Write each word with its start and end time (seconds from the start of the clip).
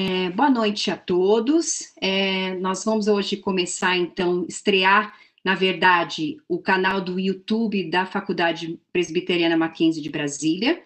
É, 0.00 0.30
boa 0.30 0.48
noite 0.48 0.92
a 0.92 0.96
todos. 0.96 1.92
É, 2.00 2.54
nós 2.54 2.84
vamos 2.84 3.08
hoje 3.08 3.36
começar, 3.36 3.96
então, 3.96 4.46
estrear, 4.48 5.12
na 5.44 5.56
verdade, 5.56 6.36
o 6.48 6.60
canal 6.60 7.00
do 7.00 7.18
YouTube 7.18 7.90
da 7.90 8.06
Faculdade 8.06 8.78
Presbiteriana 8.92 9.56
Mackenzie 9.56 10.00
de 10.00 10.08
Brasília. 10.08 10.80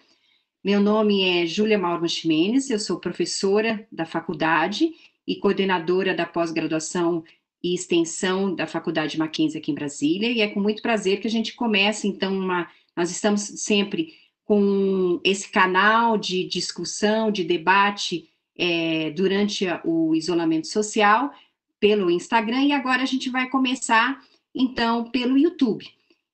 Meu 0.63 0.81
nome 0.81 1.21
é 1.21 1.45
Júlia 1.45 1.77
Mauro 1.77 2.09
Ximenes, 2.09 2.71
eu 2.71 2.79
sou 2.79 2.99
professora 2.99 3.87
da 3.91 4.03
faculdade 4.03 4.89
e 5.27 5.35
coordenadora 5.35 6.15
da 6.15 6.25
pós-graduação 6.25 7.23
e 7.61 7.75
extensão 7.75 8.55
da 8.55 8.65
Faculdade 8.65 9.19
Mackenzie 9.19 9.59
aqui 9.59 9.71
em 9.71 9.75
Brasília, 9.75 10.31
e 10.31 10.41
é 10.41 10.47
com 10.47 10.59
muito 10.59 10.81
prazer 10.81 11.19
que 11.19 11.27
a 11.27 11.31
gente 11.31 11.53
começa, 11.53 12.07
então, 12.07 12.35
uma, 12.35 12.67
nós 12.97 13.11
estamos 13.11 13.41
sempre 13.41 14.15
com 14.43 15.21
esse 15.23 15.49
canal 15.51 16.17
de 16.17 16.45
discussão, 16.45 17.31
de 17.31 17.43
debate 17.43 18.32
é, 18.57 19.11
durante 19.11 19.65
o 19.83 20.15
isolamento 20.15 20.67
social 20.67 21.31
pelo 21.79 22.09
Instagram, 22.09 22.63
e 22.63 22.71
agora 22.71 23.03
a 23.03 23.05
gente 23.05 23.29
vai 23.29 23.49
começar, 23.49 24.21
então, 24.55 25.05
pelo 25.11 25.37
YouTube. 25.37 25.85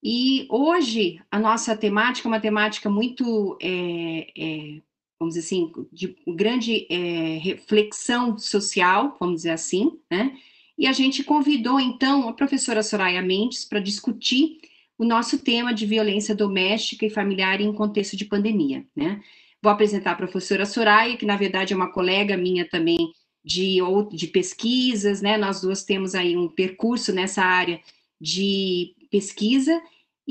E 0.03 0.47
hoje 0.49 1.19
a 1.29 1.39
nossa 1.39 1.75
temática 1.75 2.27
é 2.27 2.31
uma 2.31 2.39
temática 2.39 2.89
muito, 2.89 3.57
é, 3.61 4.27
é, 4.37 4.81
vamos 5.19 5.35
dizer 5.35 5.45
assim, 5.45 5.71
de 5.91 6.15
grande 6.27 6.87
é, 6.89 7.39
reflexão 7.39 8.37
social, 8.37 9.17
vamos 9.19 9.37
dizer 9.37 9.51
assim, 9.51 9.99
né? 10.09 10.37
E 10.77 10.87
a 10.87 10.93
gente 10.93 11.23
convidou, 11.23 11.77
então, 11.77 12.29
a 12.29 12.33
professora 12.33 12.81
Soraya 12.81 13.21
Mendes 13.21 13.65
para 13.65 13.81
discutir 13.81 14.59
o 14.97 15.03
nosso 15.03 15.39
tema 15.39 15.73
de 15.73 15.85
violência 15.85 16.33
doméstica 16.33 17.05
e 17.05 17.09
familiar 17.09 17.59
em 17.59 17.73
contexto 17.73 18.15
de 18.15 18.25
pandemia, 18.25 18.85
né? 18.95 19.21
Vou 19.61 19.71
apresentar 19.71 20.11
a 20.11 20.15
professora 20.15 20.65
Soraya, 20.65 21.17
que 21.17 21.25
na 21.25 21.35
verdade 21.35 21.73
é 21.73 21.75
uma 21.75 21.91
colega 21.91 22.37
minha 22.37 22.67
também 22.67 22.97
de, 23.43 23.79
de 24.11 24.27
pesquisas, 24.27 25.21
né? 25.21 25.37
Nós 25.37 25.61
duas 25.61 25.83
temos 25.83 26.15
aí 26.15 26.37
um 26.37 26.47
percurso 26.47 27.13
nessa 27.13 27.43
área 27.43 27.79
de 28.19 28.95
pesquisa 29.09 29.81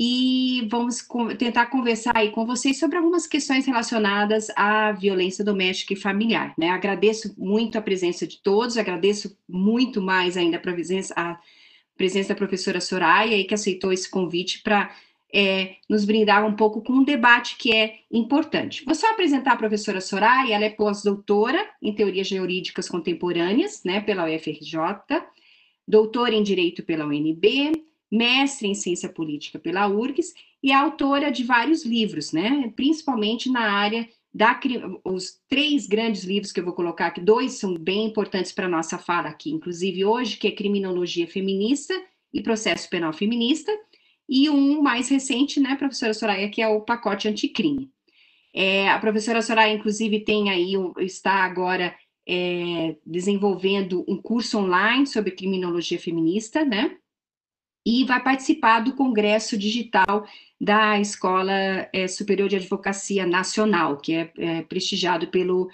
e 0.01 0.69
vamos 0.71 1.05
tentar 1.37 1.67
conversar 1.67 2.17
aí 2.17 2.31
com 2.31 2.47
vocês 2.47 2.79
sobre 2.79 2.97
algumas 2.97 3.27
questões 3.27 3.67
relacionadas 3.67 4.49
à 4.55 4.93
violência 4.93 5.45
doméstica 5.45 5.93
e 5.93 5.97
familiar, 5.97 6.55
né? 6.57 6.71
Agradeço 6.71 7.35
muito 7.37 7.77
a 7.77 7.83
presença 7.83 8.25
de 8.25 8.41
todos, 8.41 8.79
agradeço 8.79 9.37
muito 9.49 10.01
mais 10.01 10.37
ainda 10.37 10.57
a 10.57 10.61
presença, 10.61 11.13
a 11.17 11.39
presença 11.97 12.29
da 12.29 12.37
professora 12.37 12.81
Soraya, 12.81 13.45
que 13.45 13.55
aceitou 13.55 13.93
esse 13.93 14.09
convite 14.09 14.63
para 14.63 14.95
é, 15.33 15.77
nos 15.89 16.05
brindar 16.05 16.47
um 16.47 16.55
pouco 16.55 16.83
com 16.83 16.95
um 16.95 17.05
debate 17.05 17.57
que 17.57 17.75
é 17.75 17.97
importante. 18.11 18.85
Vou 18.85 18.95
só 18.95 19.11
apresentar 19.11 19.53
a 19.53 19.57
professora 19.57 20.01
Soraya, 20.01 20.55
ela 20.55 20.65
é 20.65 20.71
pós-doutora 20.71 21.65
em 21.83 21.95
Teorias 21.95 22.29
Jurídicas 22.29 22.89
Contemporâneas, 22.89 23.83
né, 23.85 24.01
pela 24.01 24.25
UFRJ, 24.25 24.79
doutora 25.87 26.35
em 26.35 26.43
Direito 26.43 26.83
pela 26.83 27.07
UNB, 27.07 27.73
mestre 28.11 28.69
em 28.69 28.75
Ciência 28.75 29.09
Política 29.09 29.59
pela 29.59 29.87
URGS 29.87 30.35
e 30.63 30.73
autora 30.73 31.31
de 31.31 31.45
vários 31.45 31.85
livros, 31.85 32.33
né, 32.33 32.73
principalmente 32.75 33.51
na 33.51 33.71
área 33.71 34.09
da, 34.33 34.59
os 35.05 35.41
três 35.49 35.87
grandes 35.87 36.25
livros 36.25 36.53
que 36.53 36.61
eu 36.61 36.65
vou 36.65 36.73
colocar 36.73 37.07
aqui, 37.07 37.21
dois 37.21 37.53
são 37.53 37.75
bem 37.75 38.07
importantes 38.07 38.53
para 38.53 38.67
a 38.67 38.69
nossa 38.69 38.99
fala 38.99 39.29
aqui, 39.29 39.51
inclusive 39.51 40.05
hoje, 40.05 40.37
que 40.37 40.49
é 40.49 40.53
Criminologia 40.53 41.27
Feminista 41.27 41.95
e 42.33 42.43
Processo 42.43 42.89
Penal 42.89 43.13
Feminista, 43.13 43.73
e 44.29 44.51
um 44.51 44.83
mais 44.83 45.09
recente, 45.09 45.59
né, 45.59 45.77
professora 45.77 46.13
Soraya, 46.13 46.51
que 46.51 46.61
é 46.61 46.69
o 46.69 46.83
pacote 46.83 47.29
anticrime. 47.29 47.91
É, 48.55 48.89
a 48.89 48.99
professora 48.99 49.41
Soraya, 49.41 49.75
inclusive, 49.75 50.21
tem 50.21 50.51
aí, 50.51 50.75
está 50.99 51.45
agora 51.45 51.95
é, 52.29 52.97
desenvolvendo 53.07 54.05
um 54.09 54.21
curso 54.21 54.59
online 54.59 55.07
sobre 55.07 55.31
criminologia 55.31 55.99
feminista, 55.99 56.65
né, 56.65 56.97
e 57.87 58.05
vai 58.05 58.23
participar 58.23 58.81
do 58.81 58.95
congresso 58.95 59.57
digital 59.57 60.27
da 60.61 61.01
Escola 61.01 61.89
é, 61.91 62.07
Superior 62.07 62.47
de 62.47 62.57
Advocacia 62.57 63.25
Nacional, 63.25 63.97
que 63.97 64.13
é, 64.13 64.33
é 64.37 64.63
prestigiado 64.63 65.29
pelo 65.29 65.71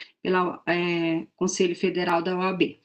é, 0.64 1.26
Conselho 1.34 1.74
Federal 1.74 2.22
da 2.22 2.38
OAB. 2.38 2.78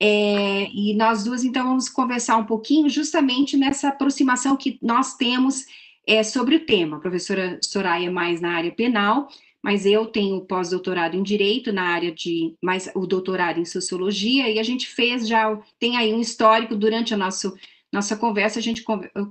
É, 0.00 0.68
e 0.70 0.94
nós 0.94 1.24
duas, 1.24 1.42
então, 1.42 1.68
vamos 1.68 1.88
conversar 1.88 2.36
um 2.36 2.44
pouquinho 2.44 2.88
justamente 2.88 3.56
nessa 3.56 3.88
aproximação 3.88 4.56
que 4.56 4.78
nós 4.82 5.14
temos 5.14 5.64
é, 6.06 6.22
sobre 6.22 6.56
o 6.56 6.66
tema. 6.66 6.98
A 6.98 7.00
professora 7.00 7.58
Soraya 7.62 8.06
é 8.06 8.10
mais 8.10 8.40
na 8.40 8.52
área 8.52 8.70
penal, 8.70 9.28
mas 9.62 9.86
eu 9.86 10.06
tenho 10.06 10.40
pós-doutorado 10.42 11.16
em 11.16 11.22
Direito 11.22 11.72
na 11.72 11.82
área 11.82 12.12
de, 12.12 12.54
mais 12.62 12.90
o 12.94 13.06
doutorado 13.06 13.58
em 13.58 13.64
Sociologia, 13.64 14.48
e 14.50 14.58
a 14.58 14.62
gente 14.62 14.86
fez 14.86 15.26
já, 15.26 15.58
tem 15.78 15.96
aí 15.96 16.12
um 16.12 16.20
histórico 16.20 16.76
durante 16.76 17.14
o 17.14 17.16
nosso 17.16 17.54
nossa 17.92 18.16
conversa, 18.16 18.58
a 18.58 18.62
gente 18.62 18.84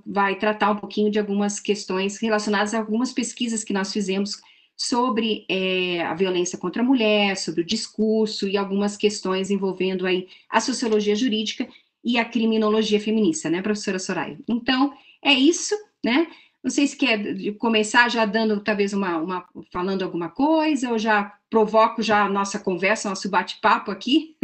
vai 0.05 0.35
tratar 0.35 0.71
um 0.71 0.77
pouquinho 0.77 1.11
de 1.11 1.19
algumas 1.19 1.59
questões 1.59 2.17
relacionadas 2.17 2.73
a 2.73 2.79
algumas 2.79 3.11
pesquisas 3.13 3.63
que 3.63 3.73
nós 3.73 3.93
fizemos 3.93 4.41
sobre 4.77 5.45
é, 5.49 6.01
a 6.01 6.13
violência 6.13 6.57
contra 6.57 6.81
a 6.81 6.85
mulher, 6.85 7.37
sobre 7.37 7.61
o 7.61 7.65
discurso 7.65 8.47
e 8.47 8.57
algumas 8.57 8.97
questões 8.97 9.49
envolvendo 9.49 10.05
aí 10.05 10.27
a 10.49 10.59
sociologia 10.59 11.15
jurídica 11.15 11.67
e 12.03 12.17
a 12.17 12.25
criminologia 12.25 12.99
feminista, 12.99 13.49
né, 13.49 13.61
professora 13.61 13.99
Soraya? 13.99 14.37
Então, 14.47 14.93
é 15.23 15.33
isso, 15.33 15.75
né? 16.03 16.27
Não 16.63 16.71
sei 16.71 16.87
se 16.87 16.97
quer 16.97 17.19
começar 17.59 18.09
já 18.09 18.25
dando 18.25 18.59
talvez 18.59 18.91
uma, 18.91 19.17
uma 19.17 19.45
falando 19.71 20.03
alguma 20.03 20.29
coisa, 20.29 20.91
ou 20.91 20.97
já 20.97 21.37
provoco 21.49 22.01
já 22.01 22.25
a 22.25 22.29
nossa 22.29 22.59
conversa, 22.59 23.09
nosso 23.09 23.29
bate-papo 23.29 23.91
aqui. 23.91 24.35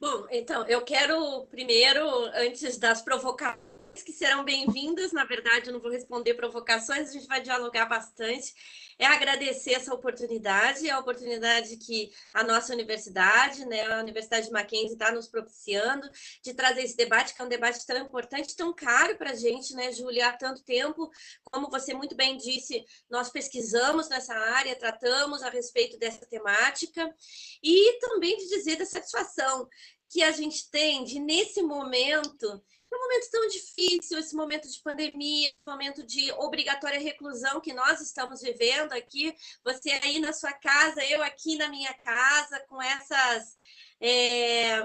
Bom, 0.00 0.26
então, 0.32 0.66
eu 0.66 0.82
quero 0.82 1.46
primeiro, 1.48 2.04
antes 2.34 2.76
das 2.76 3.02
provocações 3.02 3.75
que 4.02 4.12
serão 4.12 4.44
bem-vindas, 4.44 5.12
na 5.12 5.24
verdade, 5.24 5.68
eu 5.68 5.72
não 5.72 5.80
vou 5.80 5.90
responder 5.90 6.34
provocações, 6.34 7.08
a 7.08 7.12
gente 7.12 7.26
vai 7.26 7.40
dialogar 7.40 7.86
bastante. 7.86 8.54
É 8.98 9.06
agradecer 9.06 9.74
essa 9.74 9.92
oportunidade, 9.92 10.88
a 10.88 10.98
oportunidade 10.98 11.76
que 11.76 12.10
a 12.32 12.42
nossa 12.42 12.72
universidade, 12.72 13.64
né, 13.66 13.82
a 13.92 14.00
Universidade 14.00 14.46
de 14.46 14.52
Mackenzie 14.52 14.92
está 14.92 15.12
nos 15.12 15.28
propiciando 15.28 16.08
de 16.42 16.54
trazer 16.54 16.82
esse 16.82 16.96
debate, 16.96 17.34
que 17.34 17.42
é 17.42 17.44
um 17.44 17.48
debate 17.48 17.84
tão 17.86 17.98
importante, 17.98 18.56
tão 18.56 18.72
caro 18.72 19.16
para 19.16 19.30
a 19.30 19.34
gente, 19.34 19.74
né, 19.74 19.92
Júlia, 19.92 20.28
há 20.28 20.32
tanto 20.32 20.64
tempo, 20.64 21.10
como 21.44 21.70
você 21.70 21.92
muito 21.92 22.14
bem 22.14 22.36
disse, 22.36 22.84
nós 23.10 23.30
pesquisamos 23.30 24.08
nessa 24.08 24.34
área, 24.34 24.74
tratamos 24.76 25.42
a 25.42 25.50
respeito 25.50 25.98
dessa 25.98 26.24
temática, 26.26 27.14
e 27.62 27.98
também 27.98 28.36
de 28.36 28.48
dizer 28.48 28.76
da 28.76 28.86
satisfação 28.86 29.68
que 30.08 30.22
a 30.22 30.30
gente 30.30 30.70
tem 30.70 31.04
de, 31.04 31.18
nesse 31.18 31.62
momento, 31.62 32.62
um 32.96 33.00
momento 33.00 33.30
tão 33.30 33.46
difícil, 33.48 34.18
esse 34.18 34.34
momento 34.34 34.68
de 34.68 34.80
pandemia, 34.80 35.48
esse 35.48 35.66
momento 35.66 36.02
de 36.02 36.32
obrigatória 36.32 36.98
reclusão 36.98 37.60
que 37.60 37.72
nós 37.72 38.00
estamos 38.00 38.40
vivendo 38.40 38.92
aqui, 38.92 39.34
você 39.64 39.90
aí 39.90 40.18
na 40.18 40.32
sua 40.32 40.52
casa, 40.52 41.04
eu 41.04 41.22
aqui 41.22 41.56
na 41.56 41.68
minha 41.68 41.92
casa, 41.94 42.60
com 42.68 42.80
essas. 42.80 43.58
É, 44.00 44.82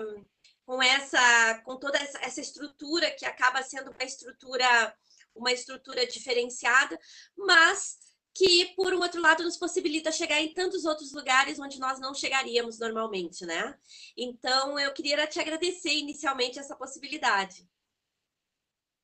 com 0.63 0.81
essa 0.81 1.61
com 1.66 1.75
toda 1.75 1.97
essa 1.97 2.39
estrutura 2.39 3.11
que 3.11 3.25
acaba 3.25 3.61
sendo 3.61 3.91
uma 3.91 4.03
estrutura 4.05 4.95
uma 5.35 5.51
estrutura 5.51 6.05
diferenciada, 6.05 6.97
mas 7.35 7.97
que, 8.33 8.73
por 8.75 8.93
um 8.93 9.01
outro 9.01 9.22
lado, 9.22 9.43
nos 9.43 9.57
possibilita 9.57 10.11
chegar 10.11 10.39
em 10.39 10.53
tantos 10.53 10.85
outros 10.85 11.11
lugares 11.11 11.59
onde 11.59 11.79
nós 11.79 11.99
não 11.99 12.13
chegaríamos 12.13 12.79
normalmente, 12.79 13.45
né? 13.45 13.78
Então, 14.16 14.79
eu 14.79 14.93
queria 14.93 15.28
te 15.28 15.39
agradecer 15.39 15.93
inicialmente 15.93 16.57
essa 16.57 16.75
possibilidade. 16.75 17.67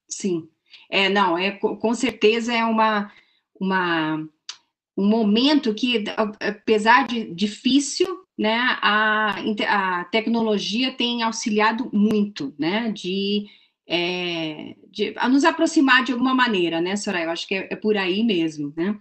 Sim. 0.07 0.47
É, 0.89 1.09
não, 1.09 1.37
é, 1.37 1.51
com 1.51 1.93
certeza 1.93 2.53
é 2.53 2.63
uma, 2.63 3.11
uma, 3.59 4.17
um 4.97 5.07
momento 5.07 5.73
que, 5.73 6.03
apesar 6.39 7.07
de 7.07 7.33
difícil, 7.33 8.07
né, 8.37 8.57
a, 8.81 9.35
a 9.67 10.05
tecnologia 10.05 10.91
tem 10.91 11.23
auxiliado 11.23 11.89
muito, 11.91 12.53
né, 12.57 12.91
de, 12.91 13.47
é, 13.87 14.75
de 14.89 15.13
a 15.17 15.27
nos 15.27 15.43
aproximar 15.43 16.03
de 16.03 16.11
alguma 16.11 16.33
maneira, 16.33 16.79
né, 16.79 16.95
Soraya? 16.95 17.25
Eu 17.25 17.31
acho 17.31 17.47
que 17.47 17.55
é, 17.55 17.67
é 17.71 17.75
por 17.75 17.97
aí 17.97 18.23
mesmo, 18.23 18.73
né? 18.75 18.97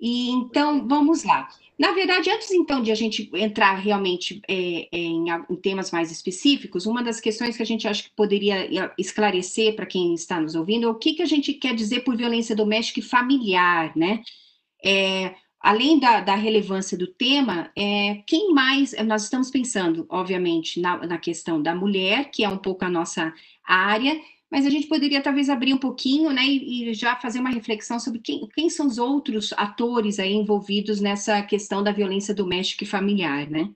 E 0.00 0.30
então, 0.30 0.86
vamos 0.88 1.22
lá. 1.22 1.48
Na 1.78 1.92
verdade, 1.92 2.30
antes 2.30 2.50
então 2.50 2.82
de 2.82 2.92
a 2.92 2.94
gente 2.94 3.30
entrar 3.34 3.74
realmente 3.74 4.40
é, 4.48 4.88
é, 4.92 4.98
em, 4.98 5.24
em, 5.30 5.56
temas 5.56 5.90
mais 5.90 6.10
específicos, 6.10 6.86
uma 6.86 7.02
das 7.02 7.20
questões 7.20 7.56
que 7.56 7.62
a 7.62 7.66
gente 7.66 7.88
acha 7.88 8.04
que 8.04 8.10
poderia 8.10 8.92
esclarecer 8.98 9.74
para 9.74 9.86
quem 9.86 10.14
está 10.14 10.40
nos 10.40 10.54
ouvindo 10.54 10.86
é 10.86 10.90
o 10.90 10.94
que, 10.94 11.14
que 11.14 11.22
a 11.22 11.26
gente 11.26 11.52
quer 11.54 11.74
dizer 11.74 12.00
por 12.00 12.16
violência 12.16 12.54
doméstica 12.54 13.00
e 13.00 13.02
familiar, 13.02 13.96
né? 13.96 14.22
É, 14.84 15.34
além 15.60 15.98
da, 15.98 16.20
da, 16.20 16.34
relevância 16.34 16.98
do 16.98 17.06
tema, 17.06 17.70
é, 17.76 18.22
quem 18.26 18.52
mais, 18.52 18.92
nós 19.06 19.24
estamos 19.24 19.50
pensando, 19.50 20.06
obviamente, 20.08 20.80
na, 20.80 21.06
na 21.06 21.18
questão 21.18 21.62
da 21.62 21.74
mulher, 21.74 22.30
que 22.30 22.44
é 22.44 22.48
um 22.48 22.58
pouco 22.58 22.84
a 22.84 22.90
nossa 22.90 23.32
área, 23.64 24.20
mas 24.52 24.66
a 24.66 24.70
gente 24.70 24.86
poderia 24.86 25.22
talvez 25.22 25.48
abrir 25.48 25.72
um 25.72 25.78
pouquinho, 25.78 26.30
né, 26.30 26.44
e, 26.44 26.90
e 26.90 26.94
já 26.94 27.16
fazer 27.16 27.40
uma 27.40 27.48
reflexão 27.48 27.98
sobre 27.98 28.20
quem, 28.20 28.46
quem, 28.48 28.68
são 28.68 28.86
os 28.86 28.98
outros 28.98 29.54
atores 29.54 30.18
aí 30.18 30.34
envolvidos 30.34 31.00
nessa 31.00 31.40
questão 31.42 31.82
da 31.82 31.90
violência 31.90 32.34
doméstica 32.34 32.84
e 32.84 32.86
familiar, 32.86 33.48
né? 33.48 33.72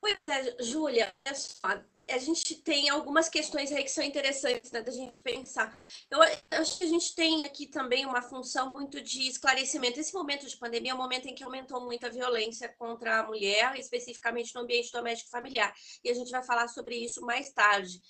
Pois 0.00 0.16
é, 0.30 0.62
Júlia, 0.62 1.12
só, 1.34 1.82
a 2.12 2.18
gente 2.18 2.54
tem 2.56 2.88
algumas 2.90 3.28
questões 3.28 3.72
aí 3.72 3.82
que 3.82 3.90
são 3.90 4.04
interessantes 4.04 4.70
né, 4.70 4.82
da 4.82 4.92
gente 4.92 5.16
pensar. 5.22 5.76
Eu 6.10 6.20
acho 6.60 6.78
que 6.78 6.84
a 6.84 6.88
gente 6.88 7.14
tem 7.14 7.44
aqui 7.46 7.66
também 7.66 8.04
uma 8.04 8.22
função 8.22 8.70
muito 8.72 9.00
de 9.00 9.28
esclarecimento. 9.28 9.98
Esse 9.98 10.12
momento 10.14 10.46
de 10.46 10.56
pandemia 10.56 10.92
é 10.92 10.94
um 10.94 10.98
momento 10.98 11.26
em 11.26 11.34
que 11.34 11.42
aumentou 11.42 11.80
muito 11.80 12.06
a 12.06 12.10
violência 12.10 12.68
contra 12.78 13.20
a 13.20 13.26
mulher, 13.26 13.78
especificamente 13.78 14.54
no 14.54 14.62
ambiente 14.62 14.92
doméstico 14.92 15.30
familiar. 15.30 15.72
E 16.04 16.10
a 16.10 16.14
gente 16.14 16.30
vai 16.30 16.42
falar 16.42 16.68
sobre 16.68 16.96
isso 16.96 17.22
mais 17.22 17.52
tarde. 17.52 18.00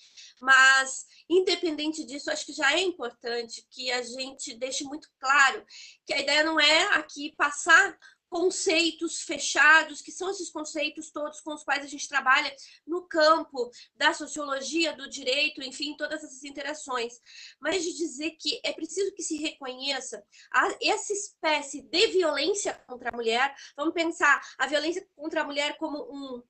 Mas, 0.40 1.06
independente 1.28 2.04
disso, 2.04 2.30
acho 2.30 2.46
que 2.46 2.52
já 2.52 2.72
é 2.72 2.80
importante 2.80 3.66
que 3.70 3.90
a 3.90 4.02
gente 4.02 4.54
deixe 4.54 4.84
muito 4.84 5.08
claro 5.20 5.64
que 6.04 6.12
a 6.12 6.20
ideia 6.20 6.44
não 6.44 6.58
é 6.58 6.94
aqui 6.94 7.34
passar 7.36 7.96
conceitos 8.32 9.20
fechados, 9.20 10.00
que 10.00 10.10
são 10.10 10.30
esses 10.30 10.48
conceitos 10.48 11.10
todos 11.10 11.38
com 11.42 11.52
os 11.52 11.62
quais 11.62 11.84
a 11.84 11.86
gente 11.86 12.08
trabalha 12.08 12.50
no 12.86 13.02
campo 13.02 13.70
da 13.94 14.14
sociologia, 14.14 14.96
do 14.96 15.06
direito, 15.06 15.62
enfim, 15.62 15.94
todas 15.98 16.24
essas 16.24 16.42
interações. 16.42 17.20
Mas 17.60 17.84
de 17.84 17.92
dizer 17.92 18.30
que 18.40 18.58
é 18.64 18.72
preciso 18.72 19.14
que 19.14 19.22
se 19.22 19.36
reconheça 19.36 20.24
a, 20.50 20.74
essa 20.80 21.12
espécie 21.12 21.82
de 21.82 22.06
violência 22.06 22.72
contra 22.86 23.10
a 23.10 23.12
mulher. 23.14 23.54
Vamos 23.76 23.92
pensar 23.92 24.40
a 24.56 24.66
violência 24.66 25.06
contra 25.14 25.42
a 25.42 25.44
mulher 25.44 25.76
como 25.76 25.98
um 26.10 26.42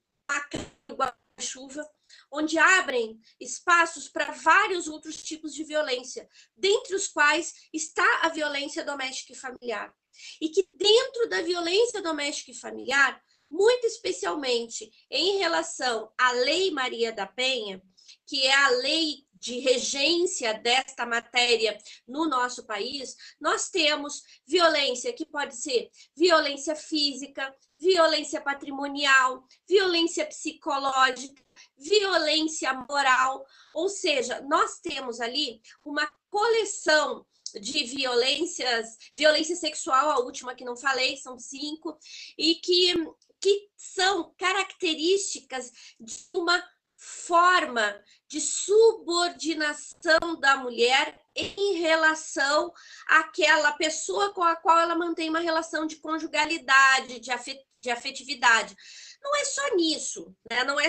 guarda-chuva, 0.89 1.91
onde 2.31 2.59
abrem 2.59 3.19
espaços 3.41 4.09
para 4.09 4.33
vários 4.33 4.89
outros 4.89 5.23
tipos 5.23 5.55
de 5.55 5.65
violência, 5.65 6.29
dentre 6.57 6.95
os 6.95 7.09
quais 7.09 7.55
está 7.73 8.21
a 8.23 8.29
violência 8.29 8.85
doméstica 8.85 9.33
e 9.33 9.37
familiar. 9.37 9.95
E 10.41 10.49
que 10.49 10.69
dentro 10.75 11.29
da 11.29 11.43
violência 11.43 12.03
doméstica 12.03 12.51
e 12.51 12.59
familiar, 12.59 13.23
muito 13.51 13.87
especialmente 13.87 14.91
em 15.11 15.39
relação 15.39 16.11
à 16.19 16.33
Lei 16.33 16.71
Maria 16.71 17.13
da 17.13 17.27
Penha, 17.27 17.83
que 18.27 18.47
é 18.47 18.55
a 18.55 18.69
lei 18.71 19.27
de 19.43 19.59
regência 19.59 20.55
desta 20.55 21.05
matéria 21.05 21.77
no 22.07 22.29
nosso 22.29 22.65
país, 22.65 23.17
nós 23.41 23.69
temos 23.69 24.23
violência 24.47 25.13
que 25.13 25.27
pode 25.27 25.57
ser 25.57 25.91
violência 26.17 26.77
física, 26.77 27.53
violência 27.77 28.41
patrimonial, 28.41 29.45
violência 29.69 30.25
psicológica, 30.25 31.43
violência 31.83 32.73
moral, 32.89 33.45
ou 33.75 33.89
seja, 33.89 34.41
nós 34.43 34.79
temos 34.81 35.21
ali 35.21 35.61
uma 35.85 36.11
coleção 36.31 37.27
de 37.61 37.85
violências, 37.85 38.97
violência 39.17 39.57
sexual, 39.57 40.11
a 40.11 40.21
última 40.21 40.55
que 40.55 40.65
não 40.65 40.77
falei, 40.77 41.17
são 41.17 41.39
cinco, 41.39 41.99
e 42.39 42.55
que, 42.57 42.95
que 43.41 43.69
são 43.77 44.35
características 44.39 45.71
de 46.01 46.27
uma 46.35 46.63
forma 46.97 48.01
de 48.29 48.41
subordinação 48.41 50.39
da 50.39 50.57
mulher 50.57 51.21
em 51.35 51.75
relação 51.75 52.73
àquela 53.09 53.73
pessoa 53.73 54.33
com 54.33 54.43
a 54.43 54.55
qual 54.55 54.79
ela 54.79 54.95
mantém 54.95 55.29
uma 55.29 55.41
relação 55.41 55.87
de 55.87 55.97
conjugalidade, 55.97 57.19
de 57.19 57.91
afetividade. 57.91 58.77
Não 59.21 59.37
é 59.37 59.45
só 59.45 59.75
nisso, 59.75 60.35
né? 60.49 60.63
não 60.65 60.79
é 60.79 60.89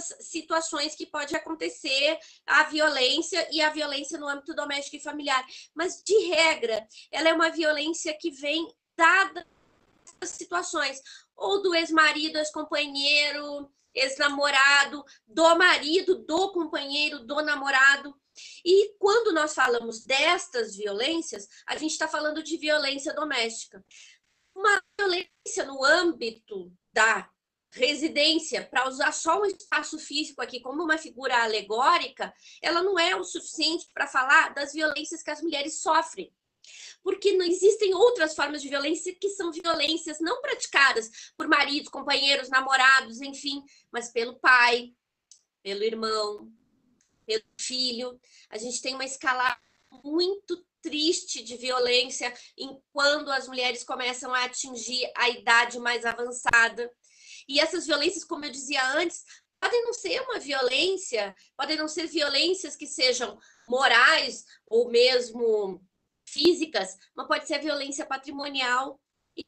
situações 0.00 0.94
que 0.94 1.06
pode 1.06 1.34
acontecer 1.34 2.18
a 2.46 2.64
violência 2.64 3.48
e 3.50 3.60
a 3.60 3.70
violência 3.70 4.18
no 4.18 4.28
âmbito 4.28 4.54
doméstico 4.54 4.96
e 4.96 5.02
familiar. 5.02 5.44
Mas, 5.74 6.02
de 6.02 6.18
regra, 6.26 6.86
ela 7.10 7.28
é 7.28 7.32
uma 7.32 7.50
violência 7.50 8.16
que 8.18 8.30
vem 8.30 8.66
dada 8.96 9.46
situações, 10.24 11.02
ou 11.36 11.62
do 11.62 11.74
ex-marido, 11.74 12.38
ex-companheiro, 12.38 13.70
ex-namorado, 13.94 15.04
do 15.26 15.56
marido, 15.56 16.24
do 16.24 16.52
companheiro, 16.52 17.20
do 17.20 17.42
namorado. 17.42 18.14
E 18.64 18.94
quando 18.98 19.32
nós 19.32 19.54
falamos 19.54 20.04
destas 20.04 20.76
violências, 20.76 21.48
a 21.66 21.76
gente 21.76 21.92
está 21.92 22.06
falando 22.06 22.42
de 22.42 22.56
violência 22.56 23.14
doméstica. 23.14 23.84
Uma 24.54 24.80
violência 24.98 25.64
no 25.66 25.84
âmbito 25.84 26.72
da 26.92 27.30
residência, 27.76 28.66
para 28.66 28.88
usar 28.88 29.12
só 29.12 29.40
um 29.40 29.44
espaço 29.44 29.98
físico 29.98 30.40
aqui 30.42 30.60
como 30.60 30.82
uma 30.82 30.98
figura 30.98 31.42
alegórica, 31.42 32.32
ela 32.62 32.82
não 32.82 32.98
é 32.98 33.14
o 33.14 33.22
suficiente 33.22 33.86
para 33.92 34.06
falar 34.06 34.54
das 34.54 34.72
violências 34.72 35.22
que 35.22 35.30
as 35.30 35.42
mulheres 35.42 35.80
sofrem. 35.80 36.32
Porque 37.02 37.34
não 37.34 37.44
existem 37.44 37.94
outras 37.94 38.34
formas 38.34 38.60
de 38.60 38.68
violência 38.68 39.14
que 39.14 39.28
são 39.28 39.52
violências 39.52 40.18
não 40.20 40.40
praticadas 40.40 41.32
por 41.36 41.46
maridos, 41.46 41.90
companheiros, 41.90 42.48
namorados, 42.48 43.20
enfim, 43.20 43.62
mas 43.92 44.10
pelo 44.10 44.38
pai, 44.40 44.92
pelo 45.62 45.84
irmão, 45.84 46.50
pelo 47.24 47.44
filho. 47.60 48.18
A 48.50 48.58
gente 48.58 48.82
tem 48.82 48.94
uma 48.94 49.04
escala 49.04 49.56
muito 50.02 50.64
triste 50.82 51.42
de 51.42 51.56
violência 51.56 52.32
em 52.56 52.80
quando 52.92 53.30
as 53.30 53.48
mulheres 53.48 53.82
começam 53.84 54.32
a 54.32 54.44
atingir 54.44 55.10
a 55.16 55.28
idade 55.28 55.78
mais 55.78 56.04
avançada. 56.04 56.90
E 57.48 57.60
essas 57.60 57.86
violências, 57.86 58.24
como 58.24 58.44
eu 58.44 58.50
dizia 58.50 58.84
antes, 58.92 59.24
podem 59.60 59.84
não 59.84 59.92
ser 59.92 60.20
uma 60.22 60.38
violência, 60.38 61.34
podem 61.56 61.76
não 61.76 61.88
ser 61.88 62.06
violências 62.06 62.76
que 62.76 62.86
sejam 62.86 63.38
morais 63.68 64.44
ou 64.66 64.90
mesmo 64.90 65.82
físicas, 66.24 66.96
mas 67.14 67.26
pode 67.26 67.46
ser 67.46 67.60
violência 67.60 68.04
patrimonial. 68.04 69.00
E 69.36 69.44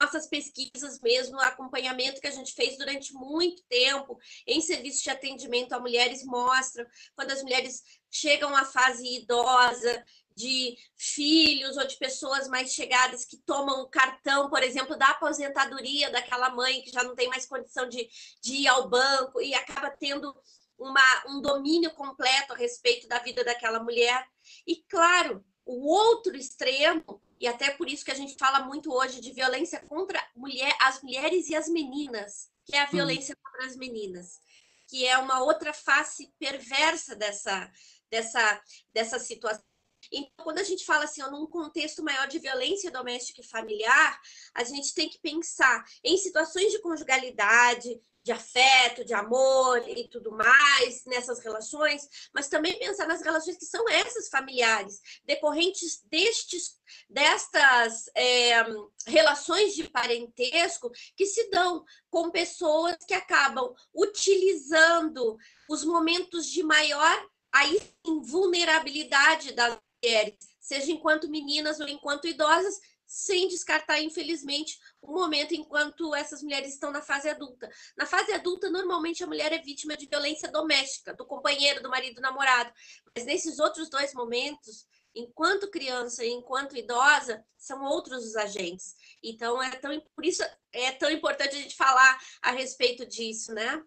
nossas 0.00 0.26
pesquisas 0.26 1.00
mesmo, 1.00 1.40
acompanhamento 1.40 2.20
que 2.20 2.26
a 2.26 2.32
gente 2.32 2.52
fez 2.52 2.76
durante 2.76 3.14
muito 3.14 3.62
tempo 3.64 4.18
em 4.46 4.60
serviços 4.60 5.02
de 5.02 5.10
atendimento 5.10 5.72
a 5.72 5.80
mulheres 5.80 6.24
mostram 6.24 6.86
quando 7.14 7.30
as 7.30 7.42
mulheres 7.42 7.82
chegam 8.10 8.54
à 8.54 8.64
fase 8.64 9.04
idosa 9.16 10.04
de 10.36 10.76
filhos 10.94 11.78
ou 11.78 11.86
de 11.86 11.96
pessoas 11.96 12.46
mais 12.46 12.72
chegadas 12.72 13.24
que 13.24 13.38
tomam 13.38 13.80
o 13.80 13.88
cartão, 13.88 14.50
por 14.50 14.62
exemplo, 14.62 14.96
da 14.96 15.08
aposentadoria 15.08 16.10
daquela 16.10 16.50
mãe 16.50 16.82
que 16.82 16.90
já 16.90 17.02
não 17.02 17.16
tem 17.16 17.26
mais 17.28 17.46
condição 17.46 17.88
de, 17.88 18.06
de 18.42 18.54
ir 18.56 18.68
ao 18.68 18.88
banco 18.88 19.40
e 19.40 19.54
acaba 19.54 19.90
tendo 19.90 20.36
uma, 20.78 21.24
um 21.28 21.40
domínio 21.40 21.90
completo 21.94 22.52
a 22.52 22.56
respeito 22.56 23.08
da 23.08 23.18
vida 23.18 23.42
daquela 23.42 23.82
mulher. 23.82 24.28
E, 24.66 24.76
claro, 24.88 25.42
o 25.64 25.88
outro 25.88 26.36
extremo, 26.36 27.22
e 27.40 27.48
até 27.48 27.70
por 27.70 27.88
isso 27.88 28.04
que 28.04 28.12
a 28.12 28.16
gente 28.16 28.36
fala 28.38 28.60
muito 28.60 28.92
hoje 28.92 29.22
de 29.22 29.32
violência 29.32 29.80
contra 29.88 30.22
mulher, 30.36 30.76
as 30.82 31.02
mulheres 31.02 31.48
e 31.48 31.56
as 31.56 31.66
meninas, 31.66 32.50
que 32.66 32.76
é 32.76 32.80
a 32.80 32.84
uhum. 32.84 32.90
violência 32.90 33.34
hum. 33.34 33.40
contra 33.42 33.66
as 33.66 33.76
meninas, 33.76 34.38
que 34.86 35.06
é 35.06 35.16
uma 35.16 35.42
outra 35.42 35.72
face 35.72 36.30
perversa 36.38 37.16
dessa, 37.16 37.72
dessa, 38.10 38.62
dessa 38.92 39.18
situação 39.18 39.64
então, 40.12 40.44
quando 40.44 40.58
a 40.58 40.64
gente 40.64 40.84
fala 40.84 41.04
assim, 41.04 41.22
ó, 41.22 41.30
num 41.30 41.46
contexto 41.46 42.02
maior 42.02 42.26
de 42.28 42.38
violência 42.38 42.90
doméstica 42.90 43.40
e 43.40 43.46
familiar, 43.46 44.20
a 44.54 44.64
gente 44.64 44.94
tem 44.94 45.08
que 45.08 45.18
pensar 45.18 45.84
em 46.04 46.16
situações 46.16 46.72
de 46.72 46.80
conjugalidade, 46.80 48.00
de 48.26 48.32
afeto, 48.32 49.04
de 49.04 49.14
amor 49.14 49.88
e 49.88 50.08
tudo 50.08 50.32
mais 50.32 51.04
nessas 51.06 51.38
relações, 51.38 52.08
mas 52.34 52.48
também 52.48 52.76
pensar 52.76 53.06
nas 53.06 53.22
relações 53.22 53.56
que 53.56 53.64
são 53.64 53.88
essas 53.88 54.28
familiares, 54.28 55.00
decorrentes 55.24 56.02
destes, 56.10 56.76
destas 57.08 58.10
é, 58.16 58.64
relações 59.06 59.76
de 59.76 59.88
parentesco 59.88 60.90
que 61.16 61.24
se 61.24 61.48
dão 61.50 61.84
com 62.10 62.28
pessoas 62.32 62.96
que 63.06 63.14
acabam 63.14 63.72
utilizando 63.94 65.36
os 65.70 65.84
momentos 65.84 66.46
de 66.46 66.64
maior 66.64 67.28
aí 67.52 67.80
vulnerabilidade 68.24 69.52
das 69.52 69.78
mulheres, 70.06 70.34
seja 70.60 70.92
enquanto 70.92 71.28
meninas 71.28 71.80
ou 71.80 71.88
enquanto 71.88 72.28
idosas, 72.28 72.78
sem 73.06 73.46
descartar, 73.46 74.00
infelizmente, 74.00 74.78
o 75.00 75.12
momento 75.12 75.54
enquanto 75.54 76.14
essas 76.14 76.42
mulheres 76.42 76.72
estão 76.72 76.90
na 76.90 77.00
fase 77.00 77.28
adulta. 77.28 77.70
Na 77.96 78.04
fase 78.04 78.32
adulta, 78.32 78.68
normalmente 78.68 79.22
a 79.22 79.26
mulher 79.26 79.52
é 79.52 79.58
vítima 79.58 79.96
de 79.96 80.06
violência 80.06 80.50
doméstica, 80.50 81.14
do 81.14 81.24
companheiro, 81.24 81.82
do 81.82 81.88
marido, 81.88 82.16
do 82.16 82.20
namorado. 82.20 82.72
Mas 83.14 83.24
nesses 83.24 83.60
outros 83.60 83.88
dois 83.88 84.12
momentos, 84.12 84.86
enquanto 85.14 85.70
criança 85.70 86.24
e 86.24 86.30
enquanto 86.30 86.76
idosa, 86.76 87.44
são 87.56 87.84
outros 87.84 88.24
os 88.24 88.34
agentes. 88.34 88.96
Então, 89.22 89.62
é 89.62 89.70
tão, 89.76 90.00
por 90.14 90.24
isso 90.24 90.42
é 90.72 90.90
tão 90.90 91.10
importante 91.10 91.56
a 91.56 91.60
gente 91.60 91.76
falar 91.76 92.18
a 92.42 92.50
respeito 92.50 93.06
disso, 93.06 93.54
né? 93.54 93.82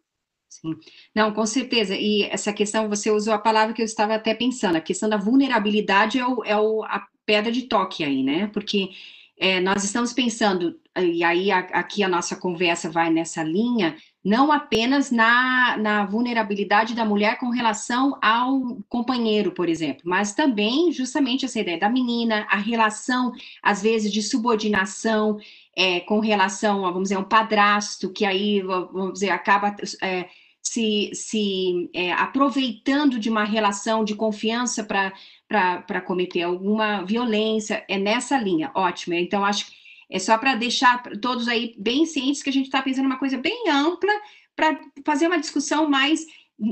Sim. 0.49 0.75
Não, 1.15 1.31
com 1.31 1.45
certeza. 1.45 1.95
E 1.95 2.23
essa 2.23 2.51
questão, 2.51 2.89
você 2.89 3.11
usou 3.11 3.33
a 3.33 3.39
palavra 3.39 3.73
que 3.73 3.81
eu 3.81 3.85
estava 3.85 4.15
até 4.15 4.33
pensando, 4.33 4.75
a 4.75 4.81
questão 4.81 5.07
da 5.07 5.15
vulnerabilidade 5.15 6.19
é, 6.19 6.25
o, 6.25 6.43
é 6.43 6.57
o, 6.57 6.83
a 6.83 7.07
pedra 7.25 7.51
de 7.51 7.63
toque 7.63 8.03
aí, 8.03 8.23
né? 8.23 8.47
Porque 8.47 8.89
é, 9.37 9.61
nós 9.61 9.83
estamos 9.83 10.11
pensando, 10.11 10.77
e 10.97 11.23
aí 11.23 11.51
a, 11.51 11.59
aqui 11.59 12.03
a 12.03 12.09
nossa 12.09 12.35
conversa 12.35 12.89
vai 12.89 13.09
nessa 13.09 13.43
linha, 13.43 13.95
não 14.25 14.51
apenas 14.51 15.11
na, 15.11 15.77
na 15.77 16.05
vulnerabilidade 16.05 16.93
da 16.93 17.05
mulher 17.05 17.37
com 17.37 17.49
relação 17.49 18.17
ao 18.21 18.77
companheiro, 18.89 19.53
por 19.53 19.69
exemplo, 19.69 20.01
mas 20.03 20.33
também 20.33 20.91
justamente 20.91 21.45
essa 21.45 21.59
ideia 21.59 21.79
da 21.79 21.89
menina, 21.89 22.45
a 22.49 22.57
relação, 22.57 23.31
às 23.63 23.81
vezes, 23.81 24.11
de 24.11 24.21
subordinação, 24.21 25.37
é, 25.79 26.01
com 26.01 26.19
relação 26.19 26.86
a, 26.86 26.91
vamos 26.91 27.07
dizer, 27.07 27.17
um 27.17 27.24
padrasto 27.24 28.12
que 28.12 28.25
aí, 28.25 28.62
vamos 28.62 29.13
dizer, 29.13 29.29
acaba 29.29 29.74
é, 30.03 30.27
se, 30.62 31.09
se 31.13 31.89
é, 31.93 32.12
aproveitando 32.12 33.17
de 33.17 33.29
uma 33.29 33.45
relação 33.45 34.03
de 34.03 34.13
confiança 34.13 34.83
para 34.83 36.01
cometer 36.01 36.41
alguma 36.41 37.03
violência, 37.05 37.86
é 37.88 37.98
nessa 37.98 38.38
linha, 38.38 38.69
ótimo. 38.75 39.13
Então, 39.13 39.45
acho 39.45 39.67
que 39.67 39.71
é 40.09 40.19
só 40.19 40.38
para 40.38 40.53
deixar 40.55 41.01
todos 41.21 41.48
aí 41.48 41.74
bem 41.77 42.05
cientes 42.05 42.43
que 42.43 42.50
a 42.50 42.53
gente 42.53 42.65
está 42.65 42.81
pensando 42.81 43.05
uma 43.05 43.19
coisa 43.19 43.38
bem 43.38 43.69
ampla 43.69 44.12
para 44.57 44.77
fazer 45.05 45.27
uma 45.27 45.39
discussão 45.39 45.89
mais. 45.89 46.25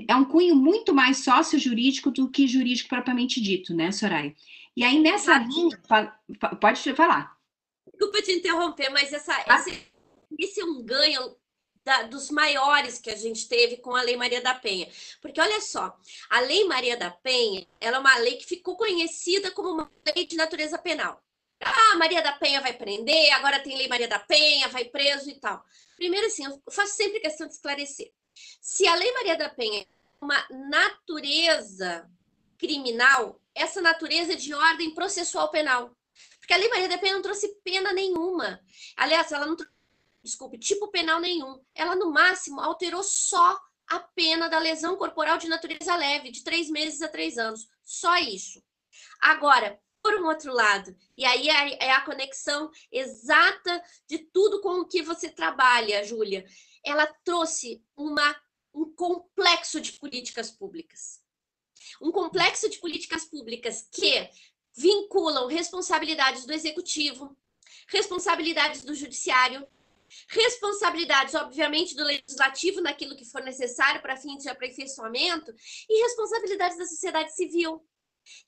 É 0.06 0.14
um 0.18 0.26
cunho 0.26 0.54
muito 0.54 0.94
mais 0.94 1.20
sócio-jurídico 1.20 2.12
do 2.12 2.30
que 2.30 2.46
jurídico 2.46 2.90
propriamente 2.90 3.40
dito, 3.40 3.74
né, 3.74 3.90
Soraya? 3.90 4.36
E 4.76 4.84
aí, 4.84 5.00
nessa 5.00 5.38
linha, 5.38 5.80
pode 6.60 6.94
falar. 6.94 7.37
Desculpa 7.98 8.22
te 8.22 8.32
interromper, 8.32 8.90
mas 8.90 9.12
essa, 9.12 9.34
ah. 9.48 9.60
esse, 9.60 9.92
esse 10.38 10.62
é 10.62 10.66
um 10.66 10.84
ganho 10.84 11.36
da, 11.84 12.04
dos 12.04 12.30
maiores 12.30 13.00
que 13.00 13.10
a 13.10 13.16
gente 13.16 13.48
teve 13.48 13.78
com 13.78 13.96
a 13.96 14.04
Lei 14.04 14.16
Maria 14.16 14.40
da 14.40 14.54
Penha. 14.54 14.88
Porque 15.20 15.42
olha 15.42 15.60
só, 15.62 15.98
a 16.30 16.40
Lei 16.42 16.66
Maria 16.66 16.96
da 16.96 17.10
Penha, 17.10 17.66
ela 17.82 17.98
é 17.98 18.00
uma 18.00 18.18
lei 18.18 18.36
que 18.36 18.46
ficou 18.46 18.78
conhecida 18.78 19.50
como 19.52 19.72
uma 19.72 19.92
lei 20.14 20.28
de 20.28 20.36
natureza 20.36 20.78
penal. 20.78 21.24
Ah, 21.60 21.96
Maria 21.96 22.22
da 22.22 22.34
Penha 22.34 22.62
vai 22.62 22.74
prender, 22.74 23.34
agora 23.34 23.60
tem 23.60 23.76
Lei 23.76 23.88
Maria 23.88 24.08
da 24.08 24.20
Penha, 24.20 24.68
vai 24.68 24.86
preso 24.86 25.30
e 25.30 25.40
tal. 25.40 25.64
Primeiro, 25.96 26.28
assim, 26.28 26.46
eu 26.46 26.62
faço 26.70 26.96
sempre 26.96 27.20
questão 27.20 27.48
de 27.48 27.54
esclarecer. 27.54 28.12
Se 28.62 28.88
a 28.88 28.94
Lei 28.94 29.12
Maria 29.14 29.36
da 29.36 29.50
Penha 29.50 29.82
é 29.82 29.88
uma 30.22 30.46
natureza 30.70 32.08
criminal, 32.60 33.42
essa 33.56 33.82
natureza 33.82 34.34
é 34.34 34.36
de 34.36 34.54
ordem 34.54 34.94
processual 34.94 35.50
penal. 35.50 35.97
Porque 36.48 36.54
a 36.54 36.58
Lei 36.60 36.70
Maria 36.70 36.88
da 36.88 36.98
Penha 36.98 37.14
não 37.14 37.22
trouxe 37.22 37.60
pena 37.62 37.92
nenhuma. 37.92 38.64
Aliás, 38.96 39.30
ela 39.34 39.46
não 39.46 39.58
trouxe, 39.58 39.74
desculpe, 40.24 40.58
tipo 40.58 40.88
penal 40.88 41.20
nenhum. 41.20 41.62
Ela, 41.76 41.94
no 41.94 42.10
máximo, 42.10 42.62
alterou 42.62 43.04
só 43.04 43.60
a 43.86 44.00
pena 44.00 44.48
da 44.48 44.58
lesão 44.58 44.96
corporal 44.96 45.38
de 45.38 45.50
natureza 45.50 45.94
leve, 45.98 46.32
de 46.32 46.46
três 46.46 46.70
meses 46.70 47.02
a 47.02 47.10
três 47.10 47.38
anos. 47.38 47.68
Só 47.84 48.16
isso. 48.20 48.64
Agora, 49.20 49.78
por 50.02 50.14
um 50.22 50.28
outro 50.28 50.54
lado, 50.54 50.96
e 51.18 51.26
aí 51.26 51.50
é, 51.50 51.88
é 51.88 51.92
a 51.92 52.06
conexão 52.06 52.72
exata 52.90 53.84
de 54.08 54.20
tudo 54.20 54.62
com 54.62 54.80
o 54.80 54.88
que 54.88 55.02
você 55.02 55.28
trabalha, 55.28 56.06
Júlia. 56.06 56.46
Ela 56.82 57.08
trouxe 57.26 57.84
uma, 57.94 58.42
um 58.74 58.90
complexo 58.94 59.82
de 59.82 59.92
políticas 59.92 60.50
públicas. 60.50 61.22
Um 62.02 62.10
complexo 62.10 62.70
de 62.70 62.78
políticas 62.80 63.26
públicas 63.26 63.86
que 63.92 64.30
vinculam 64.78 65.48
responsabilidades 65.48 66.46
do 66.46 66.54
executivo, 66.54 67.36
responsabilidades 67.88 68.84
do 68.84 68.94
judiciário, 68.94 69.68
responsabilidades, 70.30 71.34
obviamente, 71.34 71.96
do 71.96 72.04
legislativo 72.04 72.80
naquilo 72.80 73.16
que 73.16 73.26
for 73.26 73.42
necessário 73.42 74.02
para 74.02 74.16
fins 74.16 74.44
de 74.44 74.50
aperfeiçoamento 74.50 75.54
e 75.90 76.04
responsabilidades 76.04 76.78
da 76.78 76.86
sociedade 76.86 77.36
civil. 77.36 77.84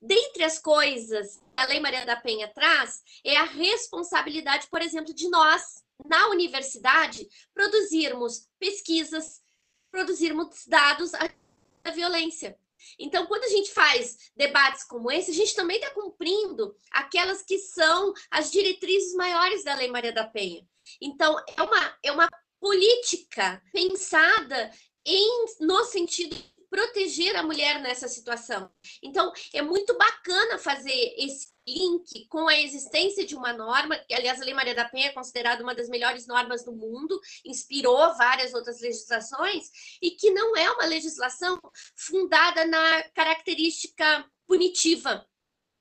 Dentre 0.02 0.44
as 0.44 0.60
coisas 0.60 1.38
que 1.38 1.64
a 1.64 1.66
Lei 1.66 1.80
Maria 1.80 2.06
da 2.06 2.16
Penha 2.16 2.48
traz, 2.54 3.02
é 3.24 3.36
a 3.38 3.44
responsabilidade, 3.44 4.68
por 4.70 4.82
exemplo, 4.82 5.14
de 5.14 5.30
nós, 5.30 5.84
na 6.06 6.28
universidade, 6.28 7.28
produzirmos 7.54 8.48
pesquisas, 8.60 9.42
produzirmos 9.90 10.66
dados 10.68 11.12
da 11.12 11.92
violência. 11.92 12.58
Então, 13.00 13.26
quando 13.26 13.44
a 13.44 13.50
gente 13.50 13.72
faz 13.72 14.32
debates 14.36 14.84
como 14.84 15.12
esse, 15.12 15.32
a 15.32 15.34
gente 15.34 15.56
também 15.56 15.78
está 15.78 15.92
cumprindo 15.92 16.76
aquelas 16.92 17.42
que 17.42 17.58
são 17.58 18.14
as 18.30 18.52
diretrizes 18.52 19.14
maiores 19.16 19.64
da 19.64 19.76
Lei 19.76 19.90
Maria 19.90 20.12
da 20.12 20.28
Penha. 20.28 20.66
Então, 21.02 21.38
é 21.56 21.62
uma, 21.62 21.98
é 22.04 22.12
uma 22.12 22.30
política 22.60 23.62
pensada 23.72 24.72
em, 25.06 25.46
no 25.62 25.84
sentido 25.86 26.36
proteger 26.70 27.36
a 27.36 27.44
mulher 27.44 27.82
nessa 27.82 28.08
situação. 28.08 28.72
Então, 29.02 29.32
é 29.54 29.62
muito 29.62 29.98
bacana 29.98 30.58
fazer 30.58 31.16
esse 31.18 31.48
link 31.68 32.28
com 32.28 32.48
a 32.48 32.60
existência 32.60 33.26
de 33.26 33.36
uma 33.36 33.54
norma, 33.54 33.98
que, 33.98 34.14
aliás, 34.14 34.42
a 34.42 34.46
Lei 34.46 34.54
Maria 34.54 34.76
da 34.76 34.88
Penha 34.88 35.08
é 35.08 35.14
considerada 35.14 35.64
uma 35.64 35.76
das 35.76 35.90
melhores 35.90 36.28
normas 36.28 36.64
do 36.64 36.72
mundo, 36.72 37.20
inspirou 37.46 38.16
várias 38.16 38.54
outras 38.54 38.82
legislações, 38.82 39.70
e 40.02 40.12
que 40.12 40.32
não 40.32 40.56
é 40.56 40.70
uma 40.72 40.86
legislação 40.86 41.60
fundada 41.96 42.66
na 42.66 43.04
característica 43.10 44.26
punitiva, 44.48 45.28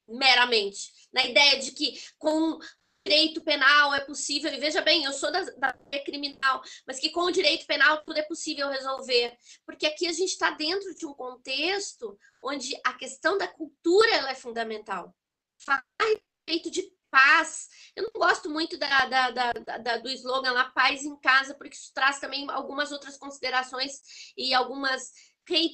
meramente, 0.07 0.93
na 1.13 1.25
ideia 1.25 1.59
de 1.59 1.73
que 1.73 2.01
com 2.19 2.59
direito 3.09 3.41
penal 3.41 3.95
é 3.95 4.01
possível, 4.01 4.53
e 4.53 4.61
veja 4.61 4.83
bem, 4.83 5.05
eu 5.05 5.15
sou 5.15 5.33
da, 5.33 5.41
da 5.41 5.73
criminal, 6.05 6.61
mas 6.87 7.01
que 7.01 7.11
com 7.11 7.23
o 7.23 7.31
direito 7.31 7.67
penal 7.67 8.03
tudo 8.05 8.19
é 8.19 8.23
possível 8.23 8.69
resolver, 8.69 9.35
porque 9.65 9.87
aqui 9.87 10.07
a 10.07 10.13
gente 10.13 10.33
está 10.33 10.51
dentro 10.51 10.95
de 10.95 11.07
um 11.07 11.15
contexto 11.15 12.19
onde 12.45 12.79
a 12.85 12.93
questão 12.93 13.39
da 13.39 13.49
cultura 13.49 14.11
ela 14.11 14.31
é 14.31 14.35
fundamental. 14.35 15.17
Falar 15.65 15.83
a 16.03 16.05
respeito 16.05 16.71
de 16.71 16.83
paz, 17.11 17.69
eu 17.97 18.03
não 18.03 18.11
gosto 18.15 18.51
muito 18.51 18.77
da, 18.77 19.07
da, 19.07 19.53
da, 19.53 19.97
do 19.97 20.11
slogan 20.11 20.53
lá, 20.53 20.67
paz 20.67 21.03
em 21.03 21.19
casa, 21.19 21.55
porque 21.55 21.75
isso 21.75 21.91
traz 21.95 22.21
também 22.21 22.47
algumas 22.51 22.93
outras 22.93 23.17
considerações 23.17 24.03
e 24.37 24.53
algumas 24.53 25.11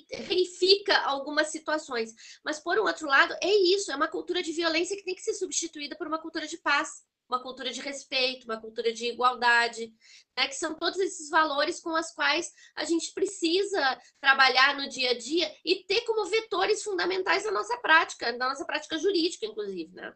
reifica 0.09 0.97
algumas 0.99 1.49
situações. 1.49 2.15
Mas, 2.45 2.61
por 2.61 2.79
um 2.79 2.85
outro 2.85 3.09
lado, 3.09 3.35
é 3.43 3.53
isso, 3.53 3.91
é 3.91 3.97
uma 3.97 4.07
cultura 4.07 4.41
de 4.41 4.53
violência 4.53 4.97
que 4.97 5.03
tem 5.03 5.17
que 5.17 5.21
ser 5.21 5.35
substituída 5.35 5.97
por 5.97 6.07
uma 6.07 6.21
cultura 6.21 6.47
de 6.47 6.59
paz 6.59 7.03
uma 7.29 7.43
cultura 7.43 7.73
de 7.73 7.81
respeito, 7.81 8.45
uma 8.45 8.61
cultura 8.61 8.93
de 8.93 9.07
igualdade, 9.07 9.93
né? 10.37 10.47
que 10.47 10.55
são 10.55 10.75
todos 10.75 10.99
esses 10.99 11.31
valores 11.31 11.81
com 11.81 11.91
os 11.99 12.11
quais 12.11 12.53
a 12.77 12.85
gente 12.85 13.13
precisa 13.13 13.99
trabalhar 14.21 14.77
no 14.77 14.89
dia 14.89 15.11
a 15.11 15.19
dia 15.19 15.51
e 15.65 15.85
ter 15.85 16.03
como 16.03 16.29
vetores 16.29 16.83
fundamentais 16.83 17.45
da 17.45 17.51
nossa 17.51 17.77
prática, 17.79 18.33
da 18.37 18.49
nossa 18.49 18.65
prática 18.65 18.99
jurídica, 18.99 19.47
inclusive, 19.47 19.93
né? 19.95 20.13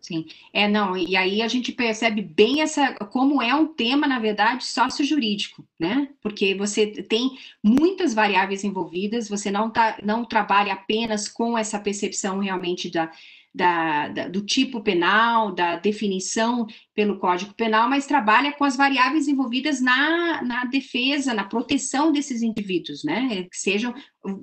Sim, 0.00 0.26
é 0.52 0.68
não, 0.68 0.96
e 0.96 1.16
aí 1.16 1.42
a 1.42 1.48
gente 1.48 1.72
percebe 1.72 2.22
bem 2.22 2.62
essa 2.62 2.94
como 3.10 3.42
é 3.42 3.52
um 3.54 3.66
tema, 3.66 4.06
na 4.06 4.18
verdade, 4.20 4.64
sócio-jurídico, 4.64 5.66
né? 5.78 6.08
Porque 6.22 6.54
você 6.54 6.86
tem 6.86 7.36
muitas 7.62 8.14
variáveis 8.14 8.62
envolvidas, 8.62 9.28
você 9.28 9.50
não, 9.50 9.70
tá, 9.70 9.98
não 10.02 10.24
trabalha 10.24 10.72
apenas 10.72 11.28
com 11.28 11.58
essa 11.58 11.80
percepção 11.80 12.38
realmente 12.38 12.88
da, 12.90 13.10
da, 13.54 14.08
da, 14.08 14.28
do 14.28 14.42
tipo 14.42 14.80
penal, 14.80 15.52
da 15.52 15.76
definição 15.76 16.66
pelo 16.94 17.18
Código 17.18 17.54
Penal, 17.54 17.88
mas 17.88 18.06
trabalha 18.06 18.52
com 18.52 18.64
as 18.64 18.76
variáveis 18.76 19.26
envolvidas 19.26 19.80
na, 19.80 20.42
na 20.42 20.64
defesa, 20.64 21.34
na 21.34 21.44
proteção 21.44 22.12
desses 22.12 22.42
indivíduos, 22.42 23.02
né? 23.04 23.44
Que 23.50 23.56
sejam 23.58 23.94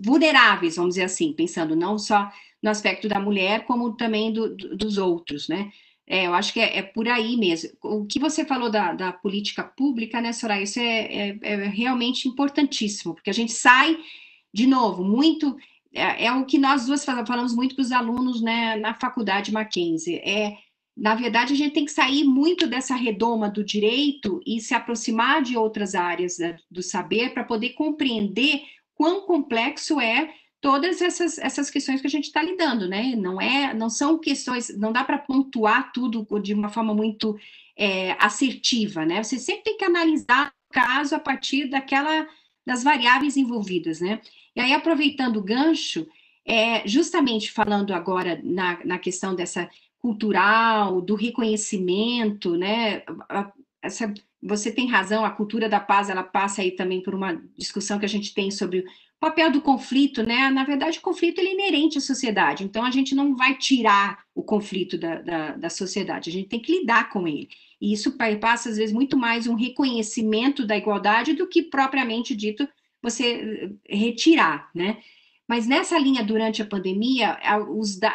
vulneráveis, 0.03 0.75
vamos 0.75 0.95
dizer 0.95 1.05
assim, 1.05 1.33
pensando 1.33 1.75
não 1.75 1.97
só 1.97 2.29
no 2.61 2.69
aspecto 2.69 3.07
da 3.07 3.19
mulher, 3.19 3.65
como 3.65 3.95
também 3.95 4.33
do, 4.33 4.55
do, 4.55 4.75
dos 4.75 4.97
outros, 4.97 5.47
né? 5.47 5.71
É, 6.07 6.27
eu 6.27 6.33
acho 6.33 6.53
que 6.53 6.59
é, 6.59 6.77
é, 6.77 6.81
por 6.83 7.07
aí 7.07 7.35
mesmo. 7.35 7.71
O 7.83 8.05
que 8.05 8.19
você 8.19 8.45
falou 8.45 8.69
da, 8.69 8.93
da 8.93 9.11
política 9.11 9.63
pública, 9.63 10.21
né, 10.21 10.33
Soraya, 10.33 10.63
isso 10.63 10.79
é, 10.79 11.29
é, 11.29 11.37
é 11.41 11.55
realmente 11.67 12.27
importantíssimo, 12.27 13.15
porque 13.15 13.29
a 13.29 13.33
gente 13.33 13.51
sai, 13.53 13.97
de 14.53 14.67
novo, 14.67 15.03
muito 15.03 15.55
é, 15.95 16.25
é, 16.25 16.31
o 16.33 16.45
que 16.45 16.57
nós 16.57 16.85
duas 16.85 17.05
falamos 17.05 17.55
muito 17.55 17.75
para 17.75 17.81
os 17.81 17.91
alunos 17.91 18.41
né, 18.41 18.75
na 18.75 18.93
faculdade 18.93 19.51
Mackenzie. 19.51 20.17
É, 20.17 20.57
na 20.95 21.15
verdade, 21.15 21.53
a 21.53 21.55
gente 21.55 21.73
tem 21.73 21.85
que 21.85 21.91
sair 21.91 22.23
muito 22.23 22.67
dessa 22.67 22.95
redoma 22.95 23.49
do 23.49 23.63
direito 23.63 24.41
e 24.45 24.59
se 24.59 24.73
aproximar 24.73 25.41
de 25.41 25.57
outras 25.57 25.95
áreas 25.95 26.37
né, 26.37 26.57
do 26.69 26.83
saber 26.83 27.33
para 27.33 27.43
poder 27.43 27.69
compreender 27.69 28.61
quão 28.93 29.21
complexo 29.21 29.99
é 29.99 30.33
todas 30.61 31.01
essas, 31.01 31.37
essas 31.37 31.69
questões 31.69 32.01
que 32.01 32.07
a 32.07 32.09
gente 32.09 32.25
está 32.25 32.41
lidando, 32.41 32.87
né? 32.87 33.15
Não 33.15 33.39
é, 33.39 33.73
não 33.73 33.89
são 33.89 34.17
questões, 34.17 34.75
não 34.77 34.91
dá 34.91 35.03
para 35.03 35.17
pontuar 35.17 35.91
tudo 35.91 36.25
de 36.41 36.53
uma 36.53 36.69
forma 36.69 36.93
muito 36.93 37.37
é, 37.77 38.13
assertiva, 38.13 39.05
né? 39.05 39.21
Você 39.21 39.37
sempre 39.37 39.63
tem 39.63 39.77
que 39.77 39.85
analisar 39.85 40.51
o 40.69 40.73
caso 40.73 41.13
a 41.15 41.19
partir 41.19 41.69
daquela 41.69 42.27
das 42.65 42.83
variáveis 42.83 43.37
envolvidas, 43.37 44.01
né? 44.01 44.19
E 44.55 44.61
aí, 44.61 44.73
aproveitando 44.73 45.37
o 45.37 45.43
gancho, 45.43 46.07
é, 46.45 46.87
justamente 46.87 47.51
falando 47.51 47.93
agora 47.93 48.39
na, 48.43 48.79
na 48.85 48.99
questão 48.99 49.35
dessa 49.35 49.69
cultural, 49.97 51.01
do 51.01 51.15
reconhecimento, 51.15 52.55
né? 52.55 53.01
Essa, 53.81 54.13
você 54.41 54.71
tem 54.71 54.87
razão, 54.87 55.25
a 55.25 55.31
cultura 55.31 55.67
da 55.67 55.79
paz, 55.79 56.09
ela 56.09 56.23
passa 56.23 56.61
aí 56.61 56.71
também 56.71 57.01
por 57.01 57.15
uma 57.15 57.41
discussão 57.57 57.97
que 57.97 58.05
a 58.05 58.09
gente 58.09 58.33
tem 58.33 58.51
sobre 58.51 58.79
o 58.79 58.85
papel 59.19 59.51
do 59.51 59.59
conflito, 59.61 60.21
né? 60.21 60.51
Na 60.51 60.63
verdade, 60.63 60.99
o 60.99 61.01
conflito 61.01 61.41
é 61.41 61.51
inerente 61.51 61.97
à 61.97 62.01
sociedade, 62.01 62.63
então 62.63 62.85
a 62.85 62.91
gente 62.91 63.15
não 63.15 63.35
vai 63.35 63.57
tirar 63.57 64.19
o 64.35 64.43
conflito 64.43 64.97
da, 64.97 65.21
da, 65.21 65.51
da 65.57 65.69
sociedade, 65.69 66.29
a 66.29 66.33
gente 66.33 66.49
tem 66.49 66.61
que 66.61 66.79
lidar 66.79 67.09
com 67.09 67.27
ele. 67.27 67.49
E 67.81 67.91
isso 67.91 68.15
passa, 68.39 68.69
às 68.69 68.77
vezes, 68.77 68.93
muito 68.93 69.17
mais 69.17 69.47
um 69.47 69.55
reconhecimento 69.55 70.65
da 70.65 70.77
igualdade 70.77 71.33
do 71.33 71.47
que 71.47 71.63
propriamente 71.63 72.35
dito 72.35 72.67
você 73.05 73.77
eh, 73.87 73.97
retirar, 73.97 74.69
né? 74.73 74.97
Mas 75.47 75.67
nessa 75.67 75.97
linha, 75.99 76.23
durante 76.23 76.61
a 76.61 76.65
pandemia, 76.65 77.37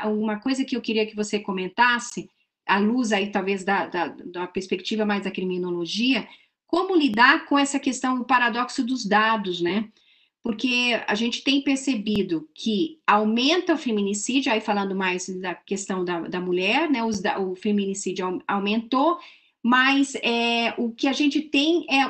uma 0.05 0.41
coisa 0.41 0.65
que 0.65 0.77
eu 0.77 0.81
queria 0.81 1.07
que 1.07 1.15
você 1.15 1.39
comentasse, 1.39 2.29
à 2.67 2.79
luz 2.79 3.13
aí 3.13 3.31
talvez 3.31 3.65
da, 3.65 3.87
da, 3.87 4.09
da 4.09 4.47
perspectiva 4.47 5.05
mais 5.05 5.25
da 5.25 5.31
criminologia, 5.31 6.27
como 6.67 6.97
lidar 6.97 7.47
com 7.47 7.59
essa 7.59 7.79
questão, 7.79 8.21
o 8.21 8.25
paradoxo 8.25 8.85
dos 8.85 9.05
dados, 9.05 9.61
né? 9.61 9.89
Porque 10.43 10.99
a 11.07 11.15
gente 11.15 11.43
tem 11.43 11.63
percebido 11.63 12.49
que 12.55 12.99
aumenta 13.07 13.75
o 13.75 13.79
feminicídio, 13.79 14.51
aí 14.51 14.61
falando 14.61 14.95
mais 14.95 15.29
da 15.29 15.55
questão 15.55 16.05
da, 16.05 16.21
da 16.21 16.41
mulher, 16.41 16.89
né? 16.91 17.03
Os, 17.05 17.21
o 17.41 17.55
feminicídio 17.55 18.43
aumentou, 18.47 19.19
mas 19.63 20.15
é, 20.17 20.75
o 20.79 20.91
que 20.93 21.07
a 21.07 21.13
gente 21.13 21.43
tem 21.43 21.87
é 21.91 22.07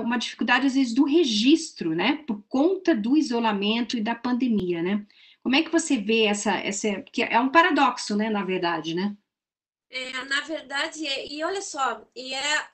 uma 0.00 0.16
dificuldade, 0.16 0.66
às 0.66 0.74
vezes, 0.74 0.94
do 0.94 1.04
registro, 1.04 1.94
né? 1.94 2.22
Por 2.26 2.42
conta 2.48 2.94
do 2.94 3.16
isolamento 3.16 3.96
e 3.96 4.00
da 4.00 4.14
pandemia, 4.14 4.82
né? 4.82 5.04
Como 5.42 5.56
é 5.56 5.62
que 5.62 5.72
você 5.72 5.96
vê 5.98 6.24
essa, 6.26 6.52
essa 6.52 7.02
que 7.02 7.22
é 7.22 7.40
um 7.40 7.50
paradoxo, 7.50 8.14
né, 8.14 8.30
na 8.30 8.44
verdade, 8.44 8.94
né? 8.94 9.16
É, 9.90 10.24
na 10.24 10.40
verdade, 10.42 11.06
é, 11.06 11.26
e 11.26 11.42
olha 11.42 11.60
só, 11.60 12.08
e 12.14 12.32
é 12.32 12.68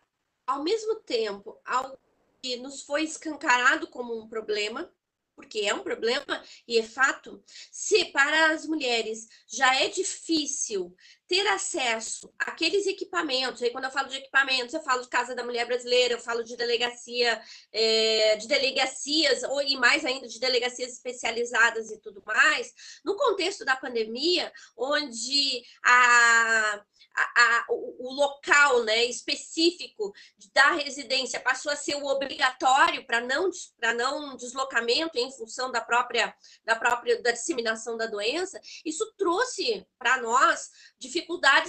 ao 0.46 0.62
mesmo 0.62 0.96
tempo 0.96 1.58
algo 1.64 1.98
que 2.42 2.56
nos 2.56 2.82
foi 2.82 3.02
escancarado 3.02 3.88
como 3.88 4.16
um 4.16 4.28
problema, 4.28 4.92
porque 5.34 5.60
é 5.60 5.74
um 5.74 5.82
problema 5.82 6.42
e 6.66 6.78
é 6.78 6.82
fato, 6.82 7.42
se 7.46 8.06
para 8.06 8.52
as 8.52 8.66
mulheres 8.66 9.28
já 9.48 9.74
é 9.76 9.88
difícil 9.88 10.94
ter 11.28 11.46
acesso 11.48 12.32
àqueles 12.38 12.86
equipamentos, 12.86 13.62
aí 13.62 13.70
quando 13.70 13.84
eu 13.84 13.90
falo 13.90 14.08
de 14.08 14.16
equipamentos, 14.16 14.72
eu 14.72 14.82
falo 14.82 15.02
de 15.02 15.08
Casa 15.08 15.34
da 15.34 15.44
Mulher 15.44 15.66
Brasileira, 15.66 16.14
eu 16.14 16.20
falo 16.20 16.42
de 16.42 16.56
delegacia, 16.56 17.40
é, 17.70 18.36
de 18.36 18.48
delegacias, 18.48 19.42
ou 19.42 19.60
e 19.60 19.76
mais 19.76 20.06
ainda 20.06 20.26
de 20.26 20.40
delegacias 20.40 20.92
especializadas 20.92 21.90
e 21.90 22.00
tudo 22.00 22.22
mais, 22.26 22.72
no 23.04 23.14
contexto 23.14 23.64
da 23.64 23.76
pandemia, 23.76 24.50
onde 24.76 25.62
a 25.84 26.82
a, 27.18 27.22
a, 27.42 27.66
o, 27.70 28.08
o, 28.08 28.12
local 28.12 28.84
né, 28.84 29.04
específico 29.06 30.12
da 30.54 30.72
residência 30.72 31.40
passou 31.40 31.72
a 31.72 31.76
ser 31.76 31.96
o 31.96 32.06
obrigatório 32.06 33.04
para 33.04 33.20
não, 33.20 33.50
não 33.96 34.36
deslocamento 34.36 35.18
em 35.18 35.30
função 35.32 35.70
da 35.70 35.80
própria, 35.80 36.32
da 36.64 36.76
própria 36.76 37.20
da 37.20 37.32
disseminação 37.32 37.96
da 37.96 38.06
doença, 38.06 38.60
isso 38.84 39.04
trouxe 39.16 39.84
para 39.98 40.20
nós 40.20 40.70
dificuldades 40.98 41.17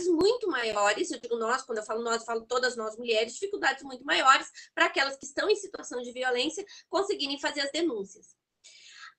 muito 0.08 0.48
maiores, 0.48 1.12
eu 1.12 1.20
digo 1.20 1.38
nós, 1.38 1.62
quando 1.64 1.80
eu 1.80 1.84
falo 1.84 2.04
nós, 2.04 2.22
eu 2.22 2.26
falo 2.26 2.46
todas 2.46 2.76
nós 2.76 2.98
mulheres, 2.98 3.34
dificuldades 3.34 3.84
muito 3.84 4.04
maiores 4.04 4.48
para 4.74 4.86
aquelas 4.86 5.18
que 5.18 5.26
estão 5.26 5.50
em 5.50 5.56
situação 5.56 6.02
de 6.02 6.12
violência 6.12 6.66
conseguirem 6.90 7.40
fazer 7.40 7.62
as 7.62 7.72
denúncias. 7.72 8.36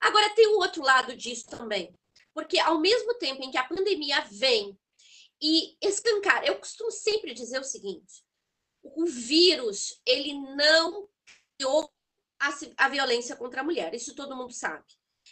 Agora, 0.00 0.34
tem 0.34 0.46
o 0.49 0.58
outro 0.58 0.82
lado 0.82 1.16
disso 1.16 1.46
também, 1.46 1.94
porque 2.32 2.58
ao 2.58 2.80
mesmo 2.80 3.14
tempo 3.18 3.42
em 3.42 3.50
que 3.50 3.58
a 3.58 3.64
pandemia 3.64 4.20
vem 4.30 4.78
e 5.40 5.76
escancar. 5.80 6.44
Eu 6.44 6.58
costumo 6.58 6.90
sempre 6.90 7.32
dizer 7.32 7.60
o 7.60 7.64
seguinte: 7.64 8.25
o 8.82 9.06
vírus 9.06 10.00
ele 10.06 10.34
não 10.34 11.08
criou 11.58 11.90
a, 12.38 12.49
a 12.76 12.88
violência 12.88 13.37
contra 13.37 13.60
a 13.60 13.64
mulher, 13.64 13.94
isso 13.94 14.14
todo 14.14 14.37
mundo 14.37 14.52
sabe. 14.52 14.84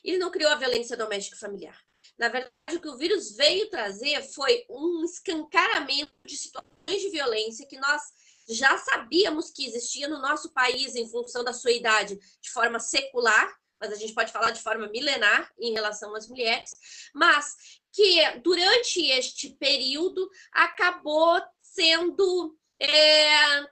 Ele 0.04 0.18
não 0.18 0.30
criou 0.30 0.50
a 0.50 0.56
violência 0.56 0.96
doméstica 0.96 1.36
familiar. 1.36 1.78
Na 2.18 2.28
verdade, 2.28 2.52
o 2.72 2.80
que 2.80 2.88
o 2.88 2.96
vírus 2.96 3.36
veio 3.36 3.70
trazer 3.70 4.22
foi 4.34 4.64
um 4.68 5.04
escancaramento 5.04 6.12
de 6.24 6.36
situações 6.36 7.00
de 7.00 7.10
violência 7.10 7.66
que 7.66 7.78
nós 7.78 8.02
já 8.48 8.76
sabíamos 8.78 9.50
que 9.50 9.66
existia 9.66 10.08
no 10.08 10.18
nosso 10.18 10.52
país 10.52 10.96
em 10.96 11.08
função 11.08 11.44
da 11.44 11.52
sua 11.52 11.70
idade 11.70 12.18
de 12.40 12.50
forma 12.50 12.80
secular, 12.80 13.56
mas 13.78 13.92
a 13.92 13.94
gente 13.94 14.14
pode 14.14 14.32
falar 14.32 14.50
de 14.50 14.62
forma 14.62 14.88
milenar 14.88 15.52
em 15.58 15.72
relação 15.72 16.14
às 16.14 16.26
mulheres, 16.26 16.74
mas 17.14 17.54
que 17.92 18.38
durante 18.42 19.06
este 19.06 19.50
período 19.50 20.28
acabou 20.52 21.40
sendo 21.62 22.56
é, 22.80 23.66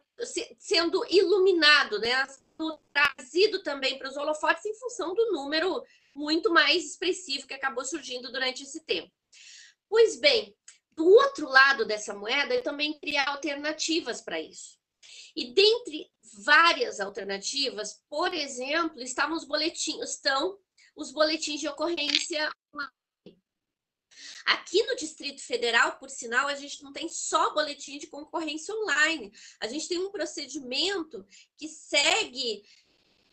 sendo 0.58 1.04
iluminado, 1.10 1.98
né? 1.98 2.26
trazido 2.92 3.62
também 3.62 3.98
para 3.98 4.08
os 4.08 4.16
holofotes 4.16 4.64
em 4.64 4.74
função 4.74 5.14
do 5.14 5.32
número 5.32 5.82
muito 6.16 6.50
mais 6.50 6.84
expressivo 6.84 7.46
que 7.46 7.54
acabou 7.54 7.84
surgindo 7.84 8.32
durante 8.32 8.62
esse 8.62 8.84
tempo. 8.84 9.12
Pois 9.88 10.18
bem, 10.18 10.56
do 10.92 11.06
outro 11.06 11.48
lado 11.48 11.84
dessa 11.84 12.14
moeda, 12.14 12.54
eu 12.54 12.62
também 12.62 12.98
queria 12.98 13.24
alternativas 13.24 14.22
para 14.22 14.40
isso. 14.40 14.78
E 15.36 15.52
dentre 15.52 16.10
várias 16.42 16.98
alternativas, 16.98 18.02
por 18.08 18.32
exemplo, 18.32 19.00
estavam 19.00 19.36
os 19.36 19.44
boletins, 19.44 20.10
estão 20.10 20.58
os 20.96 21.12
boletins 21.12 21.60
de 21.60 21.68
ocorrência 21.68 22.50
Aqui 24.46 24.80
no 24.84 24.94
Distrito 24.94 25.42
Federal, 25.42 25.98
por 25.98 26.08
sinal, 26.08 26.46
a 26.46 26.54
gente 26.54 26.82
não 26.82 26.92
tem 26.92 27.08
só 27.08 27.52
boletim 27.52 27.98
de 27.98 28.06
concorrência 28.06 28.72
online. 28.74 29.32
A 29.60 29.66
gente 29.66 29.88
tem 29.88 29.98
um 29.98 30.10
procedimento 30.10 31.26
que 31.58 31.68
segue 31.68 32.62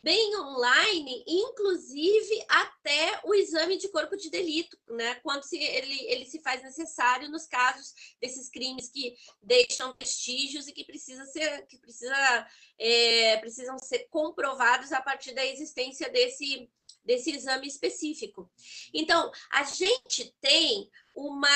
bem 0.03 0.35
online, 0.37 1.23
inclusive 1.25 2.45
até 2.49 3.21
o 3.23 3.33
exame 3.33 3.77
de 3.77 3.87
corpo 3.87 4.17
de 4.17 4.29
delito, 4.29 4.77
né? 4.89 5.15
Quando 5.15 5.43
se, 5.43 5.57
ele, 5.57 5.97
ele 6.07 6.25
se 6.25 6.41
faz 6.41 6.61
necessário 6.61 7.29
nos 7.29 7.47
casos 7.47 7.93
desses 8.21 8.49
crimes 8.49 8.89
que 8.89 9.15
deixam 9.41 9.95
vestígios 9.97 10.67
e 10.67 10.73
que 10.73 10.83
precisa 10.83 11.25
ser, 11.25 11.65
que 11.67 11.77
precisa, 11.77 12.47
é, 12.77 13.37
precisam 13.37 13.79
ser 13.79 14.07
comprovados 14.09 14.91
a 14.91 15.01
partir 15.01 15.33
da 15.33 15.45
existência 15.45 16.09
desse, 16.09 16.69
desse 17.05 17.31
exame 17.31 17.65
específico. 17.65 18.51
Então, 18.93 19.31
a 19.53 19.63
gente 19.63 20.35
tem 20.41 20.89
uma 21.15 21.47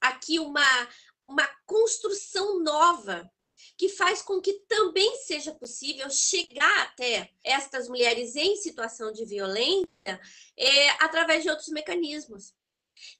aqui 0.00 0.38
uma, 0.38 0.88
uma 1.26 1.48
construção 1.64 2.62
nova 2.62 3.28
que 3.76 3.88
faz 3.88 4.22
com 4.22 4.40
que 4.40 4.52
também 4.68 5.16
seja 5.18 5.52
possível 5.54 6.08
chegar 6.10 6.82
até 6.82 7.30
estas 7.42 7.88
mulheres 7.88 8.36
em 8.36 8.56
situação 8.56 9.12
de 9.12 9.24
violência 9.24 10.20
é, 10.56 10.90
através 11.04 11.42
de 11.42 11.50
outros 11.50 11.68
mecanismos. 11.68 12.54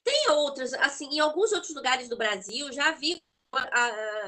Tem 0.03 0.31
outros, 0.31 0.73
assim, 0.75 1.07
em 1.17 1.21
alguns 1.21 1.53
outros 1.53 1.75
lugares 1.75 2.09
do 2.09 2.17
Brasil 2.17 2.73
já 2.73 2.93
vi 2.93 3.21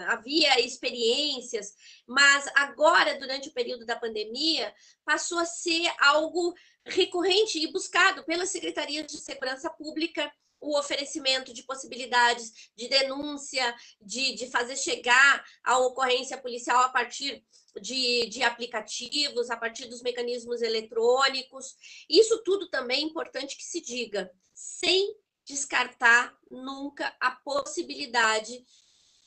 havia 0.07 0.59
experiências, 0.61 1.75
mas 2.07 2.47
agora, 2.55 3.19
durante 3.19 3.49
o 3.49 3.53
período 3.53 3.85
da 3.85 3.99
pandemia, 3.99 4.73
passou 5.05 5.39
a 5.39 5.45
ser 5.45 5.91
algo 6.01 6.55
recorrente 6.87 7.59
e 7.59 7.71
buscado 7.71 8.25
pela 8.25 8.47
Secretaria 8.47 9.05
de 9.05 9.19
Segurança 9.19 9.69
Pública 9.69 10.33
o 10.61 10.79
oferecimento 10.79 11.53
de 11.53 11.63
possibilidades 11.63 12.71
de 12.77 12.89
denúncia, 12.89 13.75
de, 14.01 14.35
de 14.35 14.51
fazer 14.51 14.77
chegar 14.77 15.45
a 15.65 15.79
ocorrência 15.79 16.39
policial 16.39 16.83
a 16.83 16.89
partir 16.89 17.45
de, 17.81 18.27
de 18.27 18.43
aplicativos, 18.43 19.51
a 19.51 19.57
partir 19.57 19.87
dos 19.87 20.03
mecanismos 20.03 20.63
eletrônicos. 20.63 21.77
Isso 22.09 22.43
tudo 22.43 22.69
também 22.69 23.05
é 23.05 23.07
importante 23.07 23.57
que 23.57 23.65
se 23.65 23.81
diga, 23.81 24.31
sem 24.55 25.15
descartar 25.47 26.37
nunca 26.51 27.17
a 27.21 27.31
possibilidade 27.31 28.65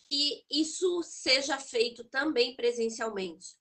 que 0.10 0.46
isso 0.52 1.02
seja 1.04 1.58
feito 1.58 2.04
também 2.04 2.56
presencialmente. 2.56 3.56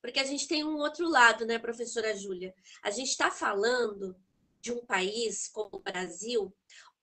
Porque 0.00 0.20
a 0.20 0.24
gente 0.24 0.46
tem 0.46 0.62
um 0.62 0.76
outro 0.76 1.08
lado, 1.08 1.44
né, 1.46 1.58
professora 1.58 2.16
Júlia? 2.16 2.54
A 2.82 2.90
gente 2.90 3.08
está 3.08 3.30
falando 3.30 4.14
de 4.60 4.72
um 4.72 4.84
país 4.84 5.48
como 5.48 5.70
o 5.72 5.80
Brasil, 5.80 6.54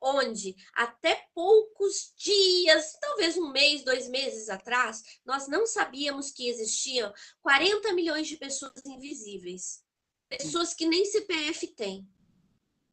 onde 0.02 0.56
até 0.74 1.28
poucos 1.34 2.14
dias, 2.18 2.98
talvez 3.00 3.38
um 3.38 3.52
mês, 3.52 3.84
dois 3.84 4.10
meses 4.10 4.50
atrás, 4.50 5.04
nós 5.26 5.48
não 5.48 5.66
sabíamos 5.68 6.32
que 6.32 6.50
existiam 6.50 7.14
40 7.42 7.94
milhões 7.94 8.28
de 8.28 8.38
pessoas 8.38 8.84
invisíveis. 8.86 9.84
Pessoas 10.28 10.74
que 10.74 10.86
nem 10.86 11.06
CPF 11.06 11.68
têm. 11.68 12.08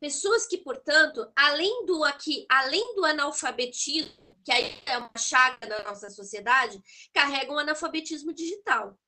Pessoas 0.01 0.47
que, 0.47 0.59
portanto, 0.59 1.31
além 1.35 1.87
do 1.87 2.05
aqui, 2.05 2.47
além 2.49 2.95
do 2.95 3.05
analfabetismo, 3.05 4.13
que 4.45 4.53
aí 4.53 4.81
é 4.87 4.99
uma 4.99 5.11
chaga 5.17 5.67
da 5.67 5.83
nossa 5.83 6.09
sociedade, 6.11 6.83
carregam 7.13 7.59
analfabetismo 7.59 8.33
digital. 8.33 8.99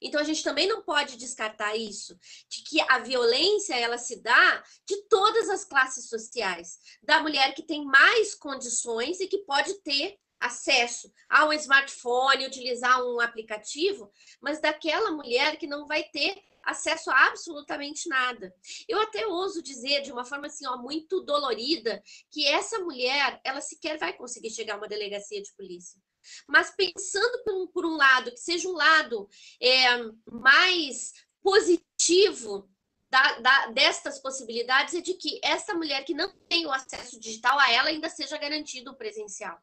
Então 0.00 0.20
a 0.20 0.24
gente 0.24 0.42
também 0.42 0.66
não 0.66 0.82
pode 0.82 1.16
descartar 1.16 1.76
isso, 1.76 2.16
de 2.48 2.62
que 2.62 2.80
a 2.88 2.98
violência 2.98 3.74
ela 3.74 3.98
se 3.98 4.22
dá 4.22 4.62
de 4.86 5.02
todas 5.08 5.48
as 5.48 5.64
classes 5.64 6.08
sociais, 6.08 6.78
da 7.02 7.20
mulher 7.20 7.54
que 7.54 7.62
tem 7.62 7.84
mais 7.84 8.34
condições 8.34 9.20
e 9.20 9.26
que 9.26 9.38
pode 9.38 9.74
ter 9.82 10.18
acesso 10.40 11.12
a 11.28 11.46
um 11.46 11.52
smartphone, 11.52 12.46
utilizar 12.46 13.04
um 13.04 13.20
aplicativo, 13.20 14.10
mas 14.40 14.60
daquela 14.60 15.10
mulher 15.10 15.56
que 15.56 15.66
não 15.66 15.86
vai 15.86 16.04
ter 16.04 16.40
acesso 16.64 17.10
a 17.10 17.26
absolutamente 17.26 18.08
nada. 18.08 18.54
Eu 18.86 19.00
até 19.00 19.26
ouso 19.26 19.62
dizer 19.62 20.02
de 20.02 20.12
uma 20.12 20.24
forma 20.24 20.46
assim, 20.46 20.66
ó, 20.66 20.76
muito 20.76 21.22
dolorida, 21.22 22.02
que 22.30 22.46
essa 22.46 22.78
mulher, 22.80 23.40
ela 23.42 23.60
sequer 23.60 23.98
vai 23.98 24.12
conseguir 24.12 24.50
chegar 24.50 24.74
a 24.74 24.76
uma 24.76 24.88
delegacia 24.88 25.42
de 25.42 25.52
polícia. 25.54 26.00
Mas 26.46 26.70
pensando 26.76 27.44
por 27.44 27.54
um, 27.54 27.66
por 27.66 27.86
um 27.86 27.96
lado, 27.96 28.30
que 28.30 28.40
seja 28.40 28.68
um 28.68 28.72
lado 28.72 29.28
é, 29.60 29.86
mais 30.30 31.12
positivo 31.42 32.68
da, 33.10 33.40
da, 33.40 33.66
destas 33.68 34.18
possibilidades, 34.18 34.94
é 34.94 35.00
de 35.00 35.14
que 35.14 35.40
essa 35.42 35.74
mulher 35.74 36.04
que 36.04 36.14
não 36.14 36.30
tem 36.48 36.66
o 36.66 36.72
acesso 36.72 37.18
digital 37.18 37.58
a 37.58 37.70
ela 37.70 37.88
ainda 37.88 38.08
seja 38.08 38.36
garantido 38.36 38.90
o 38.90 38.96
presencial. 38.96 39.58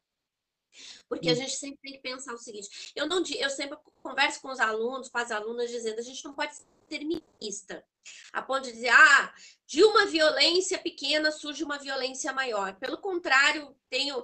Porque 1.08 1.30
a 1.30 1.34
hum. 1.34 1.36
gente 1.36 1.56
sempre 1.56 1.80
tem 1.82 1.94
que 1.94 2.00
pensar 2.00 2.34
o 2.34 2.38
seguinte: 2.38 2.92
eu 2.96 3.08
não 3.08 3.24
eu 3.38 3.50
sempre 3.50 3.78
converso 4.02 4.42
com 4.42 4.50
os 4.50 4.60
alunos, 4.60 5.10
com 5.10 5.18
as 5.18 5.32
alunas, 5.32 5.70
dizendo 5.70 6.00
a 6.00 6.04
gente 6.04 6.24
não 6.24 6.34
pode 6.34 6.56
ser 6.56 6.66
terminista, 6.88 7.84
a 8.32 8.42
ponto 8.42 8.64
de 8.64 8.74
dizer, 8.74 8.90
ah, 8.90 9.34
de 9.66 9.84
uma 9.84 10.06
violência 10.06 10.78
pequena 10.80 11.32
surge 11.32 11.64
uma 11.64 11.80
violência 11.80 12.32
maior. 12.32 12.76
Pelo 12.76 12.98
contrário, 13.00 13.76
tenho 13.90 14.24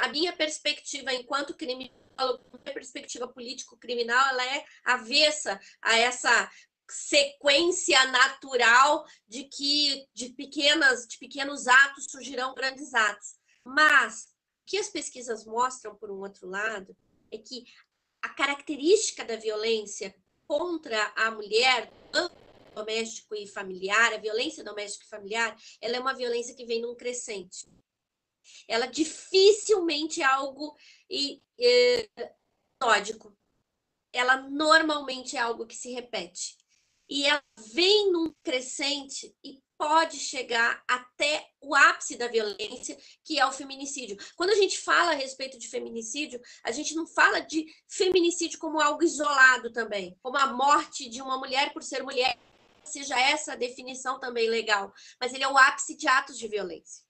a 0.00 0.08
minha 0.08 0.32
perspectiva 0.32 1.12
enquanto 1.12 1.54
criminólogo, 1.54 2.44
a 2.52 2.72
perspectiva 2.72 3.28
político-criminal, 3.28 4.28
ela 4.28 4.44
é 4.44 4.64
avessa 4.84 5.60
a 5.82 5.98
essa 5.98 6.50
sequência 6.88 8.04
natural 8.06 9.04
de 9.28 9.44
que 9.44 10.06
de 10.14 10.30
pequenas 10.30 11.06
de 11.06 11.18
pequenos 11.18 11.66
atos 11.66 12.06
surgirão 12.10 12.54
grandes 12.54 12.94
atos. 12.94 13.36
Mas 13.64 14.28
que 14.66 14.78
as 14.78 14.88
pesquisas 14.88 15.44
mostram 15.44 15.94
por 15.94 16.10
um 16.10 16.20
outro 16.20 16.48
lado 16.48 16.96
é 17.30 17.38
que 17.38 17.64
a 18.20 18.28
característica 18.30 19.24
da 19.24 19.36
violência 19.36 20.14
contra 20.46 21.12
a 21.16 21.30
mulher 21.30 21.90
doméstico 22.74 23.34
e 23.34 23.46
familiar, 23.46 24.12
a 24.12 24.18
violência 24.18 24.62
doméstica 24.62 25.06
e 25.06 25.08
familiar, 25.08 25.56
ela 25.80 25.96
é 25.96 26.00
uma 26.00 26.14
violência 26.14 26.54
que 26.54 26.66
vem 26.66 26.82
num 26.82 26.94
crescente. 26.94 27.66
Ela 28.68 28.86
dificilmente 28.86 30.20
é 30.20 30.24
algo 30.24 30.76
metódico. 32.78 33.36
Ela 34.12 34.36
normalmente 34.48 35.36
é 35.36 35.40
algo 35.40 35.66
que 35.66 35.74
se 35.74 35.90
repete. 35.90 36.56
E 37.08 37.24
ela 37.24 37.42
vem 37.72 38.12
num 38.12 38.34
crescente 38.42 39.34
e 39.42 39.62
pode 39.78 40.18
chegar 40.18 40.82
até 40.88 41.48
o 41.60 41.74
ápice 41.74 42.16
da 42.16 42.28
violência, 42.28 42.96
que 43.24 43.38
é 43.38 43.46
o 43.46 43.52
feminicídio. 43.52 44.16
Quando 44.36 44.50
a 44.50 44.54
gente 44.54 44.78
fala 44.78 45.12
a 45.12 45.14
respeito 45.14 45.58
de 45.58 45.68
feminicídio, 45.68 46.40
a 46.64 46.72
gente 46.72 46.94
não 46.94 47.06
fala 47.06 47.40
de 47.40 47.66
feminicídio 47.88 48.58
como 48.58 48.80
algo 48.80 49.02
isolado 49.02 49.72
também, 49.72 50.16
como 50.22 50.36
a 50.36 50.52
morte 50.52 51.08
de 51.08 51.20
uma 51.20 51.38
mulher 51.38 51.72
por 51.72 51.82
ser 51.82 52.02
mulher, 52.02 52.36
seja 52.84 53.18
essa 53.18 53.52
a 53.52 53.56
definição 53.56 54.18
também 54.18 54.48
legal, 54.48 54.92
mas 55.20 55.34
ele 55.34 55.44
é 55.44 55.48
o 55.48 55.58
ápice 55.58 55.96
de 55.96 56.06
atos 56.06 56.38
de 56.38 56.48
violência. 56.48 57.04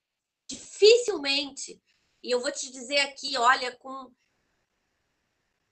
Dificilmente, 0.49 1.81
e 2.23 2.31
eu 2.31 2.41
vou 2.41 2.51
te 2.51 2.71
dizer 2.71 2.99
aqui, 2.99 3.37
olha, 3.37 3.75
com 3.77 4.11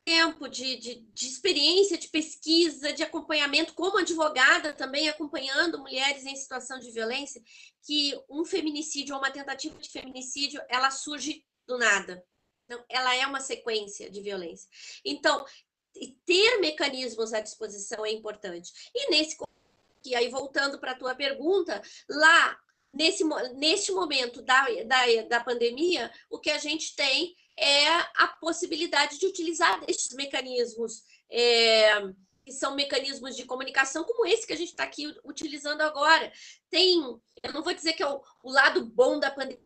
tempo 0.06 0.48
de, 0.48 0.78
de, 0.78 0.96
de, 1.14 1.28
experiência, 1.28 1.98
de 1.98 2.08
pesquisa, 2.10 2.94
de 2.94 3.02
acompanhamento, 3.02 3.74
como 3.74 3.98
advogada 3.98 4.72
também 4.72 5.10
acompanhando 5.10 5.80
mulheres 5.80 6.26
em 6.26 6.36
situação 6.36 6.80
de 6.80 6.92
violência, 6.92 7.42
que 7.84 8.14
um 8.30 8.46
feminicídio 8.46 9.16
ou 9.16 9.22
uma 9.22 9.32
tentativa 9.32 9.76
de 9.80 9.90
feminicídio, 9.90 10.62
ela 10.70 10.92
surge 10.92 11.44
do 11.66 11.80
nada. 11.80 12.24
Então, 12.66 12.84
ela 12.88 13.16
é 13.16 13.26
uma 13.26 13.40
sequência 13.40 14.10
de 14.10 14.22
violência. 14.22 14.70
Então, 15.04 15.44
ter 16.24 16.60
mecanismos 16.60 17.34
à 17.34 17.42
disposição 17.42 18.06
é 18.06 18.12
importante. 18.12 18.72
E 18.94 19.10
nesse 19.10 19.36
que 20.04 20.14
aí 20.14 20.30
voltando 20.30 20.78
para 20.80 20.92
a 20.92 20.98
tua 20.98 21.16
pergunta, 21.16 21.82
lá 22.08 22.56
nesse, 22.94 23.24
neste 23.56 23.92
momento 23.92 24.42
da, 24.44 24.68
da, 24.86 25.22
da 25.28 25.44
pandemia, 25.44 26.12
o 26.30 26.40
que 26.40 26.52
a 26.52 26.60
gente 26.60 26.96
tem 26.96 27.36
é 27.58 27.88
a 28.16 28.28
possibilidade 28.40 29.18
de 29.18 29.26
utilizar 29.26 29.82
estes 29.88 30.16
mecanismos, 30.16 31.04
é, 31.30 32.02
que 32.46 32.52
são 32.52 32.76
mecanismos 32.76 33.36
de 33.36 33.46
comunicação, 33.46 34.04
como 34.04 34.26
esse 34.26 34.46
que 34.46 34.54
a 34.54 34.58
gente 34.58 34.70
está 34.70 34.84
aqui 34.84 35.14
utilizando 35.24 35.82
agora. 35.82 36.32
Tem, 36.70 37.00
eu 37.44 37.54
não 37.54 37.64
vou 37.64 37.74
dizer 37.74 37.94
que 37.94 38.04
é 38.04 38.08
o, 38.08 38.22
o 38.44 38.52
lado 38.52 38.86
bom 38.86 39.20
da 39.20 39.32
pandemia, 39.32 39.60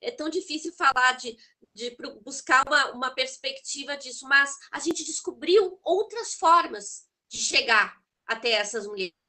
é, 0.00 0.10
tão 0.10 0.28
difícil 0.28 0.72
falar 0.72 1.12
de, 1.12 1.36
de 1.74 1.96
buscar 2.22 2.66
uma, 2.66 2.92
uma 2.92 3.10
perspectiva 3.10 3.96
disso, 3.96 4.26
mas 4.26 4.56
a 4.70 4.78
gente 4.78 5.04
descobriu 5.04 5.78
outras 5.82 6.34
formas 6.34 7.06
de 7.28 7.38
chegar 7.38 7.96
até 8.26 8.52
essas 8.52 8.86
mulheres 8.86 9.21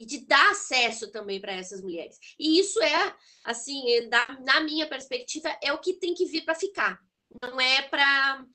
e 0.00 0.06
de 0.06 0.26
dar 0.26 0.50
acesso 0.50 1.12
também 1.12 1.38
para 1.38 1.52
essas 1.52 1.82
mulheres. 1.82 2.18
E 2.38 2.58
isso 2.58 2.82
é, 2.82 3.14
assim, 3.44 3.86
é, 3.92 4.08
na 4.42 4.60
minha 4.62 4.88
perspectiva, 4.88 5.54
é 5.62 5.70
o 5.74 5.78
que 5.78 5.92
tem 5.92 6.14
que 6.14 6.24
vir 6.24 6.42
para 6.42 6.54
ficar. 6.54 6.98
Não 7.42 7.60
é 7.60 7.82
para 7.82 8.46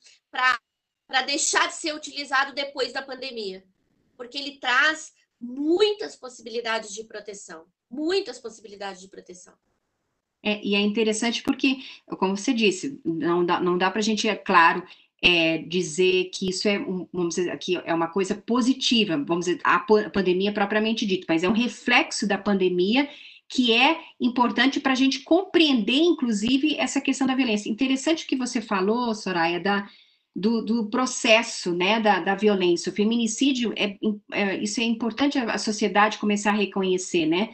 deixar 1.24 1.68
de 1.68 1.74
ser 1.74 1.94
utilizado 1.94 2.52
depois 2.52 2.92
da 2.92 3.00
pandemia. 3.00 3.64
Porque 4.16 4.36
ele 4.36 4.58
traz 4.58 5.14
muitas 5.40 6.16
possibilidades 6.16 6.92
de 6.92 7.04
proteção. 7.04 7.66
Muitas 7.88 8.40
possibilidades 8.40 9.00
de 9.00 9.08
proteção. 9.08 9.54
É, 10.42 10.60
e 10.64 10.74
é 10.74 10.80
interessante 10.80 11.42
porque, 11.42 11.78
como 12.18 12.36
você 12.36 12.52
disse, 12.52 13.00
não 13.04 13.44
dá, 13.44 13.60
não 13.60 13.78
dá 13.78 13.90
para 13.90 14.00
a 14.00 14.02
gente, 14.02 14.28
é 14.28 14.36
claro, 14.36 14.86
é, 15.26 15.58
dizer 15.58 16.30
que 16.32 16.48
isso 16.50 16.68
é, 16.68 16.78
um, 16.78 17.08
vamos 17.12 17.34
dizer, 17.34 17.50
aqui 17.50 17.76
é 17.84 17.92
uma 17.92 18.06
coisa 18.06 18.32
positiva, 18.32 19.16
vamos 19.16 19.46
dizer, 19.46 19.60
a 19.64 19.80
pandemia 19.80 20.52
propriamente 20.52 21.04
dita, 21.04 21.26
mas 21.28 21.42
é 21.42 21.48
um 21.48 21.52
reflexo 21.52 22.28
da 22.28 22.38
pandemia 22.38 23.08
que 23.48 23.72
é 23.72 23.98
importante 24.20 24.78
para 24.78 24.92
a 24.92 24.96
gente 24.96 25.20
compreender, 25.20 25.98
inclusive, 25.98 26.76
essa 26.76 27.00
questão 27.00 27.26
da 27.26 27.34
violência. 27.34 27.68
Interessante 27.68 28.24
que 28.24 28.36
você 28.36 28.60
falou, 28.60 29.14
Soraya, 29.14 29.58
da, 29.58 29.88
do, 30.34 30.62
do 30.62 30.90
processo 30.90 31.74
né, 31.74 31.98
da, 32.00 32.20
da 32.20 32.34
violência. 32.36 32.90
O 32.90 32.94
feminicídio, 32.94 33.72
é, 33.76 33.96
é, 34.32 34.56
isso 34.58 34.80
é 34.80 34.84
importante 34.84 35.38
a 35.38 35.58
sociedade 35.58 36.18
começar 36.18 36.50
a 36.50 36.56
reconhecer, 36.56 37.26
né? 37.26 37.50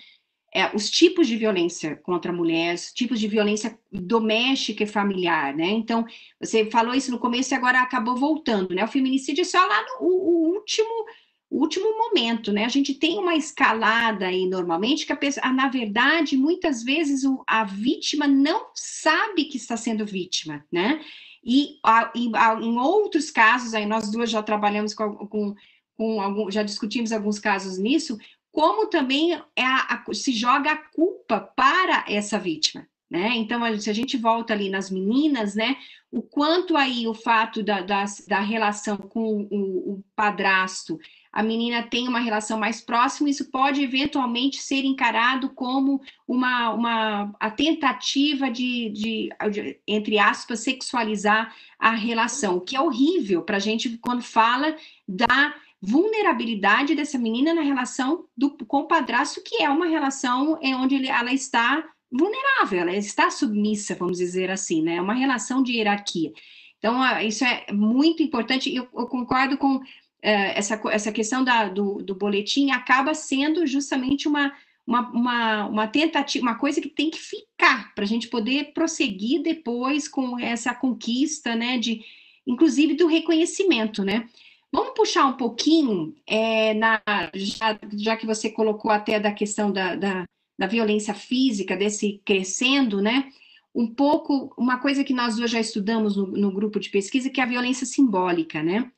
É, 0.54 0.74
os 0.76 0.90
tipos 0.90 1.26
de 1.26 1.36
violência 1.36 1.96
contra 1.96 2.30
a 2.30 2.34
mulher, 2.34 2.74
os 2.74 2.92
tipos 2.92 3.18
de 3.18 3.26
violência 3.26 3.78
doméstica 3.90 4.84
e 4.84 4.86
familiar, 4.86 5.54
né? 5.54 5.70
Então, 5.70 6.04
você 6.38 6.70
falou 6.70 6.94
isso 6.94 7.10
no 7.10 7.18
começo 7.18 7.54
e 7.54 7.56
agora 7.56 7.80
acabou 7.80 8.16
voltando, 8.16 8.74
né? 8.74 8.84
O 8.84 8.88
feminicídio 8.88 9.42
é 9.42 9.44
só 9.44 9.64
lá 9.64 9.82
no 9.82 10.06
o, 10.06 10.54
último 10.54 11.06
o 11.48 11.60
último 11.60 11.98
momento, 11.98 12.50
né? 12.50 12.64
A 12.64 12.68
gente 12.68 12.94
tem 12.94 13.18
uma 13.18 13.34
escalada 13.34 14.26
aí 14.26 14.46
normalmente 14.46 15.04
que 15.04 15.12
a 15.12 15.16
pessoa, 15.16 15.52
na 15.52 15.68
verdade, 15.68 16.34
muitas 16.34 16.82
vezes 16.82 17.24
o, 17.24 17.42
a 17.46 17.62
vítima 17.64 18.26
não 18.26 18.70
sabe 18.74 19.44
que 19.44 19.58
está 19.58 19.76
sendo 19.76 20.06
vítima, 20.06 20.64
né? 20.72 21.00
E 21.44 21.78
a, 21.84 22.10
em, 22.14 22.30
a, 22.34 22.54
em, 22.54 22.78
outros 22.78 23.30
casos, 23.30 23.74
aí 23.74 23.84
nós 23.84 24.10
duas 24.10 24.30
já 24.30 24.42
trabalhamos 24.42 24.94
com, 24.94 25.14
com, 25.26 25.54
com 25.96 26.20
algum, 26.22 26.50
já 26.50 26.62
discutimos 26.62 27.12
alguns 27.12 27.38
casos 27.38 27.76
nisso, 27.78 28.16
como 28.52 28.86
também 28.86 29.32
é 29.56 29.64
a, 29.64 30.04
a, 30.06 30.14
se 30.14 30.30
joga 30.32 30.72
a 30.72 30.76
culpa 30.76 31.40
para 31.40 32.04
essa 32.06 32.38
vítima. 32.38 32.86
Né? 33.12 33.32
Então, 33.36 33.60
se 33.78 33.90
a 33.90 33.92
gente 33.92 34.16
volta 34.16 34.54
ali 34.54 34.70
nas 34.70 34.90
meninas, 34.90 35.54
né, 35.54 35.76
o 36.10 36.22
quanto 36.22 36.78
aí 36.78 37.06
o 37.06 37.12
fato 37.12 37.62
da, 37.62 37.82
da, 37.82 38.04
da 38.26 38.40
relação 38.40 38.96
com 38.96 39.46
o, 39.50 39.92
o, 39.92 40.04
padrasto, 40.16 40.98
a 41.30 41.42
menina 41.42 41.82
tem 41.82 42.08
uma 42.08 42.20
relação 42.20 42.58
mais 42.58 42.80
próxima, 42.80 43.28
isso 43.28 43.50
pode 43.50 43.82
eventualmente 43.82 44.62
ser 44.62 44.84
encarado 44.84 45.50
como 45.50 46.00
uma, 46.26 46.70
uma 46.72 47.34
a 47.38 47.50
tentativa 47.50 48.50
de, 48.50 48.88
de, 48.88 49.28
de 49.50 49.78
entre 49.86 50.18
aspas, 50.18 50.60
sexualizar 50.60 51.54
a 51.78 51.90
relação, 51.90 52.56
o 52.56 52.60
que 52.62 52.74
é 52.74 52.80
horrível 52.80 53.42
para 53.42 53.58
a 53.58 53.60
gente 53.60 53.98
quando 53.98 54.22
fala 54.22 54.74
da 55.06 55.54
vulnerabilidade 55.82 56.94
dessa 56.94 57.18
menina 57.18 57.52
na 57.52 57.62
relação 57.62 58.24
do, 58.36 58.50
com 58.50 58.78
o 58.78 58.86
padrasto, 58.86 59.42
que 59.44 59.60
é 59.60 59.68
uma 59.68 59.86
relação 59.86 60.56
em 60.62 60.76
onde 60.76 60.94
ele, 60.94 61.08
ela 61.08 61.32
está 61.32 61.84
vulnerável, 62.10 62.80
ela 62.80 62.94
está 62.94 63.30
submissa, 63.30 63.96
vamos 63.96 64.18
dizer 64.18 64.48
assim, 64.48 64.80
né? 64.80 64.96
É 64.96 65.00
uma 65.00 65.14
relação 65.14 65.60
de 65.60 65.72
hierarquia. 65.72 66.32
Então, 66.78 67.00
isso 67.20 67.44
é 67.44 67.66
muito 67.72 68.22
importante, 68.22 68.72
eu, 68.72 68.88
eu 68.94 69.06
concordo 69.06 69.56
com 69.56 69.76
uh, 69.76 69.82
essa, 70.22 70.80
essa 70.90 71.10
questão 71.10 71.42
da, 71.42 71.68
do, 71.68 72.02
do 72.02 72.14
boletim, 72.14 72.70
acaba 72.70 73.12
sendo 73.12 73.66
justamente 73.66 74.28
uma, 74.28 74.52
uma, 74.86 75.10
uma, 75.10 75.66
uma, 75.66 75.86
tentativa, 75.88 76.44
uma 76.44 76.58
coisa 76.58 76.80
que 76.80 76.88
tem 76.88 77.10
que 77.10 77.18
ficar 77.18 77.92
para 77.94 78.04
a 78.04 78.06
gente 78.06 78.28
poder 78.28 78.72
prosseguir 78.72 79.42
depois 79.42 80.06
com 80.06 80.38
essa 80.38 80.72
conquista, 80.74 81.56
né, 81.56 81.78
de, 81.78 82.02
inclusive 82.46 82.94
do 82.94 83.06
reconhecimento, 83.08 84.04
né? 84.04 84.28
Vamos 84.72 84.94
puxar 84.94 85.26
um 85.26 85.36
pouquinho, 85.36 86.14
é, 86.26 86.72
na, 86.72 87.02
já, 87.34 87.78
já, 87.94 88.16
que 88.16 88.24
você 88.24 88.50
colocou 88.50 88.90
até 88.90 89.20
da 89.20 89.30
questão 89.30 89.70
da, 89.70 89.94
da, 89.94 90.24
da, 90.58 90.66
violência 90.66 91.12
física, 91.12 91.76
desse 91.76 92.22
crescendo, 92.24 93.02
né? 93.02 93.30
Um 93.74 93.86
pouco, 93.86 94.54
uma 94.56 94.78
coisa 94.78 95.04
que 95.04 95.12
nós 95.12 95.36
duas 95.36 95.50
já 95.50 95.60
estudamos 95.60 96.16
no, 96.16 96.26
no 96.26 96.50
grupo 96.50 96.80
de 96.80 96.88
pesquisa, 96.88 97.28
que 97.28 97.40
é 97.40 97.44
a 97.44 97.48
violência 97.48 97.86
simbólica, 97.86 98.62
né? 98.62 98.90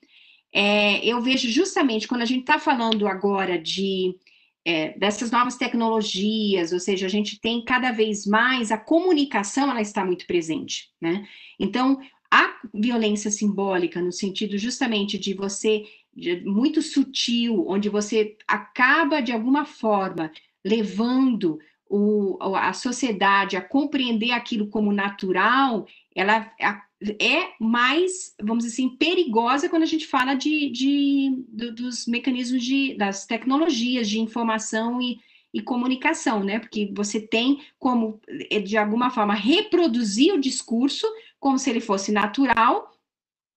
É, 0.52 1.04
eu 1.04 1.20
vejo 1.20 1.48
justamente 1.48 2.06
quando 2.06 2.22
a 2.22 2.26
gente 2.26 2.42
está 2.42 2.60
falando 2.60 3.08
agora 3.08 3.58
de 3.58 4.16
é, 4.64 4.96
dessas 4.96 5.30
novas 5.30 5.56
tecnologias, 5.56 6.72
ou 6.72 6.80
seja, 6.80 7.06
a 7.06 7.08
gente 7.08 7.40
tem 7.40 7.64
cada 7.64 7.90
vez 7.90 8.24
mais 8.24 8.72
a 8.72 8.78
comunicação, 8.78 9.70
ela 9.70 9.82
está 9.82 10.04
muito 10.04 10.26
presente, 10.26 10.90
né? 11.00 11.26
Então, 11.58 12.00
a 12.34 12.52
violência 12.74 13.30
simbólica, 13.30 14.02
no 14.02 14.10
sentido 14.10 14.58
justamente 14.58 15.16
de 15.16 15.34
você, 15.34 15.84
de, 16.12 16.40
muito 16.40 16.82
sutil, 16.82 17.64
onde 17.68 17.88
você 17.88 18.36
acaba, 18.48 19.20
de 19.20 19.30
alguma 19.30 19.64
forma, 19.64 20.32
levando 20.64 21.60
o, 21.88 22.36
a 22.56 22.72
sociedade 22.72 23.56
a 23.56 23.62
compreender 23.62 24.32
aquilo 24.32 24.66
como 24.66 24.92
natural, 24.92 25.86
ela 26.12 26.52
é 26.58 27.52
mais, 27.60 28.34
vamos 28.42 28.64
dizer 28.64 28.74
assim, 28.74 28.96
perigosa 28.96 29.68
quando 29.68 29.84
a 29.84 29.86
gente 29.86 30.06
fala 30.06 30.34
de, 30.34 30.70
de, 30.70 31.44
dos 31.70 32.04
mecanismos 32.08 32.64
de, 32.64 32.96
das 32.96 33.26
tecnologias 33.26 34.08
de 34.08 34.18
informação 34.18 35.00
e, 35.00 35.18
e 35.52 35.62
comunicação, 35.62 36.42
né? 36.42 36.58
Porque 36.58 36.90
você 36.96 37.20
tem 37.20 37.60
como, 37.78 38.20
eh, 38.50 38.58
de 38.58 38.76
alguma 38.76 39.08
forma, 39.10 39.34
reproduzir 39.34 40.34
o 40.34 40.40
discurso 40.40 41.06
como 41.44 41.58
se 41.58 41.68
ele 41.68 41.80
fosse 41.82 42.10
natural, 42.10 42.90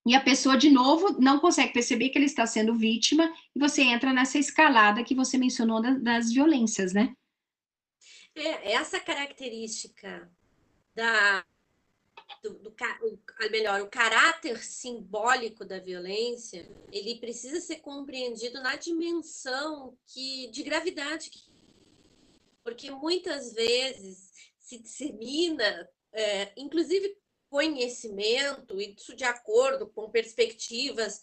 e 0.05 0.13
a 0.13 0.19
pessoa, 0.19 0.57
de 0.57 0.69
novo, 0.69 1.17
não 1.21 1.39
consegue 1.39 1.71
perceber 1.71 2.09
que 2.09 2.17
ele 2.17 2.25
está 2.25 2.45
sendo 2.45 2.75
vítima, 2.75 3.33
e 3.55 3.59
você 3.59 3.81
entra 3.81 4.11
nessa 4.11 4.37
escalada 4.37 5.05
que 5.05 5.15
você 5.15 5.37
mencionou 5.37 5.81
das, 5.81 6.03
das 6.03 6.33
violências, 6.33 6.91
né? 6.91 7.15
É, 8.35 8.73
essa 8.73 8.99
característica 8.99 10.29
da 10.93 11.45
do, 12.43 12.55
do, 12.55 12.75
o, 13.03 13.51
melhor, 13.51 13.79
o 13.79 13.89
caráter 13.89 14.61
simbólico 14.61 15.63
da 15.63 15.79
violência, 15.79 16.69
ele 16.91 17.21
precisa 17.21 17.61
ser 17.61 17.77
compreendido 17.77 18.61
na 18.61 18.75
dimensão 18.75 19.97
que, 20.05 20.47
de 20.51 20.61
gravidade. 20.61 21.31
Porque 22.65 22.91
muitas 22.91 23.53
vezes 23.53 24.33
se 24.59 24.77
dissemina, 24.77 25.89
é, 26.11 26.51
inclusive 26.57 27.15
conhecimento, 27.49 28.79
isso 28.79 29.15
de 29.15 29.23
acordo 29.23 29.87
com 29.87 30.09
perspectivas 30.09 31.21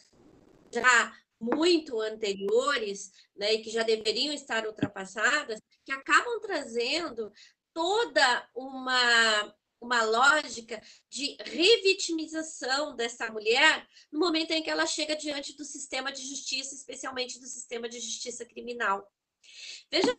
já 0.72 1.12
muito 1.40 2.00
anteriores, 2.00 3.12
né, 3.36 3.54
e 3.54 3.62
que 3.62 3.70
já 3.70 3.82
deveriam 3.82 4.32
estar 4.32 4.66
ultrapassadas, 4.66 5.60
que 5.84 5.92
acabam 5.92 6.40
trazendo 6.40 7.30
toda 7.72 8.48
uma 8.54 9.54
uma 9.84 10.02
lógica 10.02 10.80
de 11.10 11.36
revitimização 11.40 12.96
dessa 12.96 13.30
mulher 13.30 13.86
no 14.10 14.18
momento 14.18 14.50
em 14.52 14.62
que 14.62 14.70
ela 14.70 14.86
chega 14.86 15.14
diante 15.14 15.54
do 15.56 15.64
sistema 15.64 16.10
de 16.10 16.26
justiça, 16.26 16.74
especialmente 16.74 17.38
do 17.38 17.46
sistema 17.46 17.86
de 17.86 18.00
justiça 18.00 18.46
criminal. 18.46 19.06
Veja, 19.90 20.18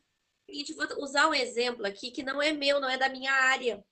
vou 0.75 1.03
usar 1.03 1.27
um 1.27 1.33
exemplo 1.33 1.85
aqui 1.85 2.11
que 2.11 2.21
não 2.21 2.41
é 2.41 2.53
meu, 2.53 2.79
não 2.79 2.89
é 2.89 2.97
da 2.97 3.09
minha 3.09 3.33
área. 3.33 3.83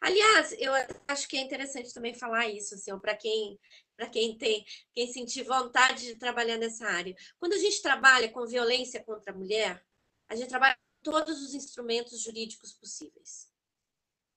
Aliás, 0.00 0.54
eu 0.58 0.72
acho 1.08 1.28
que 1.28 1.36
é 1.36 1.40
interessante 1.40 1.92
também 1.92 2.14
falar 2.14 2.48
isso, 2.48 2.74
assim, 2.74 2.96
para 2.98 3.16
quem 3.16 3.58
para 3.96 4.08
quem 4.08 4.36
tem, 4.36 4.64
quem 4.92 5.06
sentir 5.12 5.44
vontade 5.44 6.06
de 6.06 6.16
trabalhar 6.16 6.56
nessa 6.56 6.86
área. 6.86 7.14
Quando 7.38 7.52
a 7.52 7.58
gente 7.58 7.80
trabalha 7.80 8.28
com 8.30 8.44
violência 8.46 9.02
contra 9.04 9.32
a 9.32 9.36
mulher, 9.36 9.84
a 10.28 10.34
gente 10.34 10.48
trabalha 10.48 10.74
com 10.74 11.12
todos 11.12 11.40
os 11.40 11.54
instrumentos 11.54 12.20
jurídicos 12.20 12.72
possíveis. 12.72 13.52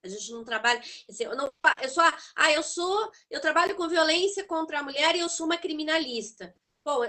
A 0.04 0.08
gente 0.08 0.30
não 0.30 0.44
trabalha. 0.44 0.80
Assim, 1.08 1.24
eu, 1.24 1.34
não, 1.34 1.52
eu 1.82 1.88
sou. 1.88 2.04
Ah, 2.36 2.52
eu 2.52 2.62
sou. 2.62 3.10
Eu 3.28 3.40
trabalho 3.40 3.74
com 3.74 3.88
violência 3.88 4.44
contra 4.44 4.78
a 4.78 4.82
mulher 4.82 5.16
e 5.16 5.20
eu 5.20 5.28
sou 5.28 5.46
uma 5.46 5.58
criminalista. 5.58 6.54
Bom, 6.84 7.02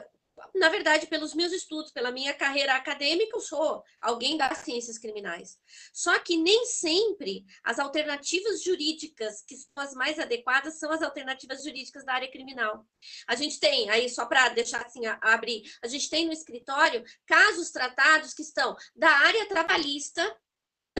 na 0.55 0.69
verdade, 0.69 1.07
pelos 1.07 1.33
meus 1.33 1.51
estudos, 1.51 1.91
pela 1.91 2.11
minha 2.11 2.33
carreira 2.33 2.75
acadêmica, 2.75 3.35
eu 3.35 3.41
sou 3.41 3.83
alguém 4.01 4.37
das 4.37 4.59
ciências 4.59 4.97
criminais. 4.97 5.57
Só 5.93 6.17
que 6.19 6.37
nem 6.37 6.65
sempre 6.65 7.45
as 7.63 7.79
alternativas 7.79 8.63
jurídicas 8.63 9.43
que 9.43 9.55
são 9.55 9.71
as 9.75 9.93
mais 9.93 10.19
adequadas 10.19 10.79
são 10.79 10.91
as 10.91 11.01
alternativas 11.01 11.63
jurídicas 11.63 12.05
da 12.05 12.13
área 12.13 12.31
criminal. 12.31 12.85
A 13.27 13.35
gente 13.35 13.59
tem, 13.59 13.89
aí 13.89 14.09
só 14.09 14.25
para 14.25 14.49
deixar 14.49 14.85
assim, 14.85 15.05
abrir, 15.21 15.63
a 15.81 15.87
gente 15.87 16.09
tem 16.09 16.25
no 16.25 16.33
escritório 16.33 17.03
casos 17.25 17.71
tratados 17.71 18.33
que 18.33 18.41
estão 18.41 18.75
da 18.95 19.09
área 19.09 19.47
trabalhista, 19.47 20.23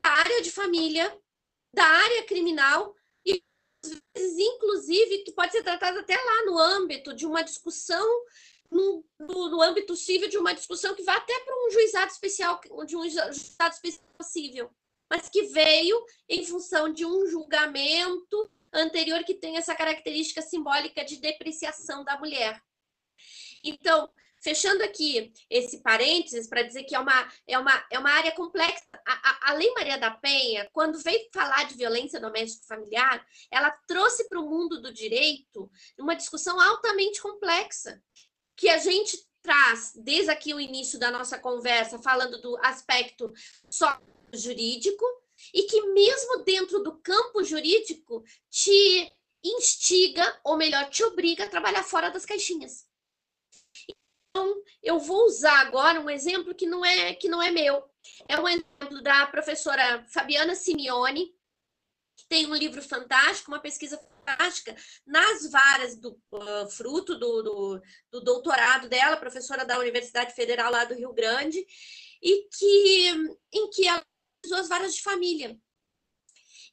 da 0.03 0.09
área 0.09 0.41
de 0.41 0.51
família, 0.51 1.15
da 1.73 1.85
área 1.85 2.25
criminal 2.25 2.95
e 3.25 3.43
inclusive, 4.15 5.19
que 5.19 5.31
pode 5.31 5.51
ser 5.51 5.63
tratado 5.63 5.99
até 5.99 6.15
lá 6.15 6.45
no 6.45 6.57
âmbito 6.57 7.13
de 7.13 7.25
uma 7.25 7.43
discussão, 7.43 8.05
no, 8.69 9.05
no, 9.19 9.61
âmbito 9.61 9.95
civil 9.95 10.29
de 10.29 10.37
uma 10.37 10.53
discussão 10.53 10.93
que 10.95 11.03
vai 11.03 11.17
até 11.17 11.39
para 11.39 11.55
um 11.55 11.71
juizado 11.71 12.11
especial, 12.11 12.59
de 12.85 12.95
um 12.97 13.09
juizado 13.09 13.73
especial 13.73 14.03
civil, 14.21 14.69
mas 15.09 15.29
que 15.29 15.43
veio 15.43 16.03
em 16.27 16.45
função 16.45 16.91
de 16.91 17.05
um 17.05 17.25
julgamento 17.27 18.51
anterior 18.73 19.23
que 19.23 19.33
tem 19.33 19.57
essa 19.57 19.73
característica 19.73 20.41
simbólica 20.41 21.03
de 21.03 21.17
depreciação 21.17 22.03
da 22.03 22.17
mulher. 22.17 22.61
Então, 23.63 24.09
Fechando 24.39 24.83
aqui 24.83 25.33
esse 25.49 25.81
parênteses 25.81 26.47
para 26.47 26.61
dizer 26.61 26.83
que 26.83 26.95
é 26.95 26.99
uma, 26.99 27.31
é 27.47 27.57
uma, 27.57 27.85
é 27.91 27.97
uma 27.97 28.11
área 28.11 28.31
complexa. 28.31 28.85
A, 29.05 29.29
a, 29.29 29.51
a 29.51 29.53
Lei 29.55 29.71
Maria 29.73 29.97
da 29.97 30.11
Penha, 30.11 30.69
quando 30.71 30.99
veio 30.99 31.27
falar 31.33 31.63
de 31.63 31.75
violência 31.75 32.19
doméstica 32.19 32.67
familiar, 32.67 33.25
ela 33.51 33.71
trouxe 33.87 34.27
para 34.29 34.39
o 34.39 34.47
mundo 34.47 34.81
do 34.81 34.93
direito 34.93 35.69
uma 35.97 36.15
discussão 36.15 36.59
altamente 36.61 37.21
complexa, 37.21 38.01
que 38.57 38.67
a 38.67 38.79
gente 38.79 39.25
traz 39.41 39.93
desde 39.95 40.31
aqui 40.31 40.53
o 40.53 40.59
início 40.59 40.99
da 40.99 41.11
nossa 41.11 41.37
conversa, 41.37 41.99
falando 41.99 42.41
do 42.41 42.57
aspecto 42.57 43.31
só 43.69 43.97
jurídico, 44.33 45.05
e 45.53 45.63
que 45.63 45.81
mesmo 45.93 46.43
dentro 46.43 46.81
do 46.81 46.97
campo 46.97 47.43
jurídico 47.43 48.23
te 48.49 49.11
instiga, 49.43 50.39
ou 50.43 50.57
melhor, 50.57 50.89
te 50.89 51.03
obriga 51.03 51.45
a 51.45 51.49
trabalhar 51.49 51.83
fora 51.83 52.09
das 52.09 52.25
caixinhas. 52.25 52.87
Então, 53.87 54.61
eu 54.83 54.99
vou 54.99 55.25
usar 55.25 55.61
agora 55.61 56.01
um 56.01 56.09
exemplo 56.09 56.55
que 56.55 56.65
não 56.65 56.83
é 56.83 57.13
que 57.13 57.29
não 57.29 57.41
é 57.41 57.51
meu. 57.51 57.83
É 58.27 58.39
um 58.39 58.47
exemplo 58.47 59.01
da 59.01 59.27
professora 59.27 60.05
Fabiana 60.09 60.55
Simeone, 60.55 61.36
tem 62.29 62.45
um 62.45 62.55
livro 62.55 62.81
fantástico, 62.81 63.51
uma 63.51 63.59
pesquisa 63.59 63.97
fantástica 63.97 64.75
nas 65.05 65.49
varas 65.49 65.95
do 65.97 66.19
uh, 66.31 66.69
fruto 66.69 67.17
do, 67.17 67.41
do, 67.41 67.81
do, 68.11 68.21
doutorado 68.21 68.89
dela, 68.89 69.17
professora 69.17 69.65
da 69.65 69.79
Universidade 69.79 70.33
Federal 70.33 70.71
lá 70.71 70.85
do 70.85 70.93
Rio 70.93 71.13
Grande, 71.13 71.65
e 72.21 72.47
que 72.49 73.09
em 73.53 73.69
que 73.69 73.87
ela 73.87 74.03
usou 74.45 74.57
as 74.57 74.67
varas 74.67 74.95
de 74.95 75.01
família. 75.01 75.57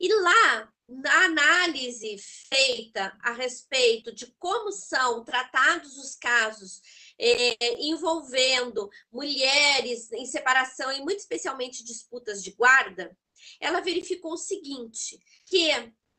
E 0.01 0.13
lá, 0.13 0.73
na 0.89 1.25
análise 1.25 2.19
feita 2.49 3.17
a 3.21 3.33
respeito 3.33 4.13
de 4.13 4.27
como 4.39 4.73
são 4.73 5.25
tratados 5.25 5.97
os 5.97 6.15
casos 6.17 6.81
é, 7.19 7.81
envolvendo 7.81 8.91
mulheres 9.11 10.11
em 10.13 10.27
separação 10.27 10.91
e 10.93 11.01
muito 11.01 11.21
especialmente 11.21 11.85
disputas 11.85 12.43
de 12.43 12.51
guarda, 12.53 13.17
ela 13.61 13.81
verificou 13.81 14.33
o 14.33 14.39
seguinte, 14.39 15.19
que 15.47 15.71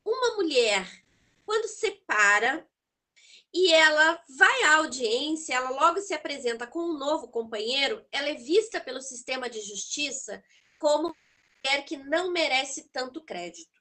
uma 0.04 0.36
mulher, 0.36 0.86
quando 1.44 1.68
separa 1.68 2.66
e 3.52 3.72
ela 3.72 4.22
vai 4.36 4.62
à 4.64 4.76
audiência, 4.76 5.54
ela 5.54 5.70
logo 5.70 6.00
se 6.00 6.12
apresenta 6.12 6.66
com 6.66 6.80
um 6.80 6.98
novo 6.98 7.28
companheiro, 7.28 8.04
ela 8.12 8.28
é 8.28 8.34
vista 8.34 8.80
pelo 8.80 9.00
sistema 9.00 9.48
de 9.48 9.60
justiça 9.60 10.42
como 10.78 11.14
mulher 11.64 11.84
que 11.84 11.96
não 11.96 12.30
merece 12.30 12.88
tanto 12.90 13.24
crédito. 13.24 13.75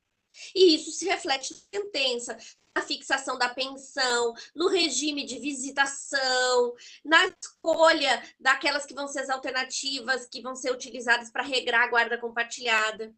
E 0.54 0.76
isso 0.76 0.92
se 0.92 1.06
reflete 1.06 1.54
na 1.54 1.80
sentença, 1.80 2.38
na 2.76 2.82
fixação 2.82 3.38
da 3.38 3.50
pensão, 3.50 4.34
no 4.54 4.68
regime 4.68 5.26
de 5.26 5.40
visitação, 5.40 6.74
na 7.04 7.26
escolha 7.28 8.22
daquelas 8.40 8.86
que 8.86 8.94
vão 8.94 9.08
ser 9.08 9.20
as 9.22 9.30
alternativas 9.30 10.28
que 10.28 10.42
vão 10.42 10.56
ser 10.56 10.72
utilizadas 10.72 11.32
para 11.32 11.44
regrar 11.44 11.84
a 11.84 11.90
guarda 11.90 12.18
compartilhada. 12.18 13.14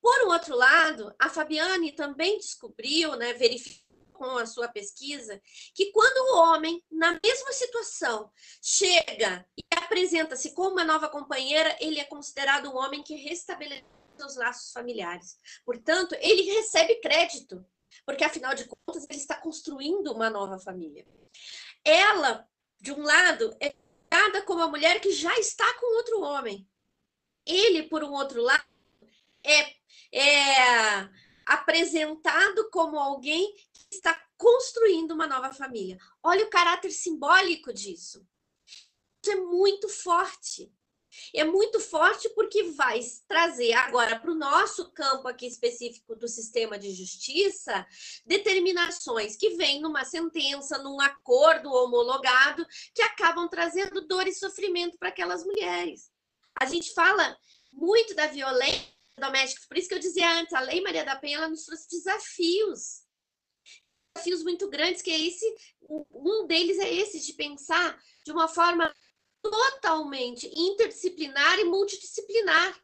Por 0.00 0.26
um 0.26 0.30
outro 0.30 0.56
lado, 0.56 1.14
a 1.18 1.28
Fabiane 1.28 1.92
também 1.92 2.38
descobriu, 2.38 3.16
né, 3.16 3.32
verificou 3.34 3.90
com 4.20 4.36
a 4.36 4.44
sua 4.44 4.68
pesquisa, 4.68 5.40
que 5.74 5.90
quando 5.92 6.18
o 6.18 6.40
homem, 6.40 6.84
na 6.90 7.18
mesma 7.24 7.52
situação, 7.52 8.30
chega 8.62 9.46
e 9.56 9.62
apresenta-se 9.74 10.54
como 10.54 10.72
uma 10.72 10.84
nova 10.84 11.08
companheira, 11.08 11.74
ele 11.80 11.98
é 11.98 12.04
considerado 12.04 12.70
um 12.70 12.76
homem 12.76 13.02
que 13.02 13.14
restabeleceu 13.14 13.99
seus 14.20 14.36
laços 14.36 14.72
familiares. 14.72 15.38
Portanto, 15.64 16.14
ele 16.20 16.42
recebe 16.42 17.00
crédito, 17.00 17.64
porque 18.04 18.24
afinal 18.24 18.54
de 18.54 18.66
contas 18.66 19.06
ele 19.08 19.18
está 19.18 19.36
construindo 19.36 20.12
uma 20.12 20.30
nova 20.30 20.58
família. 20.58 21.06
Ela, 21.84 22.46
de 22.80 22.92
um 22.92 23.02
lado, 23.02 23.56
é 23.60 23.74
dada 24.10 24.42
como 24.42 24.60
uma 24.60 24.68
mulher 24.68 25.00
que 25.00 25.12
já 25.12 25.36
está 25.38 25.72
com 25.74 25.96
outro 25.96 26.20
homem. 26.20 26.68
Ele, 27.46 27.84
por 27.84 28.04
um 28.04 28.12
outro 28.12 28.42
lado, 28.42 28.64
é, 29.44 29.74
é 30.12 31.08
apresentado 31.46 32.70
como 32.70 32.98
alguém 32.98 33.54
que 33.72 33.96
está 33.96 34.14
construindo 34.36 35.12
uma 35.12 35.26
nova 35.26 35.52
família. 35.52 35.98
Olha 36.22 36.44
o 36.44 36.50
caráter 36.50 36.90
simbólico 36.90 37.72
disso. 37.72 38.26
Isso 39.22 39.32
é 39.32 39.36
muito 39.36 39.88
forte. 39.88 40.72
É 41.34 41.44
muito 41.44 41.80
forte 41.80 42.28
porque 42.30 42.64
vai 42.64 43.00
trazer 43.26 43.72
agora 43.72 44.18
para 44.18 44.30
o 44.30 44.34
nosso 44.34 44.90
campo 44.92 45.26
aqui 45.28 45.46
específico 45.46 46.14
do 46.14 46.28
sistema 46.28 46.78
de 46.78 46.92
justiça 46.92 47.86
determinações 48.24 49.36
que 49.36 49.50
vêm 49.50 49.80
numa 49.80 50.04
sentença, 50.04 50.78
num 50.78 51.00
acordo 51.00 51.70
homologado, 51.72 52.66
que 52.94 53.02
acabam 53.02 53.48
trazendo 53.48 54.06
dor 54.06 54.26
e 54.26 54.34
sofrimento 54.34 54.98
para 54.98 55.08
aquelas 55.08 55.44
mulheres. 55.44 56.10
A 56.58 56.66
gente 56.66 56.92
fala 56.92 57.36
muito 57.72 58.14
da 58.14 58.26
violência 58.26 58.88
doméstica, 59.18 59.66
por 59.68 59.76
isso 59.76 59.88
que 59.88 59.94
eu 59.94 59.98
dizia 59.98 60.40
antes, 60.40 60.52
a 60.52 60.60
Lei 60.60 60.80
Maria 60.80 61.04
da 61.04 61.16
Penha 61.16 61.38
ela 61.38 61.48
nos 61.48 61.64
trouxe 61.64 61.88
desafios. 61.90 63.02
desafios 64.14 64.42
muito 64.42 64.68
grandes, 64.68 65.02
que 65.02 65.10
é 65.10 65.20
esse, 65.20 65.44
um 65.88 66.46
deles 66.46 66.78
é 66.78 66.92
esse, 66.92 67.20
de 67.20 67.34
pensar 67.34 68.00
de 68.24 68.32
uma 68.32 68.48
forma 68.48 68.92
totalmente 69.42 70.50
interdisciplinar 70.54 71.58
e 71.58 71.64
multidisciplinar. 71.64 72.78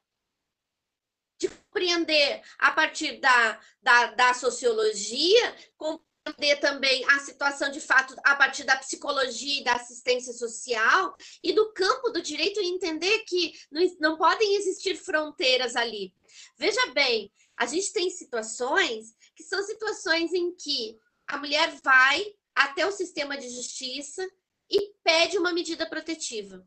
De 1.38 1.48
compreender 1.48 2.42
a 2.58 2.70
partir 2.70 3.20
da, 3.20 3.60
da, 3.82 4.06
da 4.12 4.34
sociologia, 4.34 5.56
compreender 5.76 6.58
também 6.60 7.04
a 7.10 7.18
situação 7.20 7.70
de 7.70 7.80
fato 7.80 8.16
a 8.24 8.34
partir 8.34 8.64
da 8.64 8.76
psicologia 8.76 9.60
e 9.60 9.64
da 9.64 9.74
assistência 9.74 10.32
social, 10.32 11.14
e 11.42 11.52
do 11.52 11.72
campo 11.74 12.10
do 12.10 12.22
direito 12.22 12.58
entender 12.60 13.18
que 13.20 13.52
não, 13.70 13.96
não 14.00 14.16
podem 14.16 14.56
existir 14.56 14.96
fronteiras 14.96 15.76
ali. 15.76 16.14
Veja 16.56 16.86
bem, 16.92 17.30
a 17.56 17.66
gente 17.66 17.92
tem 17.92 18.10
situações 18.10 19.14
que 19.34 19.42
são 19.42 19.62
situações 19.62 20.32
em 20.32 20.54
que 20.54 20.98
a 21.26 21.36
mulher 21.36 21.74
vai 21.82 22.34
até 22.54 22.86
o 22.86 22.92
sistema 22.92 23.36
de 23.36 23.48
justiça 23.50 24.26
e 24.70 24.94
pede 25.02 25.38
uma 25.38 25.52
medida 25.52 25.86
protetiva. 25.86 26.66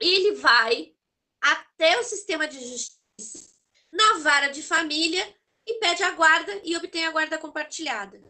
Ele 0.00 0.32
vai 0.32 0.94
até 1.40 1.98
o 1.98 2.04
sistema 2.04 2.46
de 2.46 2.58
justiça, 2.58 3.50
na 3.92 4.18
vara 4.18 4.48
de 4.48 4.62
família, 4.62 5.36
e 5.66 5.74
pede 5.74 6.02
a 6.02 6.10
guarda 6.12 6.60
e 6.64 6.76
obtém 6.76 7.06
a 7.06 7.12
guarda 7.12 7.38
compartilhada. 7.38 8.20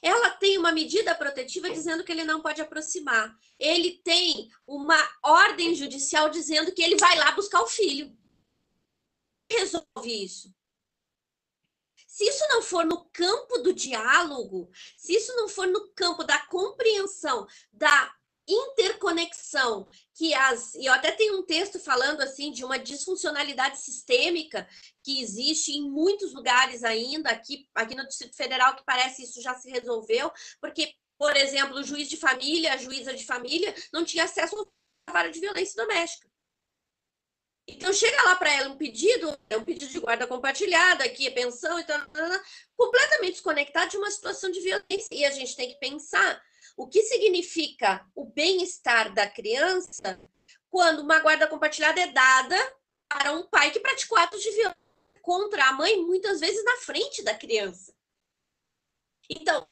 Ela 0.00 0.30
tem 0.30 0.56
uma 0.58 0.72
medida 0.72 1.14
protetiva 1.14 1.68
dizendo 1.70 2.04
que 2.04 2.12
ele 2.12 2.24
não 2.24 2.40
pode 2.40 2.60
aproximar. 2.60 3.36
Ele 3.58 4.00
tem 4.02 4.50
uma 4.66 4.96
ordem 5.22 5.74
judicial 5.74 6.30
dizendo 6.30 6.72
que 6.72 6.82
ele 6.82 6.96
vai 6.96 7.16
lá 7.18 7.32
buscar 7.32 7.60
o 7.60 7.66
filho. 7.66 8.16
Resolve 9.50 10.24
isso. 10.24 10.54
Se 12.14 12.22
isso 12.22 12.46
não 12.48 12.62
for 12.62 12.86
no 12.86 13.06
campo 13.06 13.58
do 13.58 13.72
diálogo, 13.72 14.70
se 14.96 15.16
isso 15.16 15.34
não 15.34 15.48
for 15.48 15.66
no 15.66 15.88
campo 15.94 16.22
da 16.22 16.38
compreensão, 16.46 17.44
da 17.72 18.14
interconexão, 18.46 19.88
que 20.14 20.32
as. 20.32 20.76
E 20.76 20.86
eu 20.86 20.92
até 20.92 21.10
tenho 21.10 21.40
um 21.40 21.42
texto 21.44 21.80
falando 21.80 22.20
assim 22.20 22.52
de 22.52 22.64
uma 22.64 22.78
disfuncionalidade 22.78 23.80
sistêmica 23.80 24.64
que 25.02 25.20
existe 25.20 25.72
em 25.72 25.90
muitos 25.90 26.32
lugares 26.32 26.84
ainda, 26.84 27.30
aqui, 27.30 27.68
aqui 27.74 27.96
no 27.96 28.06
Distrito 28.06 28.36
Federal, 28.36 28.76
que 28.76 28.84
parece 28.84 29.24
isso 29.24 29.42
já 29.42 29.56
se 29.56 29.68
resolveu, 29.68 30.30
porque, 30.60 30.94
por 31.18 31.36
exemplo, 31.36 31.78
o 31.78 31.82
juiz 31.82 32.08
de 32.08 32.16
família, 32.16 32.74
a 32.74 32.76
juíza 32.76 33.12
de 33.12 33.26
família, 33.26 33.74
não 33.92 34.04
tinha 34.04 34.22
acesso 34.22 34.54
à 35.08 35.12
vara 35.12 35.32
de 35.32 35.40
violência 35.40 35.82
doméstica. 35.82 36.32
Então 37.66 37.92
chega 37.92 38.22
lá 38.24 38.36
para 38.36 38.52
ela 38.52 38.68
um 38.68 38.76
pedido, 38.76 39.38
é 39.48 39.56
um 39.56 39.64
pedido 39.64 39.90
de 39.90 39.98
guarda 39.98 40.26
compartilhada, 40.26 41.04
aqui 41.04 41.26
é 41.26 41.30
pensão, 41.30 41.78
então, 41.78 41.98
completamente 42.76 43.32
desconectado 43.32 43.90
de 43.90 43.96
uma 43.96 44.10
situação 44.10 44.50
de 44.50 44.60
violência. 44.60 45.08
E 45.10 45.24
a 45.24 45.30
gente 45.30 45.56
tem 45.56 45.70
que 45.70 45.78
pensar 45.78 46.42
o 46.76 46.86
que 46.86 47.02
significa 47.02 48.06
o 48.14 48.24
bem-estar 48.26 49.14
da 49.14 49.26
criança 49.26 50.20
quando 50.68 51.00
uma 51.00 51.20
guarda 51.20 51.46
compartilhada 51.46 52.00
é 52.00 52.08
dada 52.08 52.56
para 53.08 53.32
um 53.32 53.46
pai 53.46 53.70
que 53.70 53.80
praticou 53.80 54.18
atos 54.18 54.42
de 54.42 54.50
violência 54.50 54.84
contra 55.22 55.68
a 55.68 55.72
mãe, 55.72 56.02
muitas 56.02 56.40
vezes 56.40 56.62
na 56.64 56.76
frente 56.78 57.22
da 57.22 57.34
criança. 57.34 57.94
Então, 59.30 59.66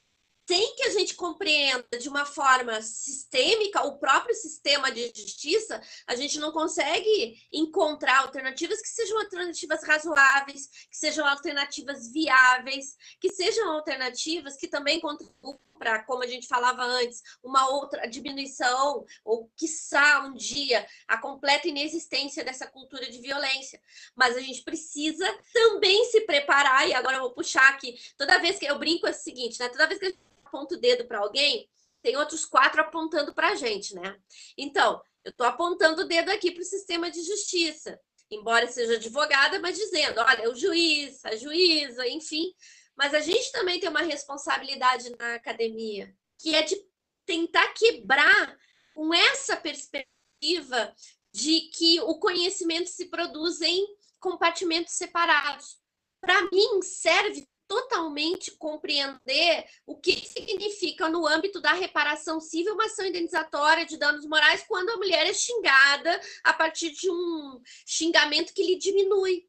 sem 0.49 0.75
que 0.77 0.85
a 0.85 0.91
gente 0.91 1.15
compreenda 1.15 1.99
de 1.99 2.09
uma 2.09 2.25
forma 2.25 2.81
sistêmica 2.83 3.83
o 3.85 3.99
próprio 3.99 4.35
sistema 4.35 4.91
de 4.91 5.13
justiça, 5.15 5.81
a 6.07 6.17
gente 6.17 6.39
não 6.39 6.53
consegue 6.53 7.37
encontrar 7.53 8.21
alternativas 8.21 8.81
que 8.81 8.89
sejam 8.89 9.19
alternativas 9.21 9.85
razoáveis, 9.85 10.69
que 10.91 10.97
sejam 10.97 11.27
alternativas 11.27 12.13
viáveis, 12.13 12.97
que 13.21 13.31
sejam 13.31 13.71
alternativas 13.71 14.57
que 14.57 14.69
também 14.69 15.01
contribuam 15.01 15.59
para, 15.83 16.05
como 16.05 16.23
a 16.23 16.29
gente 16.29 16.47
falava 16.47 16.85
antes, 16.85 17.21
uma 17.43 17.69
outra 17.71 18.07
diminuição, 18.07 19.05
ou 19.25 19.51
quiçá 19.57 20.21
um 20.21 20.33
dia, 20.33 20.87
a 21.09 21.19
completa 21.19 21.67
inexistência 21.67 22.45
dessa 22.45 22.69
cultura 22.69 23.11
de 23.11 23.19
violência. 23.19 23.83
Mas 24.15 24.37
a 24.37 24.41
gente 24.41 24.63
precisa 24.63 25.27
também 25.53 26.05
se 26.05 26.21
preparar, 26.21 26.89
e 26.89 26.95
agora 26.95 27.17
eu 27.17 27.23
vou 27.23 27.33
puxar 27.33 27.69
aqui, 27.71 27.97
toda 28.17 28.39
vez 28.39 28.61
que 28.61 28.67
eu 28.67 28.79
brinco 28.79 29.09
é 29.09 29.11
o 29.11 29.15
seguinte, 29.15 29.59
né? 29.59 29.69
Toda 29.69 29.89
vez 29.89 29.99
que 29.99 30.07
a 30.07 30.11
gente 30.11 30.21
aponta 30.45 30.77
o 30.77 30.81
dedo 30.81 31.05
para 31.05 31.19
alguém, 31.19 31.69
tem 32.01 32.17
outros 32.17 32.45
quatro 32.45 32.81
apontando 32.81 33.35
para 33.35 33.49
a 33.49 33.55
gente, 33.57 33.93
né? 33.93 34.17
Então, 34.57 35.03
eu 35.25 35.31
estou 35.31 35.47
apontando 35.47 36.03
o 36.03 36.07
dedo 36.07 36.31
aqui 36.31 36.53
para 36.53 36.63
o 36.63 36.65
sistema 36.65 37.11
de 37.11 37.25
justiça, 37.25 37.99
embora 38.31 38.69
seja 38.69 38.95
advogada, 38.95 39.59
mas 39.59 39.77
dizendo, 39.77 40.21
olha, 40.21 40.49
o 40.49 40.55
juiz, 40.55 41.25
a 41.25 41.35
juíza, 41.35 42.07
enfim. 42.07 42.55
Mas 42.97 43.15
a 43.15 43.21
gente 43.21 43.51
também 43.53 43.81
tem 43.81 43.89
uma 43.89 44.03
responsabilidade 44.03 45.11
na 45.19 45.35
academia, 45.35 46.15
que 46.39 46.55
é 46.55 46.63
de 46.63 46.77
tentar 47.25 47.69
quebrar 47.75 48.59
com 48.95 49.15
essa 49.15 49.57
perspectiva 49.57 50.95
de 51.33 51.71
que 51.73 52.01
o 52.01 52.19
conhecimento 52.19 52.89
se 52.89 53.07
produz 53.07 53.61
em 53.63 53.87
compartimentos 54.21 54.95
separados. 54.95 55.79
Para 56.21 56.43
mim, 56.51 56.83
serve 56.83 57.49
totalmente 57.67 58.51
compreender 58.59 59.65
o 59.87 59.99
que 59.99 60.29
significa, 60.29 61.09
no 61.09 61.27
âmbito 61.27 61.59
da 61.59 61.73
reparação 61.73 62.39
civil, 62.39 62.75
uma 62.75 62.85
ação 62.85 63.07
indenizatória 63.07 63.87
de 63.87 63.97
danos 63.97 64.27
morais 64.27 64.63
quando 64.69 64.91
a 64.91 64.97
mulher 64.99 65.27
é 65.27 65.33
xingada 65.33 66.21
a 66.45 66.53
partir 66.53 66.91
de 66.91 67.11
um 67.11 67.61
xingamento 67.87 68.53
que 68.53 68.63
lhe 68.63 68.77
diminui. 68.77 69.49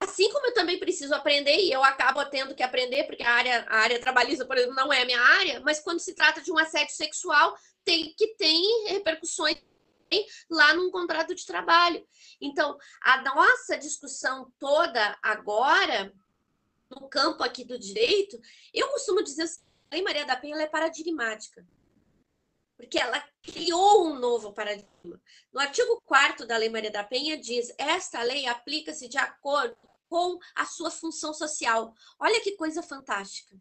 Assim 0.00 0.30
como 0.32 0.46
eu 0.46 0.54
também 0.54 0.78
preciso 0.78 1.14
aprender, 1.14 1.56
e 1.56 1.72
eu 1.72 1.82
acabo 1.82 2.24
tendo 2.26 2.54
que 2.54 2.62
aprender, 2.62 3.04
porque 3.04 3.22
a 3.22 3.32
área, 3.32 3.66
a 3.68 3.78
área 3.78 4.00
trabalhista, 4.00 4.46
por 4.46 4.56
exemplo, 4.56 4.76
não 4.76 4.92
é 4.92 5.02
a 5.02 5.04
minha 5.04 5.20
área, 5.20 5.60
mas 5.60 5.80
quando 5.80 5.98
se 5.98 6.14
trata 6.14 6.40
de 6.40 6.52
um 6.52 6.58
assédio 6.58 6.94
sexual, 6.94 7.56
tem 7.84 8.14
que 8.16 8.34
tem 8.36 8.88
repercussões 8.88 9.56
lá 10.50 10.74
num 10.74 10.90
contrato 10.90 11.34
de 11.34 11.44
trabalho. 11.44 12.06
Então, 12.40 12.78
a 13.02 13.22
nossa 13.22 13.76
discussão 13.76 14.52
toda 14.58 15.18
agora 15.22 16.12
no 16.88 17.08
campo 17.08 17.42
aqui 17.42 17.64
do 17.64 17.78
direito, 17.78 18.40
eu 18.72 18.88
costumo 18.88 19.22
dizer 19.22 19.42
assim, 19.42 19.60
a 19.90 19.94
Lei 19.94 20.02
Maria 20.02 20.24
da 20.24 20.36
Penha 20.36 20.56
é 20.56 20.66
paradigmática. 20.66 21.66
Porque 22.76 22.98
ela 22.98 23.22
criou 23.42 24.06
um 24.06 24.14
novo 24.18 24.52
paradigma. 24.52 25.20
No 25.52 25.60
artigo 25.60 26.00
4 26.06 26.46
da 26.46 26.56
Lei 26.56 26.68
Maria 26.68 26.92
da 26.92 27.02
Penha 27.02 27.36
diz: 27.36 27.74
esta 27.76 28.22
lei 28.22 28.46
aplica-se 28.46 29.08
de 29.08 29.18
acordo 29.18 29.76
com 30.08 30.38
a 30.54 30.64
sua 30.64 30.90
função 30.90 31.32
social. 31.32 31.94
Olha 32.18 32.40
que 32.40 32.56
coisa 32.56 32.82
fantástica. 32.82 33.56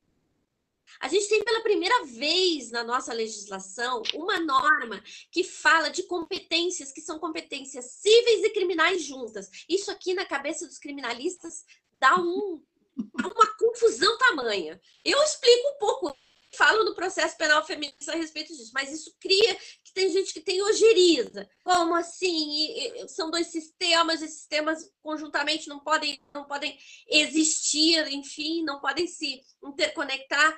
A 0.99 1.07
gente 1.07 1.27
tem 1.27 1.43
pela 1.43 1.61
primeira 1.61 2.05
vez 2.05 2.71
na 2.71 2.83
nossa 2.83 3.13
legislação 3.13 4.01
uma 4.13 4.39
norma 4.39 5.03
que 5.31 5.43
fala 5.43 5.89
de 5.89 6.03
competências 6.03 6.91
que 6.91 7.01
são 7.01 7.19
competências 7.19 7.85
cíveis 7.85 8.43
e 8.43 8.49
criminais 8.51 9.03
juntas. 9.03 9.49
Isso 9.67 9.91
aqui 9.91 10.13
na 10.13 10.25
cabeça 10.25 10.65
dos 10.65 10.79
criminalistas 10.79 11.65
dá 11.99 12.15
um 12.17 12.63
uma 12.97 13.57
confusão 13.57 14.17
tamanha. 14.17 14.81
Eu 15.05 15.21
explico 15.21 15.69
um 15.69 15.77
pouco, 15.77 16.17
falo 16.55 16.83
no 16.83 16.95
processo 16.95 17.37
penal 17.37 17.63
feminista 17.65 18.11
a 18.11 18.15
respeito 18.15 18.55
disso, 18.55 18.71
mas 18.73 18.91
isso 18.91 19.15
cria 19.19 19.57
tem 19.97 20.11
gente 20.11 20.31
que 20.31 20.41
tem 20.41 20.61
ojeriza. 20.61 21.49
Como 21.63 21.95
assim? 21.95 22.51
E, 22.51 23.03
e, 23.03 23.09
são 23.09 23.31
dois 23.31 23.47
sistemas, 23.47 24.21
e 24.21 24.27
sistemas 24.27 24.91
conjuntamente 25.01 25.67
não 25.67 25.79
podem, 25.79 26.21
não 26.31 26.45
podem 26.45 26.77
existir, 27.07 28.07
enfim, 28.11 28.63
não 28.63 28.79
podem 28.79 29.07
se 29.07 29.43
interconectar. 29.63 30.55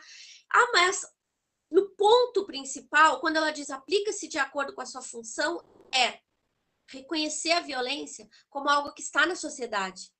Ah, 0.51 0.67
mas 0.73 1.05
no 1.71 1.89
ponto 1.91 2.45
principal, 2.45 3.21
quando 3.21 3.37
ela 3.37 3.51
diz 3.51 3.69
aplica-se 3.69 4.27
de 4.27 4.37
acordo 4.37 4.75
com 4.75 4.81
a 4.81 4.85
sua 4.85 5.01
função, 5.01 5.63
é 5.95 6.19
reconhecer 6.87 7.51
a 7.51 7.61
violência 7.61 8.27
como 8.49 8.67
algo 8.67 8.93
que 8.93 9.01
está 9.01 9.25
na 9.25 9.35
sociedade 9.35 10.11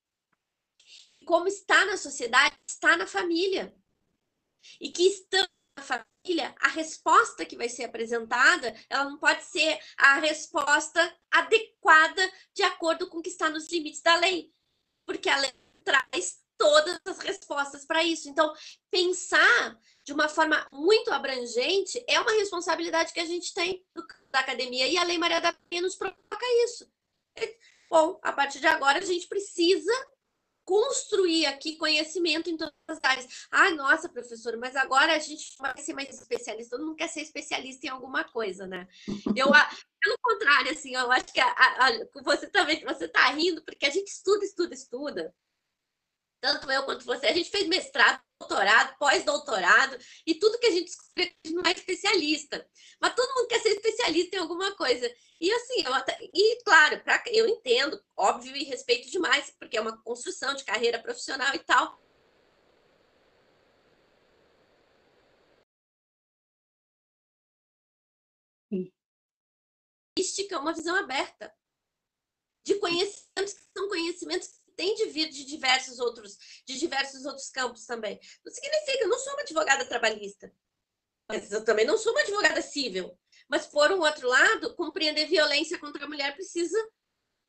como 1.26 1.48
está 1.48 1.86
na 1.86 1.96
sociedade, 1.96 2.56
está 2.68 2.98
na 2.98 3.06
família. 3.06 3.76
E 4.82 4.90
que 4.92 5.04
estando 5.04 5.48
na 5.78 5.84
família, 5.84 6.08
a 6.60 6.68
resposta 6.70 7.46
que 7.46 7.56
vai 7.56 7.70
ser 7.70 7.86
apresentada, 7.86 8.76
ela 8.90 9.06
não 9.06 9.18
pode 9.18 9.44
ser 9.46 9.80
a 9.98 10.20
resposta 10.20 11.18
adequada 11.32 12.32
de 12.54 12.64
acordo 12.64 13.10
com 13.10 13.20
o 13.20 13.22
que 13.22 13.30
está 13.30 13.50
nos 13.50 13.72
limites 13.72 14.02
da 14.02 14.16
lei. 14.16 14.52
Porque 15.06 15.30
a 15.30 15.38
lei 15.38 15.52
traz 15.84 16.40
todas 16.58 17.00
as 17.06 17.20
respostas 17.20 17.86
para 17.86 18.04
isso. 18.04 18.30
Então, 18.30 18.54
pensar 18.92 19.80
de 20.04 20.14
uma 20.14 20.28
forma 20.28 20.68
muito 20.72 21.12
abrangente 21.12 22.04
é 22.08 22.20
uma 22.20 22.34
responsabilidade 22.34 23.14
que 23.14 23.20
a 23.20 23.26
gente 23.26 23.54
tem 23.54 23.86
da 24.30 24.40
academia 24.40 24.88
e 24.88 24.98
a 24.98 25.04
Lei 25.04 25.18
Maria 25.18 25.40
da 25.40 25.54
Penha 25.54 25.82
nos 25.82 25.96
provoca 25.96 26.46
isso. 26.66 26.92
Bom, 27.90 28.20
a 28.22 28.32
partir 28.32 28.60
de 28.60 28.68
agora 28.68 29.00
a 29.00 29.06
gente 29.06 29.28
precisa 29.28 29.92
construir 30.70 31.48
aqui 31.48 31.78
conhecimento 31.78 32.48
em 32.48 32.56
todas 32.56 32.76
as 32.88 33.00
áreas. 33.02 33.48
Ai, 33.50 33.74
nossa, 33.74 34.08
professora, 34.08 34.56
mas 34.56 34.76
agora 34.76 35.16
a 35.16 35.18
gente 35.18 35.58
vai 35.58 35.76
ser 35.80 35.94
mais 35.94 36.10
especialista. 36.10 36.78
Todo 36.78 36.86
mundo 36.86 36.96
quer 36.96 37.08
ser 37.08 37.22
especialista 37.22 37.88
em 37.88 37.90
alguma 37.90 38.24
coisa, 38.24 38.68
né? 38.68 38.88
Eu, 39.36 39.48
pelo 40.00 40.18
contrário, 40.22 40.72
assim, 40.72 40.94
eu 40.94 41.12
acho 41.12 41.34
que 41.34 41.40
a, 41.40 41.48
a, 41.48 41.88
a, 41.88 41.92
você 42.24 42.48
também, 42.52 42.86
você 42.86 43.06
está 43.06 43.32
rindo, 43.32 43.64
porque 43.64 43.88
a 43.88 43.90
gente 43.90 44.10
estuda, 44.10 44.46
estuda, 44.46 44.76
estuda. 44.76 45.36
Tanto 46.40 46.72
eu 46.72 46.84
quanto 46.84 47.04
você, 47.04 47.26
a 47.26 47.34
gente 47.34 47.50
fez 47.50 47.68
mestrado 47.68 48.22
doutorado, 48.40 48.96
pós-doutorado, 48.98 49.98
e 50.26 50.36
tudo 50.36 50.58
que 50.60 50.68
a 50.68 50.72
gente 50.72 50.86
descobre 50.86 51.36
não 51.48 51.64
é 51.66 51.72
especialista. 51.74 52.66
Mas 53.02 53.14
todo 53.14 53.36
mundo 53.36 53.48
quer 53.48 53.60
ser 53.60 53.70
especialista 53.70 54.38
em 54.38 54.40
alguma 54.40 54.72
coisa. 54.76 55.12
E 55.40 55.52
assim, 55.52 55.84
eu 55.86 55.94
até, 55.94 56.18
e 56.22 56.62
claro, 56.64 57.02
pra, 57.04 57.24
eu 57.28 57.48
entendo, 57.48 58.04
óbvio, 58.16 58.56
e 58.56 58.64
respeito 58.64 59.10
demais, 59.10 59.52
porque 59.58 59.78
é 59.78 59.82
uma 59.82 59.98
construção 60.04 60.54
de 60.54 60.66
carreira 60.66 61.02
profissional 61.02 61.54
e 61.56 61.60
tal. 61.60 62.00
É 70.52 70.58
uma 70.58 70.74
visão 70.74 70.96
aberta 70.96 71.54
de 72.64 72.76
conhecimentos 72.80 73.54
que 73.54 73.64
são 73.78 73.88
conhecimentos 73.88 74.48
que 74.48 74.72
têm 74.74 74.96
de 74.96 75.06
vir 75.06 75.30
de 75.30 75.46
diversos 75.46 76.00
outros, 76.00 76.38
de 76.66 76.78
diversos 76.80 77.26
outros 77.26 77.50
campos 77.50 77.86
também. 77.86 78.20
Não 78.44 78.52
significa, 78.52 79.04
eu 79.04 79.10
não 79.10 79.20
sou 79.20 79.34
uma 79.34 79.42
advogada 79.42 79.86
trabalhista, 79.86 80.54
mas 81.28 81.52
eu 81.52 81.64
também 81.64 81.86
não 81.86 81.98
sou 81.98 82.12
uma 82.14 82.22
advogada 82.22 82.62
civil. 82.62 83.19
Mas, 83.50 83.66
por 83.66 83.92
um 83.92 84.02
outro 84.02 84.28
lado, 84.28 84.76
compreender 84.76 85.26
violência 85.26 85.80
contra 85.80 86.06
a 86.06 86.08
mulher 86.08 86.36
precisa 86.36 86.78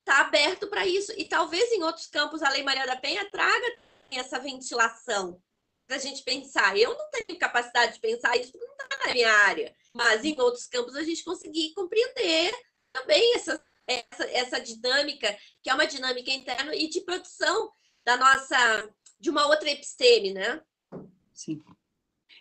estar 0.00 0.16
tá 0.16 0.20
aberto 0.20 0.66
para 0.66 0.86
isso. 0.86 1.12
E 1.16 1.26
talvez 1.26 1.70
em 1.72 1.82
outros 1.82 2.06
campos 2.06 2.42
a 2.42 2.48
Lei 2.48 2.62
Maria 2.62 2.86
da 2.86 2.96
Penha 2.96 3.28
traga 3.30 3.76
essa 4.10 4.38
ventilação 4.38 5.40
para 5.86 5.96
a 5.96 6.00
gente 6.00 6.22
pensar. 6.22 6.76
Eu 6.76 6.96
não 6.96 7.10
tenho 7.10 7.38
capacidade 7.38 7.94
de 7.94 8.00
pensar 8.00 8.36
isso 8.36 8.52
porque 8.52 8.66
não 8.66 8.74
está 8.74 9.06
na 9.06 9.12
minha 9.12 9.32
área. 9.44 9.76
Mas 9.92 10.24
em 10.24 10.40
outros 10.40 10.66
campos 10.66 10.96
a 10.96 11.02
gente 11.02 11.22
conseguir 11.22 11.74
compreender 11.74 12.52
também 12.92 13.34
essa, 13.34 13.62
essa, 13.86 14.24
essa 14.30 14.60
dinâmica, 14.60 15.36
que 15.62 15.68
é 15.68 15.74
uma 15.74 15.86
dinâmica 15.86 16.30
interna 16.30 16.74
e 16.74 16.88
de 16.88 17.00
produção 17.02 17.70
da 18.04 18.16
nossa, 18.16 18.94
de 19.18 19.28
uma 19.28 19.46
outra 19.46 19.70
episteme, 19.70 20.32
né? 20.32 20.62
Sim. 21.34 21.62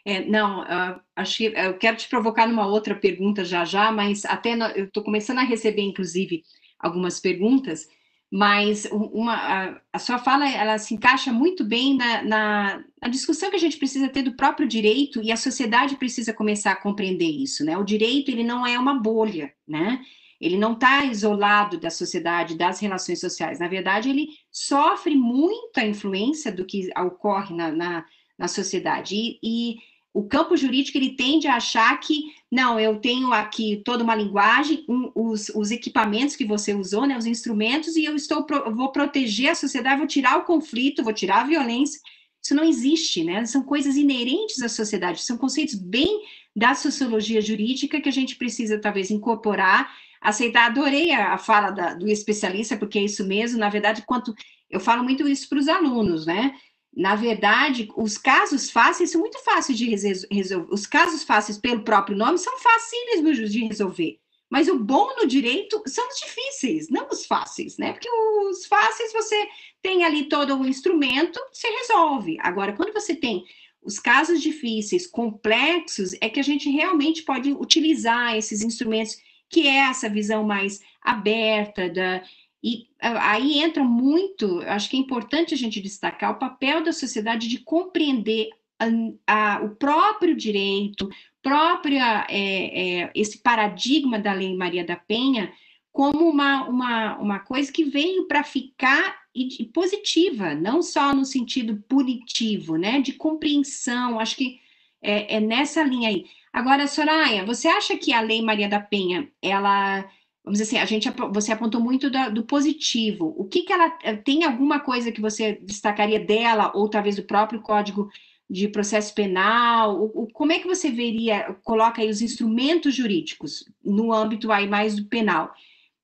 É, 0.05 0.25
não, 0.25 0.61
uh, 0.61 0.99
acho 1.15 1.37
que 1.37 1.43
eu 1.45 1.77
quero 1.77 1.97
te 1.97 2.07
provocar 2.07 2.47
numa 2.47 2.65
outra 2.65 2.95
pergunta 2.95 3.43
já 3.43 3.65
já, 3.65 3.91
mas 3.91 4.25
até 4.25 4.55
no, 4.55 4.65
eu 4.67 4.85
estou 4.85 5.03
começando 5.03 5.39
a 5.39 5.43
receber, 5.43 5.81
inclusive, 5.81 6.43
algumas 6.79 7.19
perguntas, 7.19 7.87
mas 8.31 8.85
uma, 8.91 9.33
a, 9.33 9.81
a, 9.91 9.99
sua 9.99 10.19
fala 10.19 10.47
ela 10.47 10.77
se 10.77 10.93
encaixa 10.93 11.33
muito 11.33 11.63
bem 11.63 11.97
na, 11.97 12.23
na, 12.23 12.83
na, 13.01 13.07
discussão 13.07 13.49
que 13.49 13.55
a 13.55 13.59
gente 13.59 13.77
precisa 13.77 14.07
ter 14.07 14.21
do 14.21 14.35
próprio 14.35 14.67
direito 14.67 15.21
e 15.21 15.31
a 15.31 15.37
sociedade 15.37 15.95
precisa 15.95 16.31
começar 16.31 16.71
a 16.73 16.81
compreender 16.81 17.29
isso, 17.29 17.65
né? 17.65 17.75
O 17.75 17.83
direito 17.83 18.29
ele 18.29 18.43
não 18.43 18.65
é 18.67 18.77
uma 18.77 18.93
bolha, 18.93 19.51
né? 19.67 19.99
Ele 20.39 20.57
não 20.57 20.73
está 20.73 21.03
isolado 21.05 21.79
da 21.79 21.89
sociedade, 21.89 22.57
das 22.57 22.79
relações 22.79 23.19
sociais. 23.19 23.59
Na 23.59 23.67
verdade, 23.67 24.09
ele 24.09 24.29
sofre 24.49 25.15
muita 25.15 25.83
influência 25.83 26.51
do 26.51 26.65
que 26.65 26.89
ocorre 26.97 27.53
na, 27.53 27.71
na, 27.71 28.05
na 28.39 28.47
sociedade. 28.47 29.15
E, 29.15 29.39
e, 29.43 29.75
o 30.11 30.23
campo 30.23 30.57
jurídico 30.57 30.97
ele 30.97 31.15
tende 31.15 31.47
a 31.47 31.57
achar 31.57 31.99
que 31.99 32.23
não, 32.51 32.79
eu 32.79 32.99
tenho 32.99 33.31
aqui 33.31 33.83
toda 33.85 34.03
uma 34.03 34.15
linguagem, 34.15 34.83
um, 34.89 35.11
os, 35.13 35.49
os, 35.49 35.69
equipamentos 35.69 36.35
que 36.35 36.43
você 36.43 36.73
usou, 36.73 37.05
né, 37.05 37.15
os 37.15 37.27
instrumentos, 37.27 37.95
e 37.95 38.05
eu 38.05 38.15
estou 38.15 38.43
vou 38.73 38.91
proteger 38.91 39.51
a 39.51 39.55
sociedade, 39.55 39.99
vou 39.99 40.07
tirar 40.07 40.37
o 40.37 40.45
conflito, 40.45 41.03
vou 41.03 41.13
tirar 41.13 41.41
a 41.41 41.47
violência. 41.47 41.99
Isso 42.43 42.55
não 42.55 42.63
existe, 42.63 43.23
né? 43.23 43.45
São 43.45 43.61
coisas 43.61 43.95
inerentes 43.95 44.63
à 44.63 44.69
sociedade, 44.69 45.21
são 45.21 45.37
conceitos 45.37 45.75
bem 45.75 46.23
da 46.55 46.73
sociologia 46.73 47.41
jurídica 47.41 48.01
que 48.01 48.09
a 48.09 48.13
gente 48.13 48.35
precisa 48.35 48.79
talvez 48.79 49.11
incorporar 49.11 49.91
aceitar. 50.21 50.67
Adorei 50.67 51.11
a, 51.11 51.37
fala 51.37 51.71
da, 51.71 51.93
do 51.93 52.07
especialista, 52.07 52.77
porque 52.77 52.99
é 52.99 53.03
isso 53.03 53.25
mesmo. 53.25 53.59
Na 53.59 53.69
verdade, 53.69 54.03
quanto 54.05 54.33
eu 54.69 54.79
falo 54.79 55.03
muito 55.03 55.27
isso 55.27 55.47
para 55.49 55.59
os 55.59 55.67
alunos, 55.67 56.25
né? 56.25 56.53
Na 56.95 57.15
verdade, 57.15 57.87
os 57.95 58.17
casos 58.17 58.69
fáceis 58.69 59.11
são 59.11 59.21
muito 59.21 59.39
fáceis 59.43 59.77
de 59.77 59.89
resolver. 60.31 60.73
Os 60.73 60.85
casos 60.85 61.23
fáceis, 61.23 61.57
pelo 61.57 61.83
próprio 61.83 62.17
nome, 62.17 62.37
são 62.37 62.57
fáceis 62.59 63.51
de 63.51 63.65
resolver. 63.65 64.19
Mas 64.49 64.67
o 64.67 64.79
bom 64.79 65.15
no 65.15 65.27
direito 65.27 65.81
são 65.85 66.07
os 66.07 66.19
difíceis, 66.19 66.89
não 66.89 67.07
os 67.09 67.25
fáceis, 67.25 67.77
né? 67.77 67.93
Porque 67.93 68.09
os 68.09 68.65
fáceis 68.65 69.13
você 69.13 69.47
tem 69.81 70.03
ali 70.03 70.27
todo 70.27 70.57
o 70.57 70.67
instrumento, 70.67 71.39
você 71.53 71.67
resolve. 71.69 72.37
Agora, 72.41 72.73
quando 72.73 72.91
você 72.91 73.15
tem 73.15 73.43
os 73.81 73.99
casos 73.99 74.41
difíceis, 74.41 75.05
complexos, 75.05 76.13
é 76.19 76.27
que 76.29 76.39
a 76.39 76.43
gente 76.43 76.69
realmente 76.69 77.21
pode 77.21 77.51
utilizar 77.53 78.35
esses 78.35 78.61
instrumentos 78.61 79.17
que 79.49 79.67
é 79.67 79.77
essa 79.89 80.09
visão 80.09 80.43
mais 80.43 80.81
aberta 81.01 81.89
da 81.89 82.21
e 82.63 82.87
aí 83.01 83.59
entra 83.59 83.83
muito, 83.83 84.61
acho 84.63 84.89
que 84.89 84.97
é 84.97 84.99
importante 84.99 85.53
a 85.53 85.57
gente 85.57 85.79
destacar 85.79 86.31
o 86.31 86.39
papel 86.39 86.83
da 86.83 86.91
sociedade 86.91 87.47
de 87.47 87.59
compreender 87.59 88.49
a, 88.77 89.55
a, 89.55 89.61
o 89.63 89.75
próprio 89.75 90.35
direito, 90.35 91.09
própria 91.41 92.27
é, 92.29 93.03
é, 93.03 93.11
esse 93.15 93.41
paradigma 93.41 94.19
da 94.19 94.33
Lei 94.33 94.55
Maria 94.55 94.83
da 94.83 94.95
Penha 94.95 95.51
como 95.91 96.29
uma, 96.29 96.67
uma, 96.67 97.17
uma 97.17 97.39
coisa 97.39 97.71
que 97.71 97.83
veio 97.83 98.27
para 98.27 98.43
ficar 98.43 99.19
e, 99.33 99.61
e, 99.61 99.65
positiva, 99.65 100.53
não 100.53 100.81
só 100.81 101.13
no 101.13 101.25
sentido 101.25 101.83
punitivo, 101.87 102.77
né, 102.77 103.01
de 103.01 103.13
compreensão, 103.13 104.19
acho 104.19 104.35
que 104.35 104.59
é, 105.01 105.37
é 105.37 105.39
nessa 105.39 105.83
linha 105.83 106.09
aí. 106.09 106.25
Agora, 106.51 106.87
Soraya, 106.87 107.45
você 107.45 107.67
acha 107.67 107.97
que 107.97 108.11
a 108.11 108.21
Lei 108.21 108.41
Maria 108.41 108.67
da 108.67 108.79
Penha, 108.79 109.29
ela, 109.41 110.09
vamos 110.49 110.57
dizer 110.57 110.63
assim, 110.63 110.77
a 110.79 110.85
gente, 110.85 111.07
você 111.31 111.51
apontou 111.51 111.79
muito 111.79 112.09
do, 112.09 112.33
do 112.33 112.43
positivo. 112.43 113.35
O 113.37 113.45
que 113.45 113.61
que 113.61 113.71
ela, 113.71 113.95
eh, 114.03 114.15
tem 114.15 114.43
alguma 114.43 114.79
coisa 114.79 115.11
que 115.11 115.21
você 115.21 115.59
destacaria 115.61 116.19
dela, 116.19 116.71
ou 116.73 116.89
talvez 116.89 117.15
do 117.15 117.23
próprio 117.23 117.61
Código 117.61 118.09
de 118.49 118.67
Processo 118.67 119.13
Penal? 119.13 119.95
O, 120.01 120.23
o, 120.23 120.31
como 120.33 120.51
é 120.51 120.57
que 120.57 120.67
você 120.67 120.89
veria, 120.89 121.53
coloca 121.63 122.01
aí 122.01 122.09
os 122.09 122.19
instrumentos 122.19 122.95
jurídicos 122.95 123.63
no 123.83 124.11
âmbito 124.11 124.51
aí 124.51 124.67
mais 124.67 124.95
do 124.95 125.05
penal? 125.05 125.53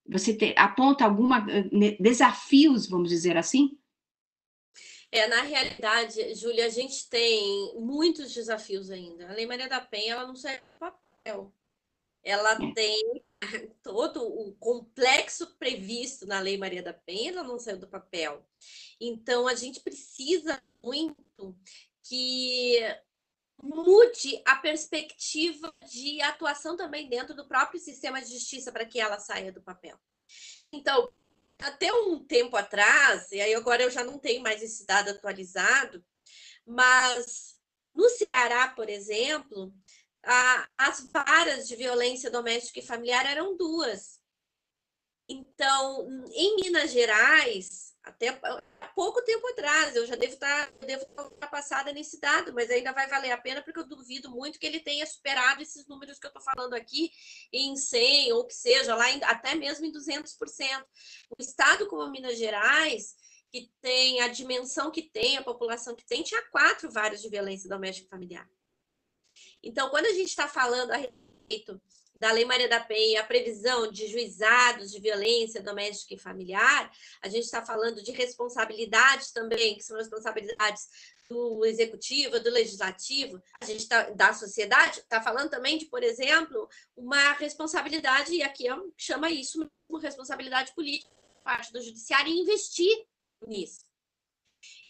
Você 0.07 0.31
te, 0.31 0.53
aponta 0.55 1.03
alguma 1.03 1.43
eh, 1.49 1.97
desafios, 1.99 2.87
vamos 2.87 3.09
dizer 3.09 3.37
assim? 3.37 3.75
É, 5.11 5.27
na 5.27 5.41
realidade, 5.41 6.35
Júlia, 6.35 6.67
a 6.67 6.69
gente 6.69 7.09
tem 7.09 7.73
muitos 7.79 8.31
desafios 8.31 8.91
ainda. 8.91 9.27
A 9.27 9.33
Lei 9.33 9.47
Maria 9.47 9.67
da 9.67 9.81
Penha, 9.81 10.13
ela 10.13 10.27
não 10.27 10.35
sai 10.35 10.59
do 10.59 10.65
papel. 10.77 11.51
Ela 12.23 12.55
tem 12.73 13.23
todo 13.83 14.23
o 14.23 14.53
complexo 14.55 15.55
previsto 15.57 16.25
na 16.25 16.39
Lei 16.39 16.57
Maria 16.57 16.83
da 16.83 16.93
Penha, 16.93 17.31
não 17.43 17.59
saiu 17.59 17.77
do 17.77 17.87
papel. 17.87 18.45
Então, 18.99 19.47
a 19.47 19.55
gente 19.55 19.79
precisa 19.79 20.61
muito 20.83 21.57
que 22.03 22.79
mude 23.61 24.41
a 24.45 24.55
perspectiva 24.57 25.73
de 25.91 26.21
atuação 26.21 26.75
também 26.77 27.09
dentro 27.09 27.35
do 27.35 27.47
próprio 27.47 27.79
sistema 27.79 28.21
de 28.21 28.31
justiça 28.31 28.71
para 28.71 28.85
que 28.85 28.99
ela 28.99 29.19
saia 29.19 29.51
do 29.51 29.61
papel. 29.61 29.97
Então, 30.71 31.11
até 31.59 31.91
um 31.93 32.23
tempo 32.23 32.55
atrás, 32.55 33.31
e 33.31 33.39
aí 33.39 33.53
agora 33.53 33.83
eu 33.83 33.89
já 33.89 34.03
não 34.03 34.19
tenho 34.19 34.43
mais 34.43 34.61
esse 34.61 34.85
dado 34.85 35.09
atualizado, 35.09 36.03
mas 36.65 37.55
no 37.93 38.09
Ceará, 38.09 38.67
por 38.69 38.89
exemplo, 38.89 39.73
a, 40.26 40.69
as 40.78 41.07
varas 41.11 41.67
de 41.67 41.76
violência 41.76 42.30
doméstica 42.30 42.80
e 42.80 42.86
familiar 42.86 43.26
eram 43.26 43.55
duas. 43.55 44.19
Então, 45.28 46.07
em 46.34 46.55
Minas 46.57 46.91
Gerais, 46.91 47.95
até 48.03 48.39
pouco 48.95 49.23
tempo 49.23 49.47
atrás, 49.47 49.95
eu 49.95 50.05
já 50.05 50.15
devo 50.15 50.34
estar, 50.34 50.67
tá, 50.67 50.86
devo 50.86 51.03
estar 51.03 51.47
passada 51.47 51.91
nesse 51.91 52.19
dado, 52.19 52.53
mas 52.53 52.69
ainda 52.69 52.93
vai 52.93 53.07
valer 53.07 53.32
a 53.32 53.38
pena, 53.38 53.63
porque 53.63 53.80
eu 53.80 53.88
duvido 53.88 54.30
muito 54.30 54.59
que 54.59 54.65
ele 54.67 54.80
tenha 54.80 55.05
superado 55.05 55.61
esses 55.63 55.88
números 55.88 56.19
que 56.19 56.28
eu 56.28 56.30
estou 56.30 56.43
falando 56.43 56.76
aqui 56.76 57.11
em 57.51 57.76
100, 57.76 58.34
ou 58.34 58.45
que 58.45 58.53
seja, 58.53 58.95
lá 58.95 59.11
em, 59.11 59.23
até 59.23 59.55
mesmo 59.55 59.86
em 59.86 59.91
200%. 59.91 60.86
O 61.38 61.41
estado 61.41 61.88
como 61.88 62.11
Minas 62.11 62.38
Gerais, 62.38 63.15
que 63.51 63.71
tem 63.82 64.21
a 64.21 64.28
dimensão 64.28 64.91
que 64.91 65.01
tem, 65.01 65.38
a 65.38 65.43
população 65.43 65.95
que 65.95 66.05
tem, 66.05 66.21
tinha 66.21 66.41
quatro 66.51 66.91
vários 66.91 67.21
de 67.21 67.30
violência 67.30 67.67
doméstica 67.67 68.07
e 68.07 68.09
familiar. 68.09 68.47
Então, 69.63 69.89
quando 69.89 70.05
a 70.05 70.13
gente 70.13 70.29
está 70.29 70.47
falando 70.47 70.91
a 70.91 70.97
respeito 70.97 71.81
da 72.19 72.31
Lei 72.31 72.45
Maria 72.45 72.69
da 72.69 72.79
Penha, 72.79 73.21
a 73.21 73.25
previsão 73.25 73.91
de 73.91 74.07
juizados 74.07 74.91
de 74.91 74.99
violência 75.01 75.61
doméstica 75.61 76.13
e 76.13 76.19
familiar, 76.19 76.89
a 77.21 77.27
gente 77.27 77.43
está 77.43 77.65
falando 77.65 78.01
de 78.01 78.11
responsabilidades 78.11 79.31
também, 79.31 79.75
que 79.75 79.83
são 79.83 79.97
responsabilidades 79.97 80.88
do 81.29 81.65
executivo, 81.65 82.39
do 82.39 82.49
legislativo, 82.49 83.41
a 83.59 83.65
gente 83.65 83.88
tá, 83.88 84.09
da 84.11 84.33
sociedade, 84.33 84.99
está 84.99 85.21
falando 85.21 85.49
também 85.49 85.77
de, 85.77 85.86
por 85.86 86.03
exemplo, 86.03 86.69
uma 86.95 87.33
responsabilidade, 87.33 88.33
e 88.33 88.43
aqui 88.43 88.69
é 88.69 88.75
chama 88.97 89.29
isso 89.29 89.69
uma 89.89 89.99
responsabilidade 89.99 90.73
política 90.73 91.13
parte 91.43 91.71
do 91.71 91.81
judiciário 91.81 92.33
investir 92.33 93.05
nisso. 93.47 93.86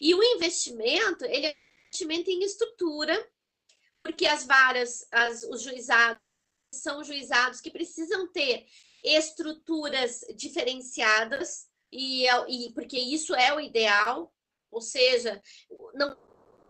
E 0.00 0.14
o 0.14 0.22
investimento, 0.22 1.24
ele 1.26 1.46
é 1.46 1.54
investimento 1.88 2.30
em 2.30 2.42
estrutura, 2.42 3.14
porque 4.06 4.24
as 4.24 4.44
varas, 4.44 5.04
as, 5.10 5.42
os 5.42 5.62
juizados 5.62 6.22
são 6.72 7.02
juizados 7.02 7.60
que 7.60 7.72
precisam 7.72 8.30
ter 8.30 8.64
estruturas 9.02 10.20
diferenciadas, 10.36 11.66
e, 11.90 12.26
é 12.28 12.44
e 12.48 12.72
porque 12.72 12.98
isso 12.98 13.34
é 13.34 13.52
o 13.52 13.60
ideal, 13.60 14.32
ou 14.70 14.80
seja, 14.80 15.42
não 15.94 16.16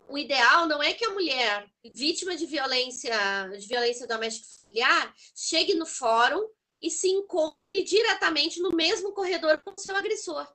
o 0.09 0.17
ideal 0.17 0.67
não 0.67 0.81
é 0.81 0.93
que 0.93 1.03
a 1.03 1.11
mulher 1.11 1.69
vítima 1.93 2.35
de 2.35 2.45
violência, 2.45 3.11
de 3.59 3.67
violência 3.67 4.07
doméstica 4.07 4.47
familiar 4.61 5.13
chegue 5.35 5.75
no 5.75 5.85
fórum 5.85 6.47
e 6.81 6.89
se 6.89 7.09
encontre 7.09 7.83
diretamente 7.83 8.61
no 8.61 8.71
mesmo 8.71 9.11
corredor 9.11 9.61
com 9.61 9.71
o 9.71 9.79
seu 9.79 9.95
agressor. 9.97 10.47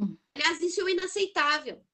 Hum. 0.00 0.16
Aliás, 0.36 0.62
isso 0.62 0.86
é 0.86 0.92
inaceitável. 0.92 1.84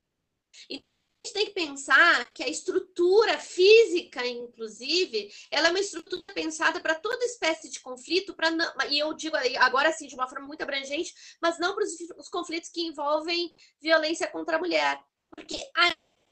Então, 0.68 0.93
gente 1.24 1.32
tem 1.32 1.46
que 1.46 1.52
pensar 1.52 2.30
que 2.32 2.42
a 2.42 2.48
estrutura 2.48 3.38
física, 3.38 4.26
inclusive, 4.26 5.32
ela 5.50 5.68
é 5.68 5.70
uma 5.70 5.80
estrutura 5.80 6.22
pensada 6.34 6.80
para 6.80 6.94
toda 6.94 7.24
espécie 7.24 7.70
de 7.70 7.80
conflito, 7.80 8.34
para 8.34 8.50
e 8.90 8.98
eu 8.98 9.14
digo 9.14 9.34
agora 9.58 9.88
assim 9.88 10.06
de 10.06 10.14
uma 10.14 10.28
forma 10.28 10.46
muito 10.46 10.62
abrangente, 10.62 11.14
mas 11.40 11.58
não 11.58 11.74
para 11.74 11.84
os 12.18 12.28
conflitos 12.28 12.68
que 12.68 12.82
envolvem 12.82 13.54
violência 13.80 14.26
contra 14.26 14.56
a 14.56 14.58
mulher, 14.60 15.02
porque 15.30 15.56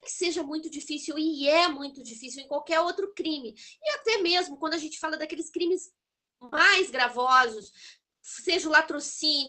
que 0.03 0.11
seja 0.11 0.43
muito 0.43 0.69
difícil 0.69 1.17
e 1.17 1.49
é 1.49 1.69
muito 1.69 2.03
difícil 2.03 2.43
em 2.43 2.49
qualquer 2.49 2.81
outro 2.81 3.15
crime 3.15 3.55
e 3.81 3.91
até 3.91 4.19
mesmo 4.19 4.57
quando 4.57 4.75
a 4.75 4.79
gente 4.79 4.99
fala 4.99 5.17
daqueles 5.17 5.49
crimes 5.49 5.93
mais 6.41 6.91
gravosos, 6.91 7.73
seja 8.21 8.69
o 8.69 8.73
latrocínio, 8.73 9.49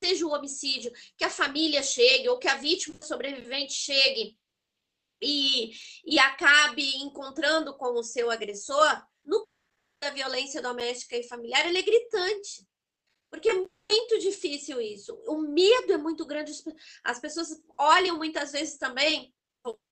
seja 0.00 0.24
o 0.24 0.30
homicídio, 0.30 0.92
que 1.16 1.24
a 1.24 1.30
família 1.30 1.82
chegue 1.82 2.28
ou 2.28 2.38
que 2.38 2.46
a 2.46 2.54
vítima 2.54 2.96
sobrevivente 3.02 3.72
chegue 3.72 4.38
e, 5.22 5.70
e 6.04 6.18
acabe 6.18 6.84
encontrando 6.96 7.76
com 7.76 7.92
o 7.98 8.04
seu 8.04 8.30
agressor, 8.30 9.02
no 9.24 9.46
da 10.00 10.10
violência 10.10 10.62
doméstica 10.62 11.16
e 11.16 11.26
familiar, 11.26 11.66
ele 11.66 11.78
é 11.78 11.82
gritante. 11.82 12.66
Porque 13.30 13.50
é 13.50 13.54
muito 13.54 14.18
difícil 14.20 14.80
isso. 14.80 15.14
O 15.26 15.38
medo 15.42 15.92
é 15.92 15.98
muito 15.98 16.24
grande. 16.24 16.52
As 17.02 17.18
pessoas 17.18 17.48
olham 17.76 18.16
muitas 18.16 18.52
vezes 18.52 18.78
também 18.78 19.34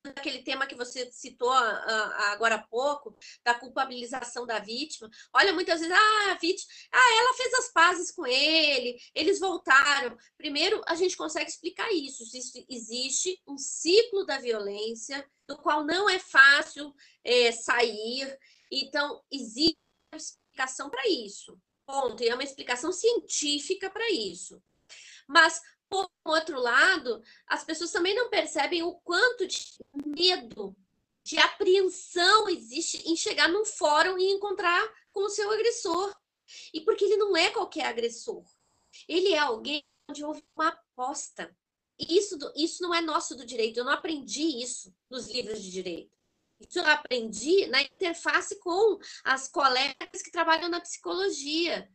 aquele 0.04 0.42
tema 0.42 0.66
que 0.66 0.74
você 0.74 1.10
citou 1.10 1.50
uh, 1.50 2.12
agora 2.32 2.56
há 2.56 2.62
pouco, 2.62 3.16
da 3.44 3.54
culpabilização 3.54 4.46
da 4.46 4.58
vítima. 4.58 5.10
Olha, 5.32 5.52
muitas 5.52 5.80
vezes, 5.80 5.96
ah, 5.96 6.30
a 6.32 6.38
vítima, 6.38 6.72
ah, 6.92 7.14
ela 7.18 7.34
fez 7.34 7.54
as 7.54 7.72
pazes 7.72 8.10
com 8.10 8.26
ele, 8.26 8.96
eles 9.14 9.40
voltaram. 9.40 10.16
Primeiro, 10.36 10.82
a 10.86 10.94
gente 10.94 11.16
consegue 11.16 11.50
explicar 11.50 11.90
isso. 11.92 12.22
Existe, 12.22 12.66
existe 12.68 13.42
um 13.46 13.58
ciclo 13.58 14.24
da 14.24 14.38
violência, 14.38 15.26
do 15.48 15.56
qual 15.58 15.84
não 15.84 16.08
é 16.08 16.18
fácil 16.18 16.94
é, 17.24 17.52
sair. 17.52 18.38
Então, 18.70 19.22
existe 19.30 19.78
uma 20.12 20.18
explicação 20.18 20.90
para 20.90 21.08
isso. 21.08 21.58
Ponto. 21.86 22.22
E 22.22 22.28
é 22.28 22.34
uma 22.34 22.44
explicação 22.44 22.92
científica 22.92 23.88
para 23.90 24.10
isso. 24.10 24.60
Mas 25.28 25.60
por 25.88 26.10
outro 26.24 26.60
lado, 26.60 27.22
as 27.46 27.64
pessoas 27.64 27.92
também 27.92 28.14
não 28.14 28.30
percebem 28.30 28.82
o 28.82 28.94
quanto 28.96 29.46
de 29.46 29.60
medo, 30.04 30.76
de 31.22 31.38
apreensão 31.38 32.48
existe 32.48 32.98
em 33.10 33.16
chegar 33.16 33.48
num 33.48 33.64
fórum 33.64 34.16
e 34.16 34.30
encontrar 34.30 34.88
com 35.12 35.24
o 35.24 35.28
seu 35.28 35.50
agressor. 35.50 36.14
E 36.72 36.80
porque 36.82 37.04
ele 37.04 37.16
não 37.16 37.36
é 37.36 37.50
qualquer 37.50 37.86
agressor. 37.86 38.44
Ele 39.08 39.32
é 39.32 39.38
alguém 39.38 39.84
onde 40.08 40.24
houve 40.24 40.44
uma 40.54 40.68
aposta. 40.68 41.56
E 41.98 42.16
isso, 42.16 42.38
isso 42.54 42.82
não 42.82 42.94
é 42.94 43.00
nosso 43.00 43.34
do 43.34 43.44
direito. 43.44 43.78
Eu 43.78 43.84
não 43.84 43.92
aprendi 43.92 44.62
isso 44.62 44.94
nos 45.10 45.26
livros 45.26 45.60
de 45.60 45.70
direito. 45.70 46.16
Isso 46.60 46.78
eu 46.78 46.86
aprendi 46.86 47.66
na 47.66 47.82
interface 47.82 48.58
com 48.60 48.98
as 49.24 49.48
colegas 49.48 50.22
que 50.22 50.30
trabalham 50.30 50.68
na 50.68 50.80
psicologia. 50.80 51.90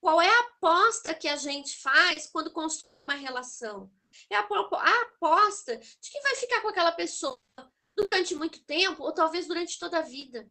Qual 0.00 0.20
é 0.20 0.28
a 0.28 0.40
aposta 0.40 1.14
que 1.14 1.28
a 1.28 1.36
gente 1.36 1.76
faz 1.78 2.26
quando 2.26 2.52
constrói 2.52 2.98
uma 3.08 3.14
relação. 3.14 3.90
É 4.30 4.36
a, 4.36 4.40
a 4.40 5.00
aposta 5.02 5.76
de 5.76 6.10
que 6.10 6.20
vai 6.20 6.36
ficar 6.36 6.60
com 6.60 6.68
aquela 6.68 6.92
pessoa 6.92 7.38
durante 7.96 8.34
muito 8.34 8.62
tempo, 8.64 9.02
ou 9.02 9.12
talvez 9.12 9.46
durante 9.46 9.78
toda 9.78 9.98
a 9.98 10.02
vida. 10.02 10.48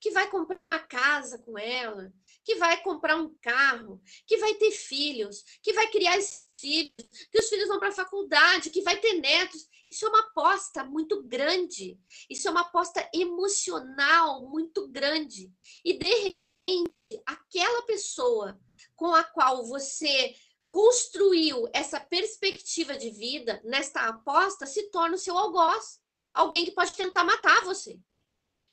Que 0.00 0.10
vai 0.10 0.30
comprar 0.30 0.60
uma 0.72 0.80
casa 0.80 1.38
com 1.38 1.58
ela, 1.58 2.12
que 2.42 2.56
vai 2.56 2.82
comprar 2.82 3.16
um 3.16 3.34
carro, 3.40 4.00
que 4.26 4.36
vai 4.38 4.54
ter 4.54 4.70
filhos, 4.70 5.42
que 5.62 5.72
vai 5.72 5.90
criar 5.90 6.18
filhos, 6.58 6.92
que 7.30 7.38
os 7.38 7.48
filhos 7.48 7.68
vão 7.68 7.78
para 7.78 7.88
a 7.88 7.92
faculdade, 7.92 8.70
que 8.70 8.82
vai 8.82 8.98
ter 8.98 9.14
netos. 9.14 9.66
Isso 9.90 10.06
é 10.06 10.08
uma 10.08 10.20
aposta 10.20 10.84
muito 10.84 11.22
grande. 11.22 11.98
Isso 12.30 12.48
é 12.48 12.50
uma 12.50 12.62
aposta 12.62 13.08
emocional 13.14 14.48
muito 14.48 14.88
grande. 14.88 15.52
E 15.84 15.98
de 15.98 16.34
repente, 16.66 16.94
aquela 17.26 17.82
pessoa 17.82 18.58
com 18.96 19.14
a 19.14 19.24
qual 19.24 19.66
você 19.66 20.34
construiu 20.70 21.68
essa 21.72 22.00
perspectiva 22.00 22.96
de 22.96 23.10
vida 23.10 23.60
nesta 23.64 24.08
aposta 24.08 24.66
se 24.66 24.90
torna 24.90 25.14
o 25.14 25.18
seu 25.18 25.38
algoz. 25.38 26.00
Alguém 26.32 26.64
que 26.64 26.72
pode 26.72 26.92
tentar 26.92 27.22
matar 27.22 27.64
você. 27.64 27.98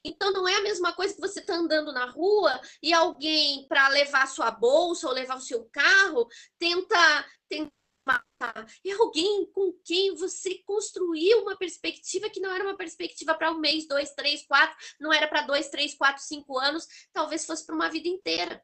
Então 0.03 0.32
não 0.32 0.47
é 0.47 0.55
a 0.55 0.63
mesma 0.63 0.93
coisa 0.93 1.13
que 1.13 1.22
você 1.22 1.39
está 1.39 1.53
andando 1.53 1.93
na 1.93 2.05
rua 2.05 2.59
e 2.82 2.91
alguém 2.91 3.67
para 3.67 3.88
levar 3.89 4.28
sua 4.28 4.49
bolsa 4.49 5.07
ou 5.07 5.13
levar 5.13 5.38
o 5.38 5.41
seu 5.41 5.65
carro 5.65 6.28
tenta, 6.57 7.26
tenta 7.47 7.72
matar. 8.05 8.65
É 8.86 8.91
alguém 8.93 9.45
com 9.51 9.72
quem 9.86 10.15
você 10.15 10.55
construiu 10.65 11.41
uma 11.43 11.55
perspectiva 11.55 12.30
que 12.30 12.39
não 12.39 12.51
era 12.51 12.63
uma 12.63 12.76
perspectiva 12.76 13.36
para 13.36 13.51
um 13.51 13.59
mês, 13.59 13.88
dois, 13.88 14.11
três, 14.13 14.45
quatro, 14.47 14.76
não 14.99 15.13
era 15.13 15.28
para 15.28 15.43
dois, 15.43 15.69
três, 15.69 15.93
quatro, 15.93 16.24
cinco 16.24 16.57
anos, 16.57 16.88
talvez 17.13 17.45
fosse 17.45 17.63
para 17.65 17.76
uma 17.76 17.89
vida 17.89 18.07
inteira. 18.07 18.59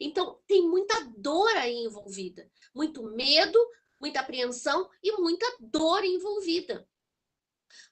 Então, 0.00 0.40
tem 0.46 0.62
muita 0.68 0.94
dor 1.16 1.50
aí 1.56 1.74
envolvida, 1.84 2.50
muito 2.74 3.02
medo, 3.02 3.58
muita 4.00 4.20
apreensão 4.20 4.88
e 5.02 5.12
muita 5.12 5.46
dor 5.60 6.04
envolvida. 6.04 6.86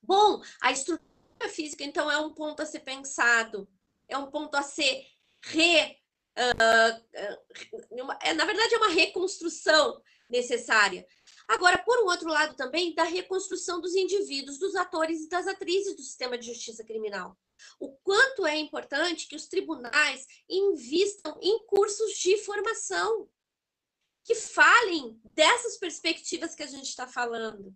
Bom, 0.03 0.43
a 0.61 0.73
estrutura 0.73 1.09
física, 1.49 1.85
então, 1.85 2.11
é 2.11 2.19
um 2.19 2.35
ponto 2.35 2.61
a 2.61 2.67
ser 2.67 2.81
pensado, 2.81 3.69
é 4.09 4.19
um 4.19 4.31
ponto 4.31 4.55
a 4.57 4.63
ser 4.63 5.07
re. 5.43 5.97
Uh, 6.37 8.07
uh, 8.07 8.17
é, 8.23 8.35
na 8.35 8.45
verdade, 8.45 8.75
é 8.75 8.79
uma 8.79 8.91
reconstrução 8.91 10.03
necessária. 10.29 11.07
Agora, 11.51 11.79
por 11.79 11.99
um 12.03 12.07
outro 12.07 12.29
lado, 12.29 12.55
também 12.55 12.95
da 12.95 13.05
reconstrução 13.05 13.81
dos 13.81 13.95
indivíduos, 13.95 14.59
dos 14.59 14.75
atores 14.77 15.23
e 15.23 15.29
das 15.29 15.47
atrizes 15.47 15.97
do 15.97 16.03
sistema 16.03 16.39
de 16.39 16.47
justiça 16.47 16.85
criminal 16.85 17.37
o 17.79 17.93
quanto 18.03 18.47
é 18.47 18.57
importante 18.57 19.27
que 19.27 19.37
os 19.37 19.47
tribunais 19.47 20.27
invistam 20.49 21.39
em 21.43 21.65
cursos 21.67 22.13
de 22.13 22.37
formação 22.39 23.29
que 24.25 24.35
falem 24.35 25.21
dessas 25.35 25.77
perspectivas 25.79 26.55
que 26.55 26.63
a 26.63 26.67
gente 26.67 26.89
está 26.89 27.07
falando. 27.07 27.75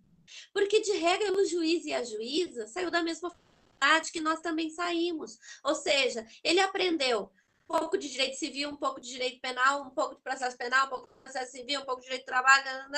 Porque, 0.53 0.81
de 0.81 0.93
regra, 0.93 1.33
o 1.33 1.45
juiz 1.45 1.85
e 1.85 1.93
a 1.93 2.05
juíza 2.05 2.67
saiu 2.67 2.91
da 2.91 3.03
mesma 3.03 3.31
faculdade 3.31 4.13
que 4.13 4.21
nós 4.21 4.41
também 4.41 4.71
saímos. 4.71 5.39
Ou 5.63 5.75
seja, 5.75 6.27
ele 6.43 6.61
aprendeu 6.61 7.31
um 7.69 7.79
pouco 7.79 7.97
de 7.97 8.09
direito 8.09 8.37
civil, 8.37 8.71
um 8.71 8.77
pouco 8.77 9.01
de 9.01 9.09
direito 9.09 9.41
penal, 9.41 9.83
um 9.83 9.91
pouco 9.91 10.15
de 10.15 10.23
processo 10.23 10.57
penal, 10.57 10.87
um 10.87 10.91
pouco 10.91 11.09
de 11.09 11.21
processo 11.23 11.53
civil, 11.53 11.81
um 11.81 11.85
pouco 11.85 12.01
de 12.01 12.07
direito 12.07 12.23
de 12.23 12.27
trabalho, 12.27 12.91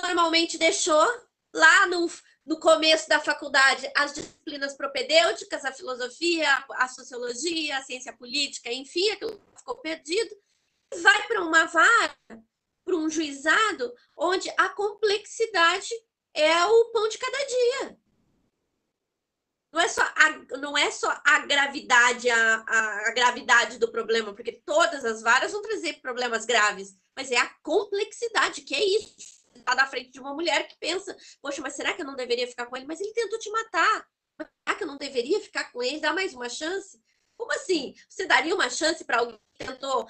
normalmente 0.00 0.58
deixou 0.58 1.06
lá 1.54 1.86
no, 1.86 2.10
no 2.46 2.58
começo 2.58 3.08
da 3.08 3.20
faculdade 3.20 3.90
as 3.94 4.14
disciplinas 4.14 4.76
propedêuticas, 4.76 5.64
a 5.64 5.72
filosofia, 5.72 6.48
a 6.72 6.88
sociologia, 6.88 7.76
a 7.76 7.82
ciência 7.82 8.12
política, 8.12 8.72
enfim, 8.72 9.10
aquilo 9.10 9.40
ficou 9.56 9.76
perdido, 9.78 10.34
vai 11.02 11.26
para 11.26 11.42
uma 11.42 11.66
vara, 11.66 12.16
para 12.84 12.96
um 12.96 13.10
juizado, 13.10 13.92
onde 14.16 14.48
a 14.56 14.68
complexidade 14.70 15.90
é 16.34 16.64
o 16.64 16.90
pão 16.90 17.08
de 17.08 17.18
cada 17.18 17.38
dia. 17.38 17.98
Não 19.70 19.80
é 19.82 19.88
só 19.88 20.02
a, 20.02 20.56
não 20.56 20.78
é 20.78 20.90
só 20.90 21.20
a 21.26 21.40
gravidade, 21.40 22.30
a, 22.30 22.64
a, 22.66 23.08
a 23.08 23.12
gravidade 23.12 23.78
do 23.78 23.92
problema, 23.92 24.34
porque 24.34 24.62
todas 24.64 25.04
as 25.04 25.20
varas 25.20 25.52
vão 25.52 25.60
trazer 25.60 26.00
problemas 26.00 26.46
graves, 26.46 26.96
mas 27.14 27.30
é 27.30 27.36
a 27.36 27.54
complexidade, 27.62 28.62
que 28.62 28.74
é 28.74 28.82
isso 28.82 29.37
tá 29.58 29.74
na 29.74 29.86
frente 29.86 30.10
de 30.10 30.20
uma 30.20 30.34
mulher 30.34 30.66
que 30.68 30.76
pensa, 30.78 31.16
poxa, 31.40 31.60
mas 31.60 31.74
será 31.74 31.92
que 31.92 32.02
eu 32.02 32.06
não 32.06 32.16
deveria 32.16 32.46
ficar 32.46 32.66
com 32.66 32.76
ele? 32.76 32.86
Mas 32.86 33.00
ele 33.00 33.12
tentou 33.12 33.38
te 33.38 33.50
matar. 33.50 34.06
Será 34.38 34.76
que 34.76 34.84
eu 34.84 34.88
não 34.88 34.96
deveria 34.96 35.40
ficar 35.40 35.72
com 35.72 35.82
ele? 35.82 36.00
Dá 36.00 36.12
mais 36.12 36.34
uma 36.34 36.48
chance? 36.48 37.00
Como 37.36 37.52
assim? 37.52 37.94
Você 38.08 38.26
daria 38.26 38.54
uma 38.54 38.68
chance 38.68 39.04
para 39.04 39.18
alguém 39.18 39.38
que 39.54 39.64
tentou, 39.64 40.06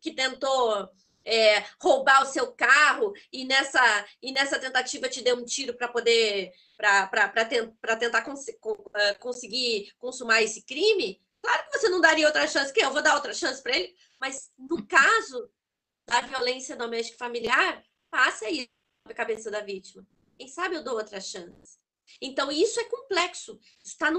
que 0.00 0.14
tentou 0.14 0.90
é, 1.24 1.64
roubar 1.80 2.22
o 2.22 2.26
seu 2.26 2.52
carro 2.52 3.12
e 3.32 3.44
nessa, 3.44 4.06
e 4.22 4.32
nessa 4.32 4.58
tentativa 4.58 5.08
te 5.08 5.22
deu 5.22 5.36
um 5.36 5.44
tiro 5.44 5.74
para 5.74 5.88
poder 5.88 6.52
para 6.76 7.96
tentar 7.96 8.22
cons 8.22 8.46
é, 8.94 9.14
conseguir 9.14 9.92
consumar 9.98 10.42
esse 10.42 10.62
crime? 10.62 11.20
Claro 11.42 11.64
que 11.64 11.78
você 11.78 11.88
não 11.88 12.00
daria 12.00 12.26
outra 12.26 12.46
chance, 12.46 12.72
que 12.72 12.80
eu 12.80 12.92
vou 12.92 13.02
dar 13.02 13.14
outra 13.14 13.34
chance 13.34 13.62
para 13.62 13.76
ele, 13.76 13.94
mas 14.18 14.50
no 14.58 14.86
caso 14.86 15.50
da 16.06 16.20
violência 16.22 16.76
doméstica 16.76 17.18
familiar, 17.18 17.82
passa 18.10 18.48
isso 18.48 18.68
a 19.04 19.14
cabeça 19.14 19.50
da 19.50 19.60
vítima. 19.60 20.06
Quem 20.36 20.48
sabe 20.48 20.76
eu 20.76 20.84
dou 20.84 20.94
outra 20.94 21.20
chance. 21.20 21.78
Então, 22.20 22.50
isso 22.50 22.80
é 22.80 22.84
complexo. 22.84 23.60
Está, 23.84 24.10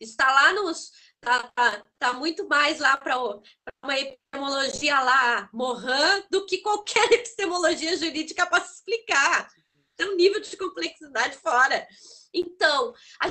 está 0.00 0.32
lá 0.32 0.52
nos. 0.52 0.92
Está 1.14 1.42
tá, 1.48 1.84
tá 1.98 2.12
muito 2.14 2.46
mais 2.48 2.78
lá 2.78 2.96
para 2.96 3.18
uma 3.18 3.98
epistemologia 3.98 5.00
lá, 5.00 5.50
Mohan, 5.52 6.22
do 6.30 6.46
que 6.46 6.58
qualquer 6.58 7.10
epistemologia 7.12 7.96
jurídica 7.96 8.48
se 8.60 8.74
explicar. 8.74 9.50
Tem 9.96 10.08
um 10.08 10.16
nível 10.16 10.40
de 10.40 10.56
complexidade 10.56 11.36
fora. 11.38 11.86
Então, 12.32 12.94
a 13.20 13.30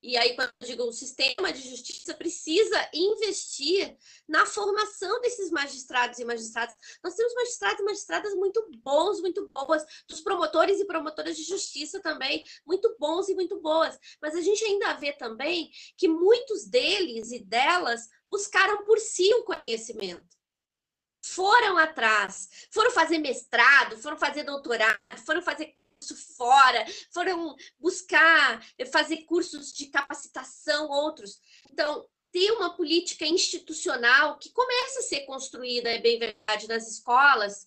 e 0.00 0.16
aí 0.16 0.36
quando 0.36 0.52
eu 0.60 0.66
digo 0.66 0.84
o 0.84 0.92
sistema 0.92 1.52
de 1.52 1.68
justiça 1.68 2.14
precisa 2.14 2.88
investir 2.94 3.96
na 4.28 4.46
formação 4.46 5.20
desses 5.20 5.50
magistrados 5.50 6.18
e 6.18 6.24
magistradas. 6.24 6.74
Nós 7.02 7.14
temos 7.14 7.34
magistrados 7.34 7.80
e 7.80 7.84
magistradas 7.84 8.34
muito 8.34 8.64
bons, 8.84 9.20
muito 9.20 9.48
boas, 9.48 9.84
dos 10.08 10.20
promotores 10.20 10.78
e 10.80 10.84
promotoras 10.84 11.36
de 11.36 11.42
justiça 11.42 12.00
também, 12.00 12.44
muito 12.64 12.94
bons 12.98 13.28
e 13.28 13.34
muito 13.34 13.60
boas. 13.60 13.98
Mas 14.22 14.34
a 14.36 14.40
gente 14.40 14.64
ainda 14.64 14.94
vê 14.94 15.12
também 15.12 15.70
que 15.96 16.06
muitos 16.06 16.64
deles 16.64 17.32
e 17.32 17.40
delas 17.40 18.08
buscaram 18.30 18.84
por 18.84 18.98
si 18.98 19.32
o 19.34 19.44
conhecimento 19.44 20.38
foram 21.24 21.76
atrás, 21.76 22.48
foram 22.70 22.90
fazer 22.90 23.18
mestrado, 23.18 23.98
foram 23.98 24.16
fazer 24.16 24.44
doutorado, 24.44 24.98
foram 25.26 25.42
fazer 25.42 25.74
fora, 26.36 26.84
foram 27.12 27.56
buscar 27.78 28.64
fazer 28.92 29.24
cursos 29.24 29.72
de 29.72 29.86
capacitação, 29.86 30.88
outros. 30.88 31.40
Então, 31.70 32.06
ter 32.30 32.52
uma 32.52 32.76
política 32.76 33.26
institucional 33.26 34.38
que 34.38 34.52
começa 34.52 35.00
a 35.00 35.02
ser 35.02 35.20
construída, 35.20 35.90
é 35.90 35.98
bem 35.98 36.18
verdade, 36.18 36.68
nas 36.68 36.88
escolas, 36.88 37.66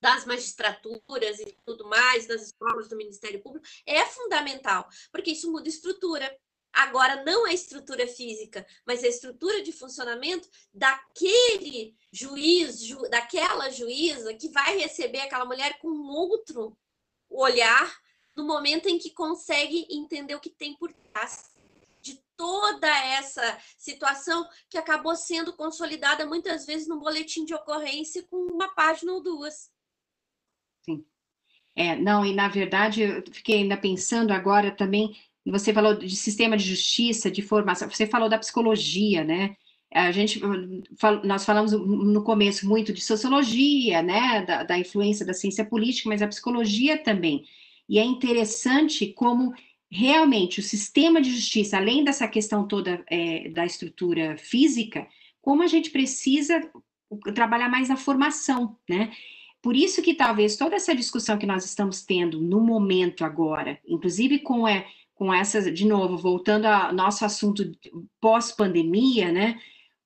das 0.00 0.26
magistraturas 0.26 1.38
e 1.38 1.56
tudo 1.64 1.88
mais, 1.88 2.26
das 2.26 2.42
escolas 2.42 2.88
do 2.88 2.96
Ministério 2.96 3.40
Público, 3.40 3.66
é 3.86 4.04
fundamental, 4.06 4.88
porque 5.12 5.30
isso 5.30 5.50
muda 5.50 5.68
estrutura. 5.68 6.36
Agora, 6.72 7.22
não 7.22 7.44
a 7.44 7.52
estrutura 7.52 8.06
física, 8.08 8.66
mas 8.86 9.04
a 9.04 9.08
estrutura 9.08 9.62
de 9.62 9.72
funcionamento 9.72 10.48
daquele 10.72 11.94
juiz, 12.10 12.80
ju, 12.82 13.00
daquela 13.10 13.70
juíza 13.70 14.34
que 14.34 14.48
vai 14.48 14.78
receber 14.78 15.20
aquela 15.20 15.44
mulher 15.44 15.78
com 15.78 15.88
outro 15.88 16.76
olhar 17.34 17.92
no 18.36 18.44
momento 18.44 18.88
em 18.88 18.98
que 18.98 19.10
consegue 19.10 19.86
entender 19.90 20.34
o 20.34 20.40
que 20.40 20.50
tem 20.50 20.74
por 20.74 20.92
trás 20.92 21.52
de 22.00 22.20
toda 22.36 22.88
essa 22.88 23.58
situação 23.78 24.48
que 24.68 24.78
acabou 24.78 25.14
sendo 25.14 25.52
consolidada 25.52 26.26
muitas 26.26 26.66
vezes 26.66 26.88
no 26.88 26.98
boletim 26.98 27.44
de 27.44 27.54
ocorrência 27.54 28.22
com 28.24 28.36
uma 28.36 28.74
página 28.74 29.12
ou 29.12 29.22
duas. 29.22 29.70
Sim. 30.84 31.04
É, 31.76 31.96
não, 31.96 32.24
e 32.24 32.34
na 32.34 32.48
verdade 32.48 33.02
eu 33.02 33.22
fiquei 33.32 33.58
ainda 33.58 33.76
pensando 33.76 34.32
agora 34.32 34.70
também, 34.70 35.16
você 35.46 35.72
falou 35.72 35.94
de 35.94 36.14
sistema 36.16 36.56
de 36.56 36.64
justiça, 36.64 37.30
de 37.30 37.42
formação, 37.42 37.88
você 37.88 38.06
falou 38.06 38.28
da 38.28 38.38
psicologia, 38.38 39.24
né? 39.24 39.56
A 39.94 40.10
gente, 40.10 40.40
nós 41.24 41.44
falamos 41.44 41.72
no 41.72 42.22
começo 42.22 42.68
muito 42.68 42.92
de 42.92 43.00
sociologia, 43.00 44.02
né, 44.02 44.44
da, 44.46 44.62
da, 44.62 44.78
influência 44.78 45.24
da 45.26 45.34
ciência 45.34 45.64
política, 45.64 46.08
mas 46.08 46.22
a 46.22 46.28
psicologia 46.28 46.96
também. 46.96 47.44
E 47.88 47.98
é 47.98 48.04
interessante 48.04 49.06
como 49.08 49.52
realmente 49.90 50.60
o 50.60 50.62
sistema 50.62 51.20
de 51.20 51.30
justiça, 51.30 51.76
além 51.76 52.02
dessa 52.02 52.26
questão 52.26 52.66
toda 52.66 53.04
é, 53.10 53.50
da 53.50 53.66
estrutura 53.66 54.38
física, 54.38 55.06
como 55.42 55.62
a 55.62 55.66
gente 55.66 55.90
precisa 55.90 56.60
trabalhar 57.34 57.68
mais 57.68 57.88
na 57.90 57.96
formação, 57.96 58.76
né? 58.88 59.12
Por 59.60 59.76
isso 59.76 60.02
que 60.02 60.14
talvez 60.14 60.56
toda 60.56 60.74
essa 60.74 60.94
discussão 60.94 61.38
que 61.38 61.46
nós 61.46 61.64
estamos 61.64 62.02
tendo 62.02 62.40
no 62.40 62.60
momento 62.60 63.24
agora, 63.24 63.78
inclusive 63.86 64.40
com, 64.40 64.66
é, 64.66 64.86
com 65.14 65.32
essa, 65.32 65.70
de 65.70 65.86
novo, 65.86 66.16
voltando 66.16 66.64
ao 66.64 66.92
nosso 66.92 67.24
assunto 67.24 67.70
pós-pandemia, 68.20 69.30
né? 69.30 69.60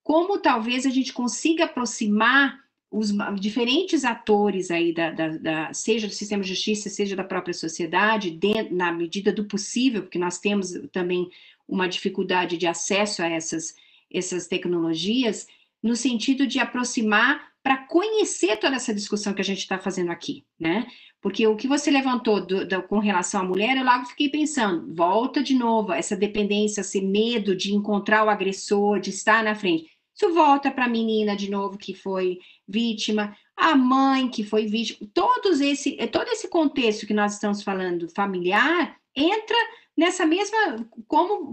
Como 0.06 0.38
talvez 0.38 0.86
a 0.86 0.90
gente 0.90 1.12
consiga 1.12 1.64
aproximar 1.64 2.60
os 2.88 3.10
diferentes 3.40 4.04
atores 4.04 4.70
aí, 4.70 4.94
da, 4.94 5.10
da, 5.10 5.28
da, 5.36 5.74
seja 5.74 6.06
do 6.06 6.12
sistema 6.12 6.44
de 6.44 6.50
justiça, 6.50 6.88
seja 6.88 7.16
da 7.16 7.24
própria 7.24 7.52
sociedade, 7.52 8.30
de, 8.30 8.70
na 8.70 8.92
medida 8.92 9.32
do 9.32 9.46
possível, 9.46 10.02
porque 10.02 10.16
nós 10.16 10.38
temos 10.38 10.70
também 10.92 11.28
uma 11.66 11.88
dificuldade 11.88 12.56
de 12.56 12.68
acesso 12.68 13.20
a 13.20 13.26
essas, 13.26 13.74
essas 14.08 14.46
tecnologias, 14.46 15.48
no 15.82 15.96
sentido 15.96 16.46
de 16.46 16.60
aproximar 16.60 17.48
para 17.60 17.76
conhecer 17.76 18.58
toda 18.58 18.76
essa 18.76 18.94
discussão 18.94 19.34
que 19.34 19.40
a 19.40 19.44
gente 19.44 19.58
está 19.58 19.76
fazendo 19.76 20.12
aqui, 20.12 20.44
né? 20.56 20.86
Porque 21.20 21.44
o 21.48 21.56
que 21.56 21.66
você 21.66 21.90
levantou 21.90 22.46
do, 22.46 22.64
do, 22.64 22.80
com 22.84 23.00
relação 23.00 23.40
à 23.40 23.44
mulher, 23.44 23.76
eu 23.76 23.84
logo 23.84 24.06
fiquei 24.06 24.28
pensando, 24.28 24.94
volta 24.94 25.42
de 25.42 25.56
novo, 25.56 25.92
essa 25.92 26.16
dependência, 26.16 26.82
esse 26.82 27.00
medo 27.00 27.56
de 27.56 27.74
encontrar 27.74 28.24
o 28.24 28.30
agressor, 28.30 29.00
de 29.00 29.10
estar 29.10 29.42
na 29.42 29.56
frente. 29.56 29.95
Isso 30.16 30.32
volta 30.32 30.70
para 30.70 30.86
a 30.86 30.88
menina 30.88 31.36
de 31.36 31.50
novo 31.50 31.76
que 31.76 31.92
foi 31.92 32.40
vítima, 32.66 33.36
a 33.54 33.76
mãe 33.76 34.30
que 34.30 34.42
foi 34.42 34.66
vítima, 34.66 35.06
todos 35.12 35.60
esse, 35.60 35.94
todo 36.08 36.28
esse 36.28 36.48
contexto 36.48 37.06
que 37.06 37.12
nós 37.12 37.34
estamos 37.34 37.62
falando 37.62 38.08
familiar 38.08 38.96
entra 39.14 39.56
nessa 39.94 40.24
mesma 40.24 40.88
como 41.06 41.52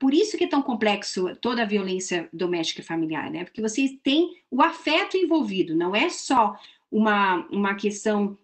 por 0.00 0.14
isso 0.14 0.38
que 0.38 0.44
é 0.44 0.48
tão 0.48 0.62
complexo 0.62 1.36
toda 1.36 1.62
a 1.62 1.66
violência 1.66 2.28
doméstica 2.32 2.80
e 2.80 2.84
familiar, 2.84 3.30
né? 3.30 3.44
Porque 3.44 3.60
você 3.60 3.98
tem 4.02 4.42
o 4.50 4.62
afeto 4.62 5.16
envolvido, 5.16 5.74
não 5.74 5.94
é 5.94 6.08
só 6.08 6.56
uma, 6.90 7.46
uma 7.50 7.74
questão 7.74 8.38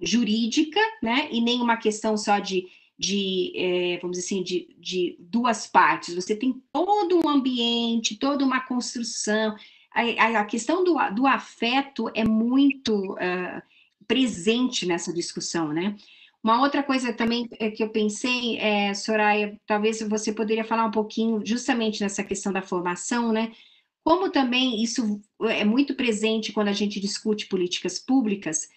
jurídica, 0.00 0.80
né? 1.02 1.28
E 1.30 1.40
nem 1.40 1.60
uma 1.60 1.76
questão 1.76 2.16
só 2.16 2.38
de 2.38 2.66
de, 3.00 3.52
é, 3.56 3.98
vamos 4.02 4.18
dizer 4.18 4.26
assim, 4.26 4.42
de, 4.42 4.76
de, 4.78 5.16
duas 5.18 5.66
partes. 5.66 6.14
Você 6.14 6.36
tem 6.36 6.62
todo 6.70 7.18
um 7.24 7.30
ambiente, 7.30 8.18
toda 8.18 8.44
uma 8.44 8.60
construção. 8.60 9.56
A, 9.90 10.40
a 10.40 10.44
questão 10.44 10.84
do, 10.84 10.94
do, 11.14 11.26
afeto 11.26 12.10
é 12.14 12.24
muito 12.24 13.14
uh, 13.14 13.62
presente 14.06 14.84
nessa 14.84 15.14
discussão, 15.14 15.72
né? 15.72 15.96
Uma 16.44 16.60
outra 16.60 16.82
coisa 16.82 17.10
também 17.10 17.48
é, 17.58 17.70
que 17.70 17.82
eu 17.82 17.88
pensei, 17.88 18.58
é, 18.58 18.92
Soraya, 18.92 19.58
talvez 19.66 20.02
você 20.02 20.30
poderia 20.30 20.64
falar 20.64 20.84
um 20.84 20.90
pouquinho 20.90 21.40
justamente 21.42 22.02
nessa 22.02 22.22
questão 22.22 22.52
da 22.52 22.60
formação, 22.60 23.32
né? 23.32 23.50
Como 24.04 24.30
também 24.30 24.82
isso 24.82 25.22
é 25.40 25.64
muito 25.64 25.94
presente 25.94 26.52
quando 26.52 26.68
a 26.68 26.72
gente 26.72 27.00
discute 27.00 27.46
políticas 27.46 27.98
públicas, 27.98 28.68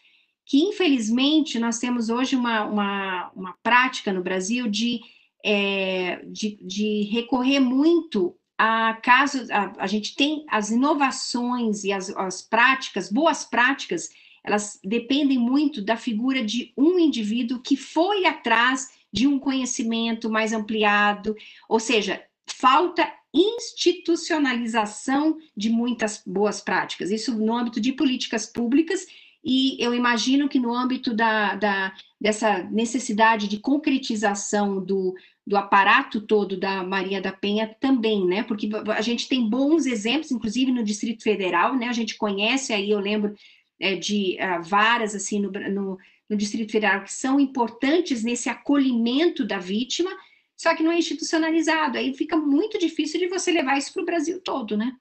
que 0.45 0.59
infelizmente 0.59 1.59
nós 1.59 1.79
temos 1.79 2.09
hoje 2.09 2.35
uma, 2.35 2.65
uma, 2.65 3.31
uma 3.35 3.53
prática 3.63 4.11
no 4.11 4.21
Brasil 4.21 4.67
de, 4.67 5.01
é, 5.43 6.23
de, 6.25 6.57
de, 6.61 7.03
recorrer 7.11 7.59
muito 7.59 8.35
a 8.57 8.93
casos, 9.01 9.49
a, 9.49 9.73
a, 9.77 9.87
gente 9.87 10.15
tem 10.15 10.45
as 10.49 10.69
inovações 10.69 11.83
e 11.83 11.91
as, 11.91 12.09
as 12.11 12.41
práticas, 12.41 13.11
boas 13.11 13.45
práticas, 13.45 14.09
elas 14.43 14.79
dependem 14.83 15.37
muito 15.37 15.81
da 15.81 15.95
figura 15.95 16.43
de 16.43 16.73
um 16.77 16.99
indivíduo 16.99 17.61
que 17.61 17.77
foi 17.77 18.25
atrás 18.25 18.89
de 19.11 19.27
um 19.27 19.39
conhecimento 19.39 20.29
mais 20.29 20.53
ampliado, 20.53 21.35
ou 21.69 21.79
seja, 21.79 22.21
falta 22.45 23.11
institucionalização 23.33 25.37
de 25.55 25.69
muitas 25.69 26.21
boas 26.25 26.61
práticas, 26.61 27.09
isso 27.09 27.33
no 27.33 27.55
âmbito 27.55 27.81
de 27.81 27.93
políticas 27.93 28.45
públicas 28.45 29.07
e 29.43 29.75
eu 29.83 29.93
imagino 29.93 30.47
que 30.47 30.57
no 30.57 30.73
âmbito 30.73 31.13
da, 31.13 31.55
da, 31.55 31.93
dessa 32.19 32.63
necessidade 32.63 33.49
de 33.49 33.59
concretização 33.59 34.81
do, 34.81 35.13
do 35.45 35.57
aparato 35.57 36.21
todo 36.21 36.55
da 36.55 36.81
Maria 36.83 37.21
da 37.21 37.33
Penha 37.33 37.75
também, 37.79 38.25
né? 38.25 38.43
Porque 38.43 38.69
a 38.95 39.01
gente 39.01 39.27
tem 39.27 39.49
bons 39.49 39.85
exemplos, 39.85 40.31
inclusive 40.31 40.71
no 40.71 40.83
Distrito 40.83 41.23
Federal, 41.23 41.75
né? 41.75 41.89
A 41.89 41.93
gente 41.93 42.15
conhece 42.15 42.71
aí, 42.71 42.89
eu 42.89 42.99
lembro 42.99 43.35
é, 43.79 43.95
de 43.95 44.37
uh, 44.39 44.63
varas 44.63 45.13
assim 45.13 45.39
no, 45.41 45.51
no, 45.51 45.97
no 46.29 46.37
Distrito 46.37 46.71
Federal 46.71 47.03
que 47.03 47.11
são 47.11 47.37
importantes 47.37 48.23
nesse 48.23 48.47
acolhimento 48.47 49.45
da 49.45 49.59
vítima, 49.59 50.09
só 50.55 50.73
que 50.73 50.83
não 50.83 50.91
é 50.91 50.97
institucionalizado. 50.97 51.97
Aí 51.97 52.13
fica 52.13 52.37
muito 52.37 52.79
difícil 52.79 53.19
de 53.19 53.27
você 53.27 53.51
levar 53.51 53.77
isso 53.77 53.91
para 53.91 54.03
o 54.03 54.05
Brasil 54.05 54.39
todo, 54.39 54.77
né? 54.77 54.95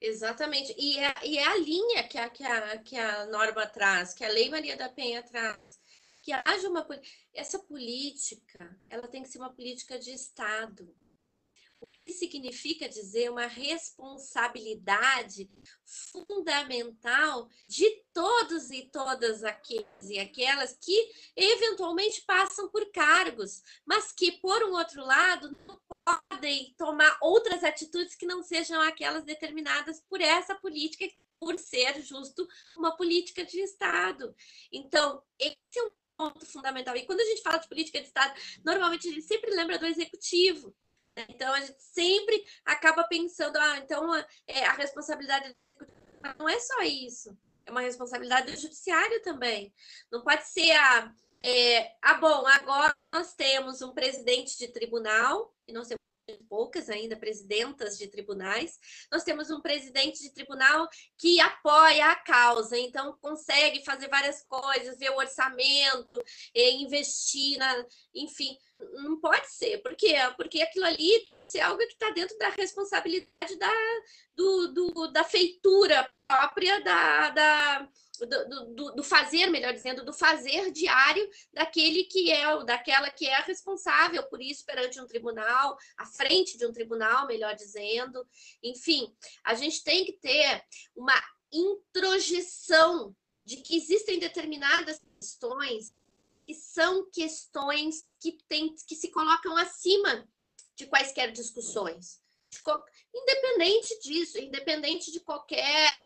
Exatamente. 0.00 0.74
E 0.78 0.98
é, 0.98 1.14
e 1.24 1.38
é 1.38 1.46
a 1.46 1.56
linha 1.56 2.08
que 2.08 2.16
a, 2.16 2.30
que, 2.30 2.42
a, 2.42 2.78
que 2.78 2.96
a 2.96 3.26
norma 3.26 3.66
traz, 3.66 4.14
que 4.14 4.24
a 4.24 4.28
Lei 4.28 4.48
Maria 4.48 4.76
da 4.76 4.88
Penha 4.88 5.22
traz. 5.22 5.58
Que 6.22 6.32
haja 6.32 6.68
uma. 6.68 6.86
Essa 7.34 7.58
política, 7.58 8.78
ela 8.88 9.08
tem 9.08 9.22
que 9.22 9.28
ser 9.28 9.38
uma 9.38 9.52
política 9.52 9.98
de 9.98 10.12
Estado. 10.12 10.94
O 11.80 11.86
que 11.86 12.12
significa 12.12 12.88
dizer 12.88 13.30
uma 13.30 13.46
responsabilidade 13.46 15.50
fundamental 15.84 17.48
de 17.66 17.88
todos 18.12 18.70
e 18.70 18.82
todas 18.90 19.42
aqueles 19.44 19.86
e 20.02 20.18
aquelas 20.18 20.76
que 20.76 21.10
eventualmente 21.34 22.20
passam 22.22 22.68
por 22.68 22.90
cargos, 22.92 23.62
mas 23.86 24.12
que, 24.12 24.32
por 24.32 24.62
um 24.64 24.72
outro 24.72 25.02
lado, 25.02 25.56
não 25.66 25.80
podem 26.30 26.74
tomar 26.76 27.16
outras 27.20 27.62
atitudes 27.62 28.14
que 28.14 28.26
não 28.26 28.42
sejam 28.42 28.80
aquelas 28.80 29.24
determinadas 29.24 30.00
por 30.08 30.20
essa 30.20 30.54
política, 30.54 31.06
por 31.38 31.58
ser 31.58 32.00
justo 32.02 32.46
uma 32.76 32.96
política 32.96 33.44
de 33.44 33.60
Estado. 33.60 34.34
Então, 34.72 35.22
esse 35.38 35.56
é 35.76 35.82
um 35.82 35.90
ponto 36.16 36.46
fundamental. 36.46 36.96
E 36.96 37.06
quando 37.06 37.20
a 37.20 37.24
gente 37.24 37.42
fala 37.42 37.58
de 37.58 37.68
política 37.68 38.00
de 38.00 38.06
Estado, 38.06 38.34
normalmente 38.64 39.08
a 39.08 39.12
gente 39.12 39.26
sempre 39.26 39.50
lembra 39.54 39.78
do 39.78 39.86
executivo. 39.86 40.74
Né? 41.16 41.26
Então, 41.28 41.52
a 41.52 41.60
gente 41.60 41.82
sempre 41.82 42.44
acaba 42.64 43.04
pensando, 43.04 43.56
ah, 43.56 43.78
então 43.78 44.14
é, 44.46 44.64
a 44.66 44.72
responsabilidade 44.72 45.56
não 46.38 46.48
é 46.48 46.58
só 46.60 46.82
isso, 46.82 47.36
é 47.64 47.70
uma 47.70 47.80
responsabilidade 47.80 48.52
do 48.52 48.60
judiciário 48.60 49.22
também. 49.22 49.72
Não 50.10 50.22
pode 50.22 50.46
ser 50.48 50.72
a 50.72 51.12
É, 51.42 51.96
ah, 52.02 52.18
bom, 52.18 52.46
agora 52.46 52.94
nós 53.10 53.32
temos 53.34 53.80
um 53.80 53.94
presidente 53.94 54.58
de 54.58 54.68
tribunal, 54.68 55.50
e 55.70 55.72
nós 55.72 55.88
temos 55.88 56.00
poucas 56.48 56.88
ainda 56.88 57.16
presidentas 57.16 57.96
de 57.96 58.08
tribunais. 58.08 58.78
Nós 59.10 59.24
temos 59.24 59.50
um 59.50 59.60
presidente 59.60 60.20
de 60.22 60.32
tribunal 60.32 60.88
que 61.16 61.40
apoia 61.40 62.06
a 62.06 62.16
causa, 62.16 62.76
então 62.78 63.16
consegue 63.20 63.84
fazer 63.84 64.08
várias 64.08 64.42
coisas, 64.44 64.98
ver 64.98 65.10
o 65.10 65.16
orçamento, 65.16 66.22
investir 66.54 67.58
na, 67.58 67.86
enfim, 68.14 68.56
não 68.94 69.20
pode 69.20 69.50
ser. 69.50 69.78
Por 69.78 69.94
quê? 69.94 70.14
Porque 70.36 70.62
aquilo 70.62 70.86
ali 70.86 71.10
é 71.54 71.60
algo 71.60 71.78
que 71.78 71.92
está 71.92 72.10
dentro 72.10 72.36
da 72.38 72.48
responsabilidade 72.50 73.56
da, 73.56 73.72
do, 74.36 74.68
do, 74.68 75.06
da 75.08 75.24
feitura 75.24 76.08
própria 76.26 76.80
da, 76.80 77.30
da 77.30 77.88
do, 78.26 78.74
do, 78.74 78.94
do, 78.96 79.02
fazer, 79.02 79.46
melhor 79.48 79.72
dizendo, 79.72 80.04
do 80.04 80.12
fazer 80.12 80.70
diário 80.70 81.28
daquele 81.52 82.04
que 82.04 82.30
é, 82.30 82.64
daquela 82.64 83.10
que 83.10 83.26
é 83.26 83.40
responsável 83.40 84.22
por 84.24 84.40
isso 84.42 84.64
perante 84.64 85.00
um 85.00 85.06
tribunal, 85.06 85.76
à 85.96 86.06
frente 86.06 86.58
de 86.58 86.66
um 86.66 86.72
tribunal, 86.72 87.26
melhor 87.26 87.54
dizendo. 87.54 88.26
Enfim, 88.62 89.12
a 89.42 89.54
gente 89.54 89.82
tem 89.82 90.04
que 90.04 90.12
ter 90.12 90.62
uma 90.94 91.20
introjeção 91.50 93.14
de 93.44 93.56
que 93.56 93.76
existem 93.76 94.18
determinadas 94.18 95.00
questões 95.18 95.92
são 96.54 97.08
questões 97.10 98.04
que, 98.20 98.38
tem, 98.48 98.74
que 98.86 98.96
se 98.96 99.10
colocam 99.10 99.56
acima 99.56 100.28
de 100.76 100.86
quaisquer 100.86 101.32
discussões. 101.32 102.20
Independente 103.14 104.00
disso, 104.00 104.38
independente 104.38 105.12
de 105.12 105.20
qualquer 105.20 105.98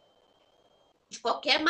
de 1.08 1.20
qualquer, 1.20 1.60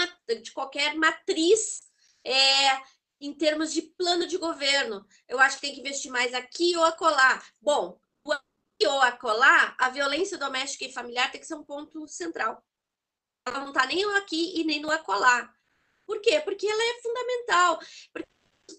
de 0.43 0.53
qualquer 0.53 0.97
matriz 0.97 1.83
é, 2.25 2.81
em 3.21 3.33
termos 3.33 3.73
de 3.73 3.83
plano 3.83 4.27
de 4.27 4.39
governo. 4.39 5.07
Eu 5.29 5.39
acho 5.39 5.57
que 5.57 5.63
tem 5.63 5.75
que 5.75 5.81
investir 5.81 6.11
mais 6.11 6.33
aqui 6.35 6.77
ou 6.77 6.85
acolá. 6.85 7.43
Bom, 7.61 7.99
o 8.25 8.33
aqui 8.33 8.87
ou 8.87 9.01
acolá, 9.01 9.75
a 9.79 9.91
violência 9.91 10.39
doméstica 10.39 10.85
e 10.85 10.93
familiar 10.93 11.31
tem 11.31 11.41
que 11.41 11.47
ser 11.47 11.55
um 11.55 11.65
ponto 11.65 12.07
central. 12.09 12.65
Ela 13.47 13.61
não 13.61 13.69
está 13.69 13.87
nem 13.87 14.05
aqui 14.17 14.59
e 14.59 14.65
nem 14.65 14.81
no 14.81 14.91
acolá. 14.91 15.53
Por 16.07 16.21
quê? 16.21 16.41
Porque 16.41 16.67
ela 16.67 16.83
é 16.83 17.03
fundamental. 17.03 17.79
Porque 18.13 18.29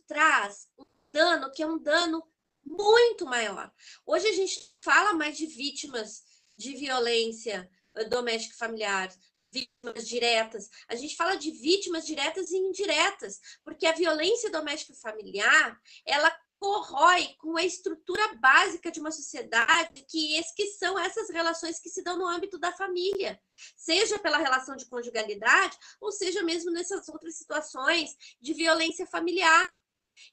traz 0.07 0.67
um 0.77 0.85
dano 1.11 1.51
que 1.51 1.63
é 1.63 1.67
um 1.67 1.77
dano 1.77 2.23
muito 2.63 3.25
maior. 3.25 3.71
Hoje 4.05 4.27
a 4.27 4.33
gente 4.33 4.75
fala 4.81 5.13
mais 5.13 5.37
de 5.37 5.45
vítimas 5.45 6.23
de 6.57 6.75
violência 6.75 7.69
doméstica 8.09 8.55
e 8.55 8.57
familiar, 8.57 9.13
vítimas 9.51 10.07
diretas. 10.07 10.69
A 10.87 10.95
gente 10.95 11.15
fala 11.15 11.35
de 11.35 11.51
vítimas 11.51 12.05
diretas 12.05 12.51
e 12.51 12.57
indiretas, 12.57 13.39
porque 13.63 13.85
a 13.85 13.93
violência 13.93 14.51
doméstica 14.51 14.93
familiar, 14.95 15.79
ela 16.05 16.29
corrói 16.65 17.27
com 17.37 17.55
a 17.55 17.63
estrutura 17.63 18.33
básica 18.37 18.89
de 18.89 18.99
uma 18.99 19.11
sociedade, 19.11 20.03
que, 20.09 20.41
que 20.55 20.65
são 20.69 20.97
essas 20.97 21.29
relações 21.29 21.79
que 21.79 21.89
se 21.89 22.03
dão 22.03 22.17
no 22.17 22.27
âmbito 22.27 22.57
da 22.57 22.71
família, 22.71 23.39
seja 23.77 24.17
pela 24.17 24.39
relação 24.39 24.75
de 24.75 24.87
conjugalidade, 24.87 25.77
ou 26.01 26.11
seja 26.11 26.41
mesmo 26.41 26.71
nessas 26.71 27.07
outras 27.07 27.37
situações 27.37 28.15
de 28.41 28.55
violência 28.55 29.05
familiar. 29.05 29.71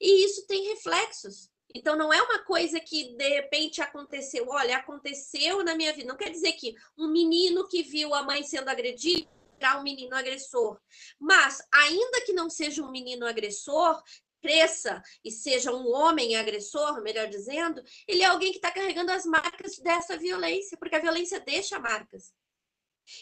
E 0.01 0.25
isso 0.25 0.47
tem 0.47 0.69
reflexos. 0.69 1.51
Então, 1.75 1.95
não 1.95 2.11
é 2.11 2.19
uma 2.19 2.39
coisa 2.39 2.79
que 2.79 3.15
de 3.15 3.29
repente 3.29 3.79
aconteceu. 3.79 4.47
Olha, 4.49 4.77
aconteceu 4.77 5.63
na 5.63 5.75
minha 5.75 5.93
vida. 5.93 6.07
Não 6.07 6.17
quer 6.17 6.31
dizer 6.31 6.53
que 6.53 6.73
um 6.97 7.11
menino 7.11 7.67
que 7.67 7.83
viu 7.83 8.11
a 8.15 8.23
mãe 8.23 8.41
sendo 8.41 8.69
agredida 8.69 9.29
será 9.63 9.79
um 9.79 9.83
menino 9.83 10.13
agressor. 10.15 10.77
Mas, 11.17 11.59
ainda 11.71 12.21
que 12.25 12.33
não 12.33 12.49
seja 12.49 12.83
um 12.83 12.91
menino 12.91 13.25
agressor, 13.25 14.01
cresça 14.43 15.01
e 15.23 15.31
seja 15.31 15.71
um 15.71 15.89
homem 15.89 16.35
agressor, 16.35 17.01
melhor 17.01 17.29
dizendo, 17.29 17.81
ele 18.05 18.21
é 18.21 18.25
alguém 18.25 18.51
que 18.51 18.57
está 18.57 18.69
carregando 18.69 19.13
as 19.13 19.25
marcas 19.25 19.77
dessa 19.79 20.17
violência, 20.17 20.77
porque 20.77 20.97
a 20.97 20.99
violência 20.99 21.39
deixa 21.39 21.79
marcas. 21.79 22.33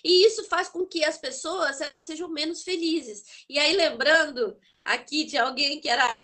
E 0.04 0.26
isso 0.26 0.44
faz 0.46 0.68
com 0.68 0.86
que 0.86 1.04
as 1.04 1.18
pessoas 1.18 1.78
sejam 2.06 2.28
menos 2.28 2.64
felizes. 2.64 3.46
E 3.48 3.60
aí, 3.60 3.76
lembrando 3.76 4.58
aqui 4.84 5.24
de 5.24 5.38
alguém 5.38 5.80
que 5.80 5.90
era 5.90 6.16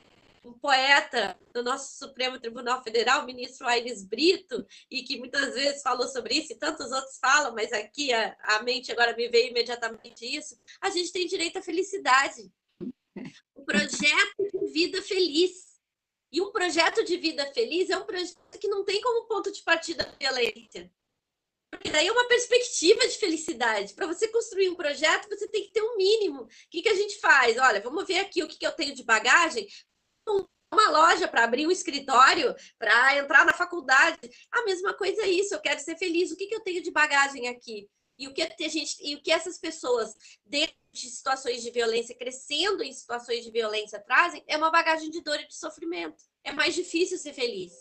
um 0.43 0.53
poeta 0.53 1.37
do 1.53 1.61
nosso 1.61 1.97
Supremo 1.97 2.39
Tribunal 2.39 2.81
Federal, 2.81 3.21
o 3.21 3.25
ministro 3.25 3.67
Aires 3.67 4.03
Brito, 4.03 4.65
e 4.89 5.03
que 5.03 5.17
muitas 5.17 5.53
vezes 5.53 5.81
falou 5.81 6.07
sobre 6.07 6.35
isso, 6.35 6.53
e 6.53 6.55
tantos 6.55 6.91
outros 6.91 7.17
falam, 7.19 7.53
mas 7.53 7.71
aqui 7.73 8.13
a, 8.13 8.35
a 8.41 8.63
mente 8.63 8.91
agora 8.91 9.15
me 9.15 9.27
veio 9.27 9.49
imediatamente 9.49 10.25
isso. 10.25 10.57
A 10.81 10.89
gente 10.89 11.11
tem 11.11 11.27
direito 11.27 11.59
à 11.59 11.61
felicidade. 11.61 12.51
O 13.55 13.63
projeto 13.63 14.49
de 14.51 14.71
vida 14.71 15.01
feliz. 15.01 15.67
E 16.31 16.41
um 16.41 16.51
projeto 16.51 17.03
de 17.05 17.17
vida 17.17 17.45
feliz 17.53 17.89
é 17.89 17.97
um 17.97 18.05
projeto 18.05 18.37
que 18.59 18.67
não 18.67 18.83
tem 18.83 19.01
como 19.01 19.27
ponto 19.27 19.51
de 19.51 19.63
partida 19.63 20.03
a 20.03 20.17
violência. 20.17 20.91
Porque 21.71 21.89
daí 21.89 22.07
é 22.07 22.11
uma 22.11 22.27
perspectiva 22.27 23.07
de 23.07 23.17
felicidade. 23.17 23.93
Para 23.93 24.07
você 24.07 24.27
construir 24.29 24.69
um 24.69 24.75
projeto, 24.75 25.27
você 25.29 25.47
tem 25.47 25.63
que 25.63 25.71
ter 25.71 25.81
um 25.81 25.97
mínimo. 25.97 26.43
O 26.43 26.49
que, 26.69 26.81
que 26.81 26.89
a 26.89 26.95
gente 26.95 27.19
faz? 27.19 27.57
Olha, 27.57 27.81
vamos 27.81 28.05
ver 28.05 28.19
aqui 28.19 28.43
o 28.43 28.47
que, 28.47 28.57
que 28.57 28.67
eu 28.67 28.71
tenho 28.71 28.95
de 28.95 29.03
bagagem 29.03 29.67
uma 30.71 30.89
loja, 30.89 31.27
para 31.27 31.43
abrir 31.43 31.65
um 31.65 31.71
escritório, 31.71 32.53
para 32.77 33.17
entrar 33.17 33.45
na 33.45 33.53
faculdade. 33.53 34.19
A 34.51 34.63
mesma 34.65 34.93
coisa 34.93 35.23
é 35.23 35.29
isso, 35.29 35.53
eu 35.53 35.61
quero 35.61 35.79
ser 35.79 35.97
feliz. 35.97 36.31
O 36.31 36.37
que, 36.37 36.47
que 36.47 36.55
eu 36.55 36.61
tenho 36.61 36.83
de 36.83 36.91
bagagem 36.91 37.47
aqui? 37.47 37.89
E 38.17 38.27
o 38.27 38.33
que 38.33 38.41
a 38.41 38.67
gente, 38.67 38.97
e 39.01 39.15
o 39.15 39.21
que 39.21 39.31
essas 39.31 39.57
pessoas 39.57 40.15
dentro 40.45 40.75
de 40.91 41.09
situações 41.09 41.61
de 41.61 41.69
violência, 41.69 42.15
crescendo 42.15 42.83
em 42.83 42.91
situações 42.91 43.43
de 43.43 43.51
violência, 43.51 43.99
trazem 43.99 44.43
é 44.47 44.57
uma 44.57 44.71
bagagem 44.71 45.09
de 45.09 45.21
dor 45.21 45.39
e 45.39 45.47
de 45.47 45.55
sofrimento. 45.55 46.23
É 46.43 46.51
mais 46.51 46.73
difícil 46.73 47.17
ser 47.17 47.33
feliz. 47.33 47.73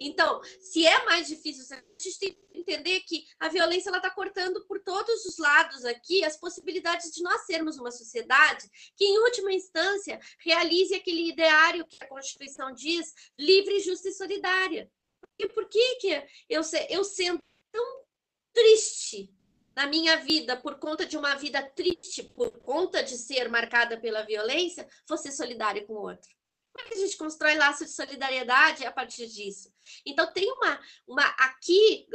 Então, 0.00 0.40
se 0.60 0.86
é 0.86 1.04
mais 1.04 1.28
difícil, 1.28 1.64
a 1.76 1.82
gente 2.02 2.18
tem 2.18 2.32
que 2.32 2.58
entender 2.58 3.00
que 3.00 3.26
a 3.38 3.48
violência 3.48 3.90
está 3.90 4.10
cortando 4.10 4.64
por 4.66 4.80
todos 4.80 5.24
os 5.24 5.38
lados 5.38 5.84
aqui 5.84 6.24
as 6.24 6.36
possibilidades 6.36 7.10
de 7.10 7.22
nós 7.22 7.44
sermos 7.46 7.78
uma 7.78 7.90
sociedade 7.90 8.68
que, 8.96 9.04
em 9.04 9.18
última 9.18 9.52
instância, 9.52 10.20
realize 10.38 10.94
aquele 10.94 11.28
ideário 11.28 11.86
que 11.86 12.02
a 12.02 12.08
Constituição 12.08 12.72
diz, 12.72 13.12
livre, 13.38 13.80
justa 13.80 14.08
e 14.08 14.12
solidária. 14.12 14.90
E 15.38 15.48
por 15.48 15.68
que, 15.68 15.96
que 15.96 16.22
eu, 16.48 16.62
eu 16.90 17.04
sendo 17.04 17.40
tão 17.72 18.04
triste 18.52 19.32
na 19.74 19.86
minha 19.86 20.16
vida 20.18 20.56
por 20.56 20.78
conta 20.78 21.06
de 21.06 21.16
uma 21.16 21.34
vida 21.34 21.62
triste, 21.62 22.22
por 22.22 22.50
conta 22.60 23.02
de 23.02 23.16
ser 23.16 23.48
marcada 23.48 23.98
pela 23.98 24.22
violência, 24.22 24.88
ser 25.16 25.32
solidária 25.32 25.84
com 25.84 25.94
o 25.94 26.02
outro? 26.02 26.30
Como 26.72 26.86
é 26.86 26.88
que 26.88 26.94
a 26.94 27.06
gente 27.06 27.16
constrói 27.16 27.54
laço 27.54 27.84
de 27.84 27.90
solidariedade 27.90 28.84
a 28.86 28.92
partir 28.92 29.26
disso? 29.26 29.70
Então, 30.06 30.32
tem 30.32 30.50
uma, 30.50 30.80
uma 31.06 31.26
aqui, 31.38 32.08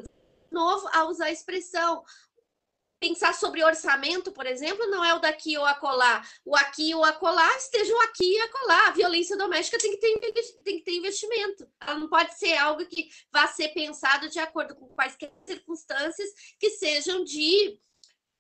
novo, 0.52 0.90
a 0.92 1.06
usar 1.06 1.26
a 1.26 1.32
expressão. 1.32 2.04
Pensar 3.00 3.34
sobre 3.34 3.64
orçamento, 3.64 4.32
por 4.32 4.46
exemplo, 4.48 4.88
não 4.88 5.06
é 5.06 5.14
o 5.14 5.20
daqui 5.20 5.56
ou 5.58 5.66
acolá. 5.66 6.24
O 6.44 6.56
aqui 6.56 6.96
ou 6.96 7.04
acolá 7.04 7.48
estejam 7.58 8.00
aqui 8.02 8.26
e 8.26 8.40
acolá. 8.40 8.88
A 8.88 8.92
violência 8.92 9.38
doméstica 9.38 9.78
tem 9.78 9.92
que, 9.92 9.98
ter, 9.98 10.34
tem 10.64 10.78
que 10.80 10.84
ter 10.84 10.96
investimento. 10.96 11.70
Ela 11.80 12.00
não 12.00 12.10
pode 12.10 12.38
ser 12.38 12.58
algo 12.58 12.84
que 12.86 13.10
vá 13.32 13.46
ser 13.48 13.70
pensado 13.70 14.30
de 14.30 14.40
acordo 14.40 14.76
com 14.76 14.88
quaisquer 14.88 15.32
circunstâncias 15.46 16.30
que 16.60 16.72
sejam 16.72 17.24
de, 17.24 17.80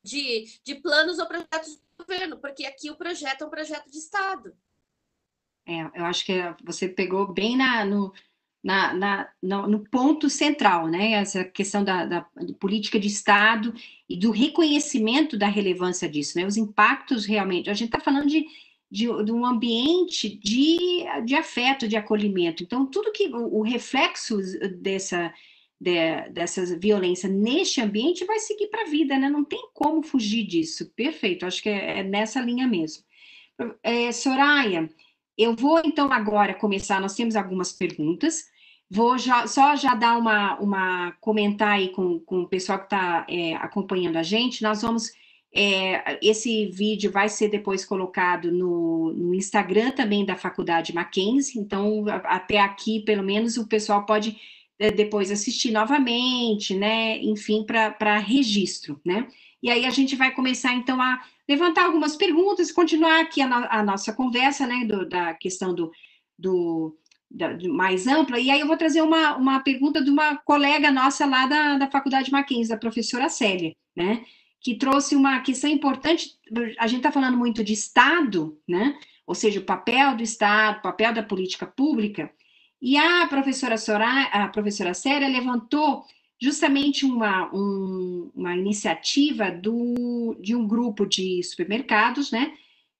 de, 0.03 0.59
de 0.63 0.75
planos 0.75 1.19
ou 1.19 1.27
projetos 1.27 1.75
do 1.75 2.03
governo, 2.03 2.39
porque 2.39 2.65
aqui 2.65 2.89
o 2.89 2.97
projeto 2.97 3.43
é 3.43 3.45
um 3.45 3.51
projeto 3.51 3.91
de 3.91 3.97
Estado. 3.99 4.57
É, 5.67 5.81
eu 5.99 6.05
acho 6.05 6.25
que 6.25 6.33
você 6.63 6.87
pegou 6.87 7.27
bem 7.33 7.57
na, 7.57 7.83
no, 7.83 8.13
na, 8.63 8.93
na, 8.93 9.29
no, 9.41 9.79
ponto 9.79 10.29
central, 10.29 10.87
né? 10.87 11.13
Essa 11.13 11.43
questão 11.43 11.83
da, 11.83 12.05
da 12.05 12.27
política 12.59 12.99
de 12.99 13.07
Estado 13.07 13.73
e 14.09 14.17
do 14.17 14.31
reconhecimento 14.31 15.37
da 15.37 15.47
relevância 15.47 16.09
disso, 16.09 16.37
né? 16.37 16.45
Os 16.45 16.57
impactos 16.57 17.25
realmente. 17.25 17.69
A 17.69 17.73
gente 17.73 17.89
está 17.89 17.99
falando 17.99 18.27
de, 18.27 18.45
de, 18.89 19.05
de, 19.23 19.31
um 19.31 19.45
ambiente 19.45 20.29
de, 20.29 21.05
de 21.25 21.35
afeto, 21.35 21.87
de 21.87 21.95
acolhimento. 21.95 22.63
Então, 22.63 22.85
tudo 22.85 23.11
que 23.11 23.27
o, 23.27 23.59
o 23.59 23.61
reflexo 23.61 24.37
dessa, 24.79 25.33
de, 25.79 26.29
dessa 26.31 26.77
violência 26.77 27.29
neste 27.29 27.79
ambiente 27.79 28.25
vai 28.25 28.39
seguir 28.39 28.67
para 28.67 28.81
a 28.81 28.89
vida, 28.89 29.17
né? 29.17 29.29
Não 29.29 29.45
tem 29.45 29.69
como 29.73 30.01
fugir 30.01 30.45
disso. 30.45 30.91
Perfeito, 30.95 31.45
acho 31.45 31.61
que 31.61 31.69
é, 31.69 31.99
é 31.99 32.03
nessa 32.03 32.41
linha 32.41 32.67
mesmo. 32.67 33.03
É, 33.81 34.11
Soraya, 34.11 34.89
eu 35.37 35.55
vou, 35.55 35.79
então, 35.85 36.11
agora 36.11 36.53
começar, 36.53 36.99
nós 36.99 37.15
temos 37.15 37.35
algumas 37.35 37.71
perguntas, 37.71 38.49
vou 38.89 39.17
já, 39.17 39.45
só 39.47 39.75
já 39.75 39.93
dar 39.93 40.17
uma, 40.17 40.57
uma 40.59 41.11
comentar 41.21 41.73
aí 41.73 41.89
com, 41.89 42.19
com 42.19 42.41
o 42.41 42.47
pessoal 42.47 42.79
que 42.79 42.85
está 42.85 43.25
é, 43.29 43.53
acompanhando 43.55 44.17
a 44.17 44.23
gente, 44.23 44.63
nós 44.63 44.81
vamos, 44.81 45.11
é, 45.53 46.17
esse 46.21 46.67
vídeo 46.67 47.11
vai 47.11 47.29
ser 47.29 47.49
depois 47.49 47.85
colocado 47.85 48.51
no, 48.51 49.13
no 49.13 49.35
Instagram 49.35 49.91
também 49.91 50.25
da 50.25 50.35
Faculdade 50.35 50.93
Mackenzie, 50.93 51.59
então, 51.59 52.05
até 52.23 52.59
aqui, 52.59 53.01
pelo 53.01 53.23
menos, 53.23 53.57
o 53.57 53.67
pessoal 53.67 54.05
pode 54.05 54.37
é, 54.79 54.89
depois 54.89 55.31
assistir 55.31 55.71
novamente, 55.71 56.75
né, 56.75 57.19
enfim, 57.19 57.63
para 57.63 58.17
registro, 58.17 58.99
né, 59.05 59.27
e 59.67 59.69
aí 59.69 59.85
a 59.85 59.89
gente 59.89 60.15
vai 60.15 60.31
começar, 60.31 60.73
então, 60.73 61.01
a 61.01 61.21
levantar 61.47 61.83
algumas 61.83 62.15
perguntas, 62.15 62.71
continuar 62.71 63.19
aqui 63.19 63.41
a, 63.41 63.47
no, 63.47 63.67
a 63.69 63.83
nossa 63.83 64.13
conversa, 64.13 64.65
né, 64.65 64.85
do, 64.85 65.05
da 65.05 65.33
questão 65.33 65.75
do, 65.75 65.91
do, 66.39 66.97
da, 67.29 67.49
mais 67.67 68.07
ampla, 68.07 68.39
e 68.39 68.49
aí 68.49 68.61
eu 68.61 68.67
vou 68.67 68.77
trazer 68.77 69.01
uma, 69.01 69.35
uma 69.35 69.59
pergunta 69.59 70.01
de 70.01 70.09
uma 70.09 70.37
colega 70.37 70.89
nossa 70.89 71.25
lá 71.25 71.45
da, 71.47 71.77
da 71.79 71.91
Faculdade 71.91 72.31
Mackenzie, 72.31 72.69
da 72.69 72.77
professora 72.77 73.27
Célia, 73.27 73.75
né? 73.93 74.23
Que 74.61 74.75
trouxe 74.75 75.17
uma 75.17 75.41
questão 75.41 75.69
importante. 75.69 76.29
A 76.79 76.87
gente 76.87 76.99
está 76.99 77.11
falando 77.11 77.37
muito 77.37 77.61
de 77.61 77.73
Estado, 77.73 78.57
né? 78.65 78.97
Ou 79.25 79.35
seja, 79.35 79.59
o 79.59 79.65
papel 79.65 80.15
do 80.15 80.23
Estado, 80.23 80.77
o 80.77 80.81
papel 80.81 81.13
da 81.13 81.21
política 81.21 81.67
pública, 81.67 82.31
e 82.81 82.95
a 82.95 83.27
professora 83.27 83.77
Soraya, 83.77 84.27
a 84.27 84.47
professora 84.47 84.93
Célia 84.93 85.27
levantou 85.27 86.05
justamente 86.41 87.05
uma, 87.05 87.53
um, 87.53 88.31
uma 88.35 88.55
iniciativa 88.55 89.51
do, 89.51 90.37
de 90.39 90.55
um 90.55 90.67
grupo 90.67 91.05
de 91.05 91.41
supermercados, 91.43 92.31
né? 92.31 92.53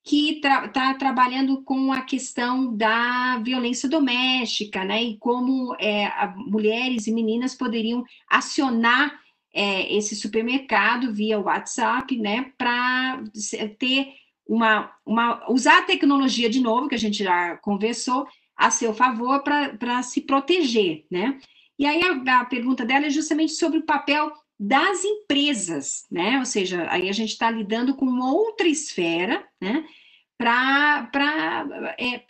que 0.08 0.36
está 0.36 0.70
tra 0.70 0.94
trabalhando 0.94 1.62
com 1.64 1.92
a 1.92 2.02
questão 2.02 2.74
da 2.74 3.40
violência 3.44 3.90
doméstica, 3.90 4.86
né? 4.86 5.04
E 5.04 5.18
como 5.18 5.76
é, 5.78 6.10
mulheres 6.38 7.08
e 7.08 7.12
meninas 7.12 7.54
poderiam 7.54 8.06
acionar 8.30 9.20
é, 9.54 9.94
esse 9.94 10.16
supermercado 10.16 11.14
via 11.14 11.38
WhatsApp, 11.38 12.18
né? 12.18 12.54
Para 12.58 13.22
ter 13.78 14.14
uma, 14.48 14.90
uma. 15.06 15.52
usar 15.52 15.80
a 15.80 15.86
tecnologia 15.86 16.50
de 16.50 16.62
novo, 16.62 16.88
que 16.88 16.96
a 16.96 17.00
gente 17.00 17.22
já 17.22 17.58
conversou, 17.58 18.26
a 18.56 18.72
seu 18.72 18.94
favor 18.94 19.44
para 19.44 20.02
se 20.04 20.22
proteger, 20.22 21.06
né? 21.12 21.38
E 21.78 21.86
aí 21.86 22.01
a, 22.03 22.41
a 22.41 22.45
pergunta 22.45 22.86
dela 22.86 23.05
é 23.05 23.09
justamente 23.09 23.53
sobre 23.53 23.80
o 23.80 23.86
papel 23.86 24.32
das 24.59 25.03
empresas, 25.03 26.07
né? 26.09 26.39
Ou 26.39 26.45
seja, 26.45 26.88
aí 26.89 27.09
a 27.09 27.13
gente 27.13 27.32
está 27.32 27.51
lidando 27.51 27.95
com 27.95 28.19
outra 28.19 28.67
esfera, 28.67 29.47
né? 29.61 29.88
Para 30.38 31.09
é, 31.99 32.23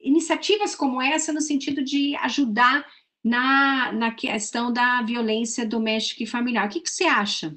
iniciativas 0.00 0.74
como 0.74 1.02
essa, 1.02 1.32
no 1.32 1.40
sentido 1.40 1.82
de 1.82 2.14
ajudar 2.16 2.86
na, 3.24 3.92
na 3.92 4.12
questão 4.12 4.72
da 4.72 5.02
violência 5.02 5.66
doméstica 5.66 6.22
e 6.22 6.26
familiar. 6.26 6.66
O 6.66 6.68
que, 6.68 6.80
que 6.80 6.90
você 6.90 7.04
acha? 7.04 7.56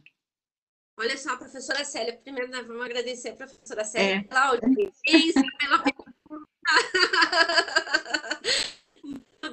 Olha 0.97 1.17
só, 1.17 1.35
professora 1.35 1.83
Célia, 1.83 2.17
primeiro 2.23 2.51
nós 2.51 2.65
vamos 2.65 2.85
agradecer 2.85 3.29
a 3.29 3.35
professora 3.35 3.83
Célia 3.83 4.15
é. 4.15 4.23
pela 4.23 4.47
audiência, 4.47 5.43
pela 5.59 5.83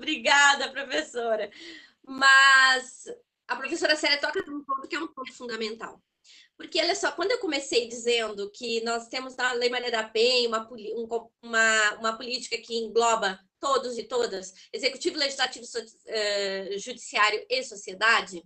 Obrigada, 0.02 0.68
professora. 0.72 1.48
Mas 2.04 3.04
a 3.46 3.54
professora 3.54 3.94
Célia 3.94 4.18
toca 4.18 4.42
num 4.44 4.64
ponto 4.64 4.88
que 4.88 4.96
é 4.96 4.98
um 4.98 5.06
ponto 5.06 5.32
fundamental. 5.32 6.02
Porque, 6.56 6.80
olha 6.80 6.96
só, 6.96 7.12
quando 7.12 7.30
eu 7.30 7.38
comecei 7.38 7.86
dizendo 7.88 8.50
que 8.50 8.82
nós 8.82 9.06
temos 9.06 9.36
na 9.36 9.52
Lei 9.52 9.70
Maria 9.70 9.92
da 9.92 10.02
Penha 10.02 10.48
uma, 10.48 10.68
uma, 11.40 11.94
uma 11.94 12.16
política 12.16 12.58
que 12.58 12.74
engloba 12.74 13.38
todos 13.60 13.96
e 13.96 14.02
todas, 14.02 14.52
executivo, 14.72 15.18
legislativo, 15.18 15.64
uh, 15.64 16.78
judiciário 16.78 17.46
e 17.48 17.62
sociedade, 17.62 18.42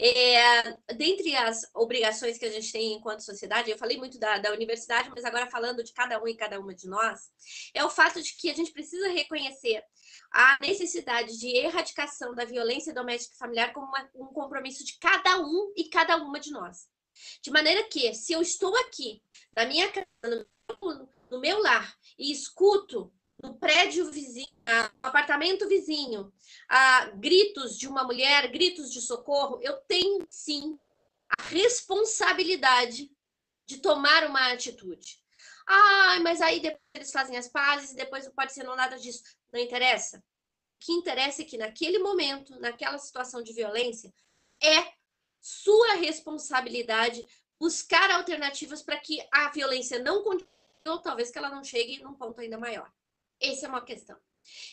é, 0.00 0.76
dentre 0.94 1.34
as 1.34 1.68
obrigações 1.74 2.38
que 2.38 2.44
a 2.44 2.50
gente 2.50 2.70
tem 2.70 2.94
enquanto 2.94 3.24
sociedade, 3.24 3.68
eu 3.68 3.76
falei 3.76 3.96
muito 3.96 4.16
da, 4.16 4.38
da 4.38 4.52
universidade, 4.52 5.10
mas 5.10 5.24
agora 5.24 5.50
falando 5.50 5.82
de 5.82 5.92
cada 5.92 6.22
um 6.22 6.28
e 6.28 6.36
cada 6.36 6.60
uma 6.60 6.72
de 6.72 6.86
nós, 6.88 7.32
é 7.74 7.84
o 7.84 7.90
fato 7.90 8.22
de 8.22 8.36
que 8.36 8.48
a 8.48 8.54
gente 8.54 8.70
precisa 8.70 9.08
reconhecer 9.08 9.82
a 10.30 10.58
necessidade 10.60 11.38
de 11.38 11.48
erradicação 11.56 12.34
da 12.34 12.44
violência 12.44 12.92
doméstica 12.92 13.34
e 13.34 13.38
familiar 13.38 13.72
como 13.72 13.86
uma, 13.86 14.10
um 14.14 14.26
compromisso 14.26 14.84
de 14.84 14.98
cada 14.98 15.40
um 15.40 15.72
e 15.76 15.88
cada 15.88 16.16
uma 16.16 16.38
de 16.38 16.50
nós. 16.50 16.88
De 17.42 17.50
maneira 17.50 17.84
que, 17.84 18.14
se 18.14 18.32
eu 18.32 18.40
estou 18.40 18.76
aqui, 18.76 19.22
na 19.56 19.64
minha 19.66 19.90
casa, 19.90 20.06
no, 20.82 21.08
no 21.30 21.40
meu 21.40 21.60
lar, 21.60 21.96
e 22.18 22.30
escuto 22.30 23.12
no 23.42 23.54
prédio 23.54 24.10
vizinho, 24.10 24.48
no 24.66 25.08
apartamento 25.08 25.68
vizinho, 25.68 26.32
gritos 27.16 27.78
de 27.78 27.86
uma 27.86 28.04
mulher, 28.04 28.50
gritos 28.50 28.92
de 28.92 29.00
socorro, 29.00 29.60
eu 29.62 29.76
tenho 29.88 30.26
sim 30.28 30.78
a 31.38 31.42
responsabilidade 31.42 33.10
de 33.66 33.78
tomar 33.78 34.26
uma 34.26 34.52
atitude. 34.52 35.18
Ah, 35.66 36.18
mas 36.22 36.40
aí 36.40 36.60
depois 36.60 36.80
eles 36.94 37.12
fazem 37.12 37.36
as 37.36 37.46
pazes 37.46 37.94
depois 37.94 38.24
não 38.24 38.32
pode 38.32 38.52
ser 38.52 38.64
não 38.64 38.74
nada 38.74 38.98
disso. 38.98 39.22
Não 39.52 39.60
interessa. 39.60 40.18
O 40.18 40.22
que 40.80 40.92
interessa 40.92 41.42
é 41.42 41.44
que 41.44 41.58
naquele 41.58 41.98
momento, 41.98 42.58
naquela 42.60 42.98
situação 42.98 43.42
de 43.42 43.52
violência, 43.52 44.12
é 44.62 44.92
sua 45.40 45.94
responsabilidade 45.94 47.26
buscar 47.58 48.10
alternativas 48.10 48.82
para 48.82 48.98
que 48.98 49.20
a 49.32 49.50
violência 49.50 49.98
não 49.98 50.22
continue 50.22 50.48
ou 50.86 50.98
talvez 50.98 51.30
que 51.30 51.38
ela 51.38 51.50
não 51.50 51.62
chegue 51.62 52.02
num 52.02 52.14
ponto 52.14 52.40
ainda 52.40 52.56
maior. 52.56 52.90
Essa 53.40 53.66
é 53.66 53.68
uma 53.68 53.84
questão. 53.84 54.16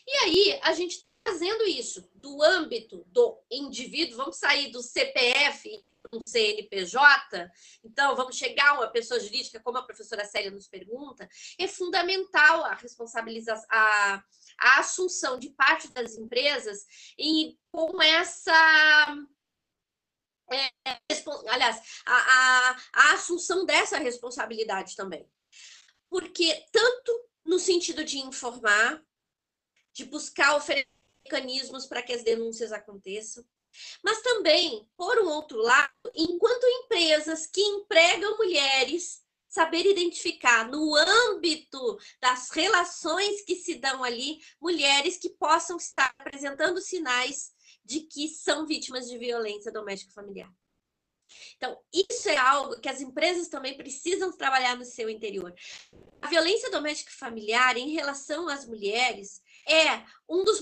E 0.07 0.11
aí, 0.17 0.59
a 0.63 0.73
gente 0.73 1.01
tá 1.01 1.32
fazendo 1.32 1.63
isso 1.65 2.09
do 2.13 2.41
âmbito 2.41 3.03
do 3.07 3.38
indivíduo, 3.51 4.17
vamos 4.17 4.38
sair 4.38 4.71
do 4.71 4.82
CPF 4.82 5.84
um 6.14 6.20
CNPJ, 6.26 7.51
então 7.84 8.16
vamos 8.16 8.36
chegar 8.36 8.70
a 8.70 8.74
uma 8.76 8.88
pessoa 8.88 9.20
jurídica, 9.20 9.60
como 9.60 9.78
a 9.78 9.84
professora 9.84 10.26
Célia 10.26 10.51
nos 10.51 10.68
pergunta, 10.68 11.28
é 11.60 11.68
fundamental 11.68 12.66
a 12.66 12.74
responsabilização, 12.76 13.66
a, 13.70 14.24
a 14.60 14.80
assunção 14.80 15.38
de 15.38 15.49
parte 15.51 15.91
das 15.93 16.16
empresas 16.16 16.86
e 17.18 17.58
com 17.72 18.01
essa 18.01 19.16
é, 20.51 20.70
aliás, 21.49 21.82
a, 22.06 22.14
a, 22.14 22.78
a 22.93 23.14
assunção 23.14 23.66
dessa 23.66 23.97
responsabilidade 23.97 24.95
também. 24.95 25.28
Porque 26.08 26.66
tanto 26.72 27.30
no 27.43 27.60
sentido 27.60 28.03
de 28.03 28.20
informar, 28.20 29.03
de 29.93 30.06
buscar 30.06 30.56
oferecer 30.56 30.88
mecanismos 31.24 31.88
para 31.88 32.03
que 32.03 32.14
as 32.14 32.24
denúncias 32.24 32.72
aconteçam, 32.72 33.43
mas 34.03 34.21
também, 34.21 34.88
por 34.97 35.17
um 35.19 35.28
outro 35.28 35.57
lado, 35.59 35.91
enquanto 36.15 36.65
empresas 36.65 37.47
que 37.47 37.61
empregam 37.61 38.38
mulheres, 38.38 39.23
saber 39.47 39.86
identificar 39.86 40.69
no 40.69 40.95
âmbito 40.95 41.97
das 42.19 42.49
relações 42.49 43.41
que 43.43 43.55
se 43.55 43.76
dão 43.76 44.03
ali, 44.03 44.39
mulheres 44.59 45.17
que 45.17 45.30
possam 45.30 45.78
estar 45.78 46.13
apresentando 46.19 46.82
sinais 46.82 47.53
de 47.84 48.01
que 48.01 48.28
são 48.28 48.65
vítimas 48.65 49.07
de 49.07 49.17
violência 49.17 49.71
doméstica 49.71 50.11
familiar. 50.11 50.51
Então, 51.55 51.80
isso 51.93 52.30
é 52.30 52.38
algo 52.38 52.80
que 52.80 52.89
as 52.89 53.01
empresas 53.01 53.47
também 53.47 53.78
precisam 53.78 54.32
trabalhar 54.32 54.76
no 54.76 54.86
seu 54.86 55.09
interior. 55.09 55.53
A 56.21 56.28
violência 56.28 56.69
doméstica 56.69 57.11
familiar 57.11 57.78
em 57.78 57.91
relação 57.91 58.47
às 58.47 58.65
mulheres 58.65 59.41
é 59.67 60.03
um 60.28 60.43
dos 60.43 60.61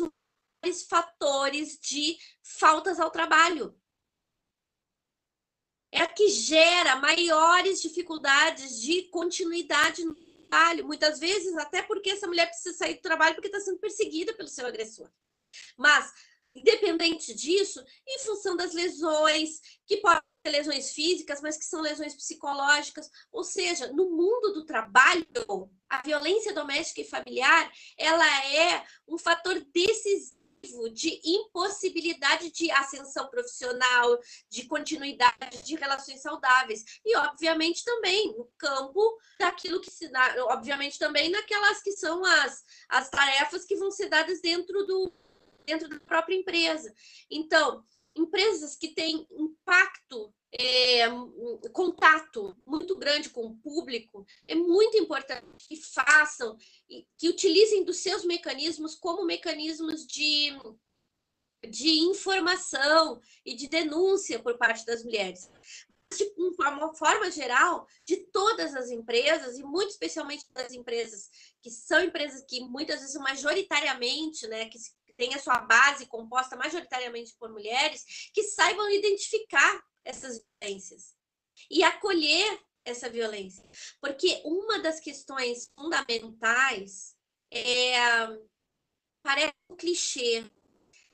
fatores 0.84 1.78
de 1.80 2.18
faltas 2.42 3.00
ao 3.00 3.12
trabalho. 3.12 3.78
É 5.92 6.02
a 6.02 6.08
que 6.08 6.28
gera 6.30 6.96
maiores 6.96 7.82
dificuldades 7.82 8.82
de 8.82 9.04
continuidade 9.10 10.04
no 10.04 10.16
trabalho, 10.16 10.88
muitas 10.88 11.20
vezes 11.20 11.56
até 11.58 11.84
porque 11.84 12.10
essa 12.10 12.28
mulher 12.28 12.48
precisa 12.48 12.76
sair 12.76 12.96
do 12.96 13.02
trabalho 13.02 13.36
porque 13.36 13.48
está 13.48 13.60
sendo 13.60 13.80
perseguida 13.80 14.34
pelo 14.34 14.48
seu 14.48 14.66
agressor. 14.66 15.12
Mas, 15.78 16.12
independente 16.56 17.34
disso, 17.34 17.84
em 18.08 18.20
função 18.20 18.56
das 18.56 18.74
lesões, 18.74 19.60
que 19.86 19.98
podem 19.98 20.24
lesões 20.46 20.92
físicas, 20.92 21.42
mas 21.42 21.58
que 21.58 21.66
são 21.66 21.82
lesões 21.82 22.16
psicológicas. 22.16 23.10
Ou 23.32 23.44
seja, 23.44 23.92
no 23.94 24.10
mundo 24.10 24.54
do 24.54 24.66
trabalho, 24.66 25.26
a 25.90 26.02
violência 26.02 26.54
doméstica 26.54 27.02
e 27.02 27.10
familiar, 27.10 27.72
ela 27.98 28.46
é 28.54 28.86
um 29.08 29.18
fator 29.18 29.60
decisivo 29.74 30.43
de 30.94 31.22
impossibilidade 31.24 32.52
de 32.52 32.72
ascensão 32.72 33.30
profissional, 33.30 34.18
de 34.50 34.66
continuidade 34.66 35.64
de 35.64 35.76
relações 35.76 36.22
saudáveis. 36.22 36.84
E, 37.06 37.16
obviamente, 37.18 37.84
também 37.84 38.34
no 38.38 38.46
campo 38.58 39.18
daquilo 39.40 39.82
que 39.82 39.92
se 39.92 40.08
dá, 40.10 40.36
obviamente, 40.46 40.98
também 40.98 41.30
naquelas 41.30 41.82
que 41.82 41.92
são 41.92 42.24
as, 42.24 42.64
as 42.90 43.10
tarefas 43.10 43.66
que 43.66 43.76
vão 43.76 43.92
ser 43.92 44.10
dadas 44.10 44.42
dentro 44.42 44.86
do 44.86 45.14
dentro 45.66 45.88
da 45.88 46.00
própria 46.00 46.36
empresa. 46.36 46.94
Então, 47.30 47.86
empresas 48.16 48.76
que 48.76 48.90
têm 48.90 49.26
impacto, 49.32 50.34
é, 50.60 51.06
contato 51.72 52.56
muito 52.66 52.96
grande 52.96 53.30
com 53.30 53.46
o 53.48 53.56
público, 53.56 54.26
é 54.48 54.56
muito 54.56 54.98
importante 54.98 55.68
que 55.68 55.76
façam, 55.76 56.58
que 57.18 57.30
utilizem 57.30 57.84
dos 57.84 57.98
seus 57.98 58.24
mecanismos 58.24 58.96
como 58.96 59.26
mecanismos 59.26 60.06
de, 60.06 60.52
de 61.68 61.90
informação 62.02 63.20
e 63.46 63.56
de 63.56 63.68
denúncia 63.68 64.40
por 64.40 64.58
parte 64.58 64.86
das 64.86 65.04
mulheres. 65.04 65.50
De 66.16 66.32
uma 66.38 66.94
forma 66.94 67.32
geral, 67.32 67.88
de 68.06 68.18
todas 68.18 68.76
as 68.76 68.92
empresas, 68.92 69.58
e 69.58 69.64
muito 69.64 69.90
especialmente 69.90 70.46
das 70.52 70.72
empresas 70.72 71.32
que 71.60 71.72
são 71.72 72.04
empresas 72.04 72.46
que 72.48 72.62
muitas 72.62 73.00
vezes 73.00 73.16
majoritariamente, 73.16 74.48
né, 74.48 74.70
que 74.70 74.78
tem 75.18 75.34
a 75.34 75.40
sua 75.40 75.60
base 75.60 76.06
composta 76.06 76.56
majoritariamente 76.56 77.36
por 77.40 77.50
mulheres, 77.50 78.30
que 78.32 78.44
saibam 78.44 78.92
identificar 78.92 79.84
essas 80.04 80.44
violências 80.62 81.16
e 81.70 81.84
acolher 81.84 82.60
essa 82.86 83.10
violência. 83.10 83.64
Porque 84.00 84.42
uma 84.44 84.80
das 84.80 85.00
questões 85.00 85.72
fundamentais 85.76 87.16
é 87.52 87.96
parece 89.22 89.54
um 89.70 89.76
clichê, 89.76 90.44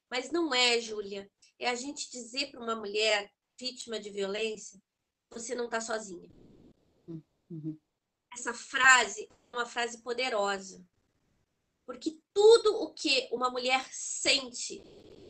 mas 0.09 0.31
não 0.31 0.53
é, 0.53 0.81
Júlia. 0.81 1.29
É 1.59 1.69
a 1.69 1.75
gente 1.75 2.09
dizer 2.11 2.51
para 2.51 2.61
uma 2.61 2.75
mulher 2.75 3.31
vítima 3.59 3.99
de 3.99 4.09
violência: 4.09 4.81
você 5.29 5.53
não 5.53 5.65
está 5.65 5.79
sozinha. 5.79 6.29
Uhum. 7.49 7.77
Essa 8.33 8.53
frase 8.53 9.29
é 9.51 9.55
uma 9.55 9.65
frase 9.65 10.01
poderosa. 10.01 10.83
Porque 11.85 12.19
tudo 12.33 12.83
o 12.83 12.93
que 12.93 13.27
uma 13.31 13.49
mulher 13.49 13.83
sente 13.91 14.81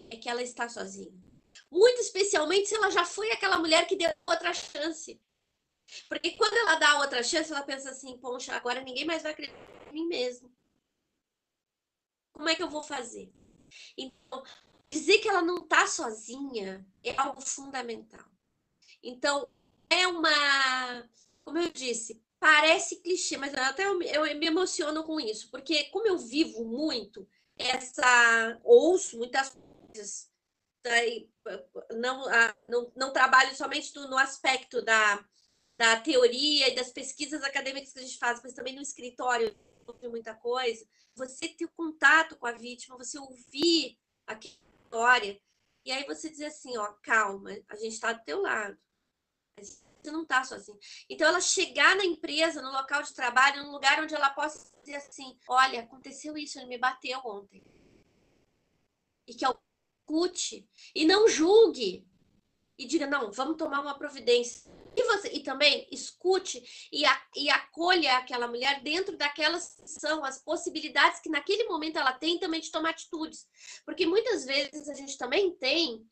é 0.10 0.18
que 0.18 0.30
ela 0.30 0.43
está 0.43 0.68
sozinha. 0.68 1.28
Muito 1.72 2.01
especialmente 2.01 2.67
se 2.67 2.76
ela 2.76 2.89
já 2.89 3.05
foi 3.05 3.32
aquela 3.32 3.59
mulher 3.59 3.88
que 3.88 3.95
deu 3.95 4.11
outra 4.28 4.53
chance. 4.53 5.22
Porque 6.07 6.32
quando 6.32 6.53
ela 6.53 6.76
dá 6.76 6.99
outra 6.99 7.24
chance, 7.24 7.51
ela 7.51 7.63
pensa 7.63 7.89
assim: 7.89 8.17
poxa, 8.20 8.55
agora 8.55 8.82
ninguém 8.82 9.05
mais 9.05 9.24
vai 9.24 9.32
acreditar 9.32 9.57
em 9.91 9.93
mim 9.93 10.07
mesmo. 10.07 10.51
Como 12.34 12.49
é 12.49 12.55
que 12.55 12.63
eu 12.63 12.70
vou 12.70 12.84
fazer? 12.84 13.32
Então, 13.97 14.43
dizer 14.91 15.20
que 15.20 15.30
ela 15.30 15.41
não 15.41 15.57
está 15.57 15.86
sozinha 15.88 16.86
é 17.03 17.13
algo 17.20 17.41
fundamental. 17.41 18.26
Então, 19.03 19.47
é 19.89 20.07
uma, 20.07 21.09
como 21.43 21.57
eu 21.57 21.70
disse, 21.72 22.24
parece 22.39 23.01
clichê, 23.01 23.38
mas 23.38 23.53
até 23.53 23.86
eu, 23.86 24.01
eu 24.01 24.24
me 24.38 24.47
emociono 24.47 25.03
com 25.03 25.20
isso, 25.20 25.49
porque 25.49 25.86
como 25.86 26.07
eu 26.07 26.17
vivo 26.17 26.63
muito 26.63 27.28
essa, 27.57 28.59
ouço 28.63 29.17
muitas 29.17 29.49
coisas, 29.49 30.32
daí, 30.84 31.30
não, 31.95 32.26
não, 32.68 32.91
não 32.95 33.14
trabalho 33.14 33.56
somente 33.56 33.93
no 33.95 34.18
aspecto 34.18 34.82
da, 34.82 35.24
da 35.78 36.00
teoria 36.00 36.70
e 36.70 36.76
das 36.76 36.91
pesquisas 36.91 37.43
acadêmicas 37.43 37.93
que 37.93 38.00
a 38.00 38.02
gente 38.04 38.18
faz, 38.18 38.41
mas 38.43 38.54
também 38.54 38.76
no 38.76 38.82
escritório, 38.82 39.56
muita 40.04 40.36
coisa. 40.36 40.86
Você 41.16 41.47
ter 41.50 41.68
contato 41.70 42.38
com 42.38 42.45
a 42.45 42.52
vítima, 42.52 42.97
você 42.97 43.18
ouvir 43.18 43.97
a 44.28 44.34
história, 44.34 45.41
e 45.86 45.91
aí 45.91 46.06
você 46.06 46.30
dizer 46.30 46.47
assim, 46.47 46.78
ó, 46.78 46.93
calma, 47.02 47.52
a 47.68 47.76
gente 47.76 47.93
está 47.93 48.14
do 48.14 48.24
teu 48.24 48.41
lado. 48.41 48.78
Você 49.58 50.12
não 50.12 50.24
está 50.24 50.43
sozinho. 50.43 50.80
Então, 51.10 51.28
ela 51.28 51.41
chegar 51.41 51.95
na 51.95 52.06
empresa, 52.06 52.62
no 52.62 52.72
local 52.72 53.04
de 53.04 53.14
trabalho, 53.14 53.64
num 53.64 53.72
lugar 53.72 54.02
onde 54.02 54.16
ela 54.16 54.30
possa 54.30 54.72
dizer 54.82 54.95
assim: 54.95 55.38
olha, 55.47 55.82
aconteceu 55.82 56.38
isso, 56.38 56.58
ele 56.58 56.68
me 56.68 56.78
bateu 56.78 57.20
ontem. 57.26 57.64
E 59.28 59.34
que 59.34 59.45
escute. 60.10 60.68
E 60.95 61.05
não 61.05 61.28
julgue. 61.28 62.05
E 62.78 62.86
diga: 62.86 63.05
não, 63.05 63.32
vamos 63.32 63.57
tomar 63.57 63.82
uma 63.82 63.97
providência. 63.97 64.70
E, 64.95 65.03
você, 65.03 65.30
e 65.30 65.41
também 65.41 65.88
escute 65.91 66.62
e, 66.91 67.05
a, 67.05 67.22
e 67.36 67.49
acolha 67.49 68.18
aquela 68.18 68.47
mulher 68.47 68.82
dentro 68.82 69.16
daquelas 69.16 69.78
são 69.86 70.26
as 70.26 70.43
possibilidades 70.43 71.22
que 71.22 71.30
naquele 71.30 71.66
momento 71.66 71.97
ela 71.97 72.12
tem 72.12 72.39
também 72.39 72.60
de 72.60 72.72
tomar 72.72 72.89
atitudes. 72.89 73.45
Porque 73.86 74.05
muitas 74.05 74.45
vezes 74.45 74.89
a 74.89 74.93
gente 74.93 75.18
também 75.18 75.51
tem 75.55 76.03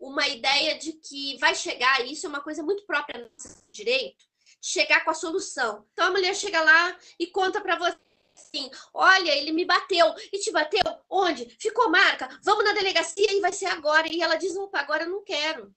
uma 0.00 0.26
ideia 0.26 0.78
de 0.78 0.94
que 0.94 1.36
vai 1.38 1.54
chegar, 1.54 2.04
isso 2.04 2.26
é 2.26 2.28
uma 2.28 2.40
coisa 2.40 2.62
muito 2.62 2.84
própria 2.84 3.22
do 3.22 3.72
direito, 3.72 4.24
chegar 4.60 5.04
com 5.04 5.10
a 5.10 5.14
solução. 5.14 5.86
Então 5.92 6.06
a 6.06 6.10
mulher 6.10 6.34
chega 6.34 6.60
lá 6.60 6.98
e 7.18 7.26
conta 7.28 7.60
para 7.60 7.76
você 7.76 7.98
assim: 8.42 8.70
olha, 8.92 9.30
ele 9.36 9.52
me 9.52 9.64
bateu. 9.64 10.14
E 10.32 10.38
te 10.38 10.50
bateu? 10.50 10.82
Onde? 11.08 11.48
Ficou 11.58 11.90
marca? 11.90 12.28
Vamos 12.42 12.64
na 12.64 12.72
delegacia 12.72 13.32
e 13.32 13.40
vai 13.40 13.52
ser 13.52 13.66
agora. 13.66 14.12
E 14.12 14.20
ela 14.20 14.36
diz: 14.36 14.56
opa, 14.56 14.80
agora 14.80 15.04
eu 15.04 15.10
não 15.10 15.24
quero. 15.24 15.74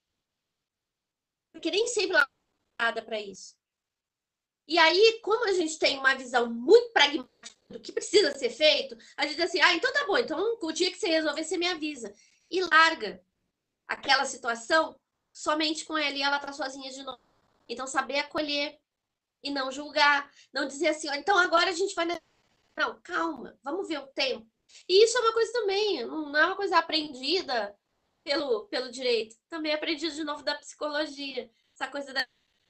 Porque 1.52 1.72
nem 1.72 1.88
sempre 1.88 2.18
ela 2.18 2.28
nada 2.80 3.02
para 3.02 3.20
isso. 3.20 3.56
E 4.68 4.78
aí, 4.78 5.20
como 5.22 5.48
a 5.48 5.54
gente 5.54 5.78
tem 5.78 5.98
uma 5.98 6.16
visão 6.16 6.50
muito 6.52 6.92
pragmática 6.92 7.56
do 7.70 7.80
que 7.80 7.92
precisa 7.92 8.36
ser 8.38 8.50
feito, 8.50 8.98
a 9.16 9.26
gente 9.26 9.36
diz 9.36 9.46
assim: 9.46 9.62
ah, 9.62 9.74
então 9.74 9.92
tá 9.94 10.06
bom, 10.06 10.18
então 10.18 10.58
o 10.62 10.72
dia 10.72 10.92
que 10.92 10.98
você 10.98 11.08
resolver, 11.08 11.44
você 11.44 11.58
me 11.58 11.68
avisa. 11.68 12.14
E 12.50 12.62
larga 12.62 13.24
aquela 13.88 14.26
situação 14.26 15.00
somente 15.32 15.86
com 15.86 15.98
ela 15.98 16.16
e 16.16 16.22
ela 16.22 16.40
tá 16.40 16.52
sozinha 16.52 16.92
de 16.92 17.04
novo. 17.04 17.20
Então, 17.68 17.86
saber 17.86 18.20
acolher 18.20 18.80
e 19.44 19.52
não 19.52 19.72
julgar, 19.72 20.32
não 20.52 20.68
dizer 20.68 20.88
assim, 20.88 21.08
então 21.16 21.38
agora 21.38 21.70
a 21.70 21.74
gente 21.74 21.94
vai. 21.94 22.08
Não, 22.78 23.00
calma, 23.02 23.58
vamos 23.64 23.88
ver 23.88 24.00
o 24.00 24.08
tempo. 24.08 24.48
E 24.90 25.04
isso 25.04 25.18
é 25.18 25.22
uma 25.22 25.34
coisa 25.34 25.52
também, 25.54 26.06
não 26.06 26.36
é 26.36 26.46
uma 26.46 26.56
coisa 26.56 26.78
aprendida 26.78 27.76
pelo, 28.24 28.68
pelo 28.68 28.92
direito, 28.92 29.36
também 29.48 29.72
é 29.72 29.76
aprendido 29.76 30.14
de 30.14 30.24
novo 30.24 30.44
da 30.44 30.56
psicologia. 30.56 31.50
Essa 31.74 31.88
coisa 31.88 32.14
da 32.14 32.28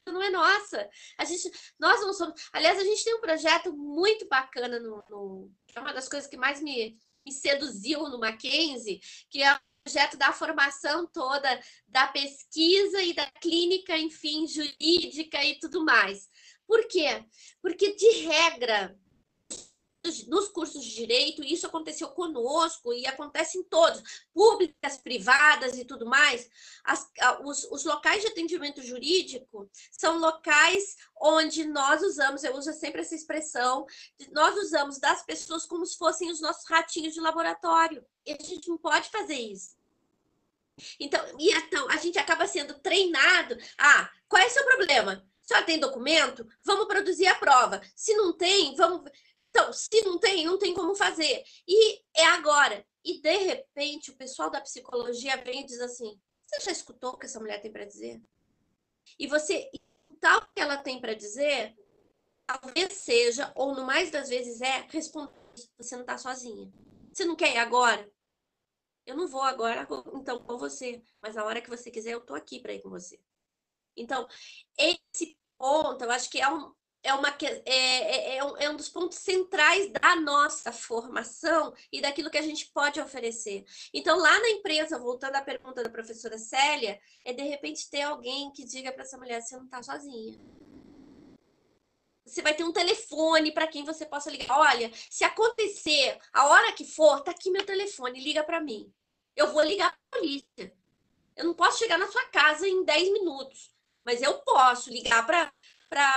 não 0.08 0.22
é 0.22 0.30
nossa. 0.30 0.88
A 1.18 1.26
gente, 1.26 1.52
nós 1.80 2.00
não 2.02 2.14
somos. 2.14 2.40
Aliás, 2.54 2.78
a 2.78 2.84
gente 2.84 3.04
tem 3.04 3.16
um 3.16 3.22
projeto 3.22 3.74
muito 3.76 4.28
bacana 4.28 4.80
no, 4.80 5.04
no 5.10 5.52
é 5.74 5.80
uma 5.80 5.94
das 5.94 6.08
coisas 6.08 6.30
que 6.30 6.38
mais 6.38 6.62
me, 6.62 6.96
me 7.26 7.32
seduziu 7.32 8.08
no 8.08 8.20
Mackenzie, 8.20 9.00
que 9.30 9.42
é 9.42 9.60
projeto 9.86 10.18
da 10.18 10.34
formação 10.34 11.08
toda, 11.08 11.60
da 11.88 12.08
pesquisa 12.08 13.02
e 13.04 13.14
da 13.14 13.30
clínica, 13.40 13.96
enfim, 13.98 14.48
jurídica 14.48 15.44
e 15.44 15.60
tudo 15.60 15.86
mais. 15.86 16.28
Por 16.68 16.88
quê? 16.88 17.24
Porque, 17.62 17.96
de 17.96 18.10
regra, 18.26 18.98
nos 20.28 20.50
cursos 20.50 20.84
de 20.84 20.96
direito, 20.96 21.44
isso 21.44 21.66
aconteceu 21.66 22.10
conosco 22.10 22.94
e 22.94 23.06
acontece 23.06 23.58
em 23.58 23.64
todos, 23.64 24.02
públicas, 24.34 24.98
privadas 24.98 25.78
e 25.78 25.86
tudo 25.86 26.06
mais. 26.06 26.50
As, 26.84 27.10
os, 27.44 27.64
os, 27.72 27.86
locais 27.86 28.22
de 28.22 28.28
atendimento 28.28 28.82
jurídico 28.82 29.70
são 29.92 30.18
locais 30.18 30.98
onde 31.20 31.66
nós 31.66 32.02
usamos, 32.02 32.44
eu 32.44 32.56
uso 32.56 32.74
sempre 32.74 33.02
essa 33.02 33.16
expressão, 33.16 33.86
nós 34.32 34.56
usamos 34.58 35.00
das 35.00 35.24
pessoas 35.26 35.66
como 35.66 35.86
se 35.86 35.98
fossem 35.98 36.32
os 36.32 36.42
nossos 36.42 36.68
ratinhos 36.70 37.14
de 37.14 37.20
laboratório. 37.20 38.06
E 38.26 38.34
a 38.34 38.44
gente 38.44 38.68
não 38.70 38.78
pode 38.78 39.10
fazer 39.10 39.36
isso. 39.36 39.76
Então, 41.00 41.24
e 41.40 41.52
então, 41.54 41.90
a 41.90 41.98
gente 41.98 42.18
acaba 42.18 42.48
sendo 42.48 42.74
treinado. 42.76 43.58
Ah, 43.78 44.10
qual 44.28 44.42
é 44.42 44.48
o 44.48 44.50
seu 44.50 44.66
problema? 44.66 45.26
Só 45.42 45.62
tem 45.62 45.80
documento? 45.80 46.48
Vamos 46.64 46.88
produzir 46.88 47.28
a 47.28 47.36
prova. 47.36 47.82
Se 47.96 48.16
não 48.16 48.34
tem, 48.34 48.76
vamos. 48.76 49.10
Então, 49.56 49.72
se 49.72 50.02
não 50.02 50.20
tem, 50.20 50.44
não 50.44 50.60
tem 50.60 50.74
como 50.74 50.94
fazer. 50.94 51.42
E 51.66 52.02
é 52.14 52.26
agora. 52.26 52.86
E 53.06 53.22
de 53.22 53.38
repente, 53.38 54.12
o 54.12 54.18
pessoal 54.18 54.50
da 54.50 54.60
psicologia 54.60 55.38
vem 55.38 55.62
e 55.62 55.66
diz 55.66 55.80
assim: 55.80 56.20
Você 56.46 56.66
já 56.66 56.72
escutou 56.74 57.12
o 57.12 57.18
que 57.18 57.26
essa 57.26 57.40
mulher 57.40 57.62
tem 57.62 57.72
para 57.72 57.86
dizer? 57.86 58.22
E 59.18 59.28
você 59.28 59.70
o 60.12 60.42
que 60.54 60.60
ela 60.62 60.78
tem 60.78 61.00
para 61.00 61.14
dizer, 61.14 61.78
talvez 62.48 62.94
seja, 62.94 63.52
ou 63.56 63.76
no 63.76 63.86
mais 63.86 64.12
das 64.12 64.28
vezes 64.28 64.60
é, 64.60 64.86
responder: 64.90 65.34
Você 65.78 65.96
não 65.96 66.02
está 66.02 66.18
sozinha. 66.18 66.70
Você 67.14 67.24
não 67.24 67.38
quer 67.38 67.54
ir 67.54 67.58
agora? 67.58 68.12
Eu 69.06 69.16
não 69.16 69.28
vou 69.28 69.44
agora, 69.44 69.88
então, 70.16 70.44
com 70.44 70.58
você, 70.58 71.02
mas 71.22 71.36
na 71.36 71.46
hora 71.46 71.62
que 71.62 71.70
você 71.70 71.90
quiser, 71.90 72.12
eu 72.12 72.22
tô 72.26 72.34
aqui 72.34 72.60
para 72.60 72.74
ir 72.74 72.82
com 72.82 72.90
você. 72.90 73.22
Então, 73.96 74.28
esse 74.78 75.38
ponto, 75.58 76.04
eu 76.04 76.12
acho 76.12 76.30
que 76.30 76.42
é 76.42 76.50
um, 76.50 76.74
é, 77.06 77.14
uma, 77.14 77.30
é, 77.30 77.62
é, 77.66 78.38
é, 78.38 78.44
um, 78.44 78.58
é 78.58 78.70
um 78.70 78.76
dos 78.76 78.90
pontos 78.90 79.20
centrais 79.20 79.92
da 79.92 80.16
nossa 80.16 80.72
formação 80.72 81.72
e 81.92 82.02
daquilo 82.02 82.32
que 82.32 82.38
a 82.38 82.42
gente 82.42 82.72
pode 82.74 83.00
oferecer. 83.00 83.64
Então, 83.94 84.18
lá 84.18 84.40
na 84.40 84.50
empresa, 84.50 84.98
voltando 84.98 85.36
à 85.36 85.42
pergunta 85.42 85.84
da 85.84 85.90
professora 85.90 86.40
Célia, 86.40 87.00
é 87.24 87.32
de 87.32 87.44
repente 87.44 87.88
ter 87.92 88.02
alguém 88.02 88.52
que 88.52 88.66
diga 88.66 88.92
para 88.92 89.04
essa 89.04 89.20
mulher: 89.20 89.40
você 89.40 89.56
não 89.56 89.66
está 89.66 89.84
sozinha. 89.84 90.40
Você 92.26 92.42
vai 92.42 92.56
ter 92.56 92.64
um 92.64 92.74
telefone 92.74 93.52
para 93.52 93.68
quem 93.68 93.86
você 93.86 94.04
possa 94.04 94.32
ligar. 94.32 94.58
Olha, 94.58 94.92
se 95.08 95.24
acontecer, 95.24 96.18
a 96.34 96.48
hora 96.48 96.74
que 96.74 96.84
for, 96.84 97.22
tá 97.22 97.30
aqui 97.30 97.52
meu 97.52 97.64
telefone, 97.64 98.20
liga 98.20 98.44
para 98.44 98.60
mim. 98.60 98.92
Eu 99.36 99.54
vou 99.54 99.62
ligar 99.62 99.92
para 99.92 100.00
a 100.00 100.22
polícia. 100.22 100.76
Eu 101.36 101.46
não 101.46 101.54
posso 101.54 101.78
chegar 101.78 102.00
na 102.00 102.08
sua 102.08 102.26
casa 102.30 102.68
em 102.68 102.84
10 102.84 103.14
minutos, 103.14 103.70
mas 104.04 104.24
eu 104.24 104.40
posso 104.40 104.90
ligar 104.90 105.24
para 105.24 105.54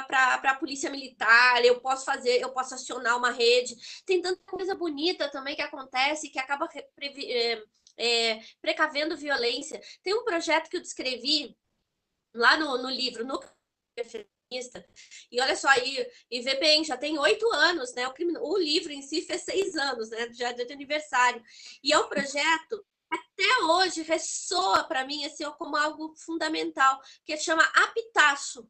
para 0.07 0.35
a 0.43 0.55
polícia 0.57 0.91
militar, 0.91 1.64
eu 1.64 1.81
posso 1.81 2.05
fazer, 2.05 2.41
eu 2.41 2.51
posso 2.51 2.74
acionar 2.74 3.16
uma 3.16 3.31
rede. 3.31 3.76
Tem 4.05 4.20
tanta 4.20 4.41
coisa 4.45 4.74
bonita 4.74 5.29
também 5.31 5.55
que 5.57 5.62
acontece 5.62 6.31
que 6.31 6.39
acaba 6.39 6.68
é, 6.74 7.62
é, 7.97 8.41
precavendo 8.61 9.16
violência. 9.16 9.81
Tem 10.03 10.14
um 10.14 10.24
projeto 10.24 10.68
que 10.68 10.76
eu 10.76 10.83
descrevi 10.83 11.57
lá 12.35 12.57
no, 12.57 12.79
no 12.79 12.91
livro, 12.91 13.24
no 13.24 13.41
e 15.31 15.41
olha 15.41 15.55
só, 15.57 15.68
e, 15.76 16.11
e 16.31 16.41
vê 16.41 16.55
bem, 16.55 16.83
já 16.83 16.97
tem 16.97 17.18
oito 17.18 17.47
anos, 17.53 17.93
né? 17.95 18.09
O, 18.09 18.14
o, 18.41 18.59
livro 18.59 18.93
em 18.93 19.03
si 19.03 19.20
fez 19.20 19.43
seis 19.43 19.76
anos, 19.76 20.09
né? 20.09 20.33
Já 20.33 20.53
de 20.53 20.72
aniversário. 20.72 21.43
E 21.83 21.93
é 21.93 21.99
um 21.99 22.09
projeto 22.09 22.85
até 23.11 23.64
hoje 23.64 24.03
ressoa 24.03 24.85
para 24.85 25.05
mim 25.05 25.24
assim 25.24 25.45
como 25.53 25.76
algo 25.76 26.14
fundamental, 26.16 27.01
que 27.24 27.37
chama 27.37 27.62
Apitaço. 27.74 28.68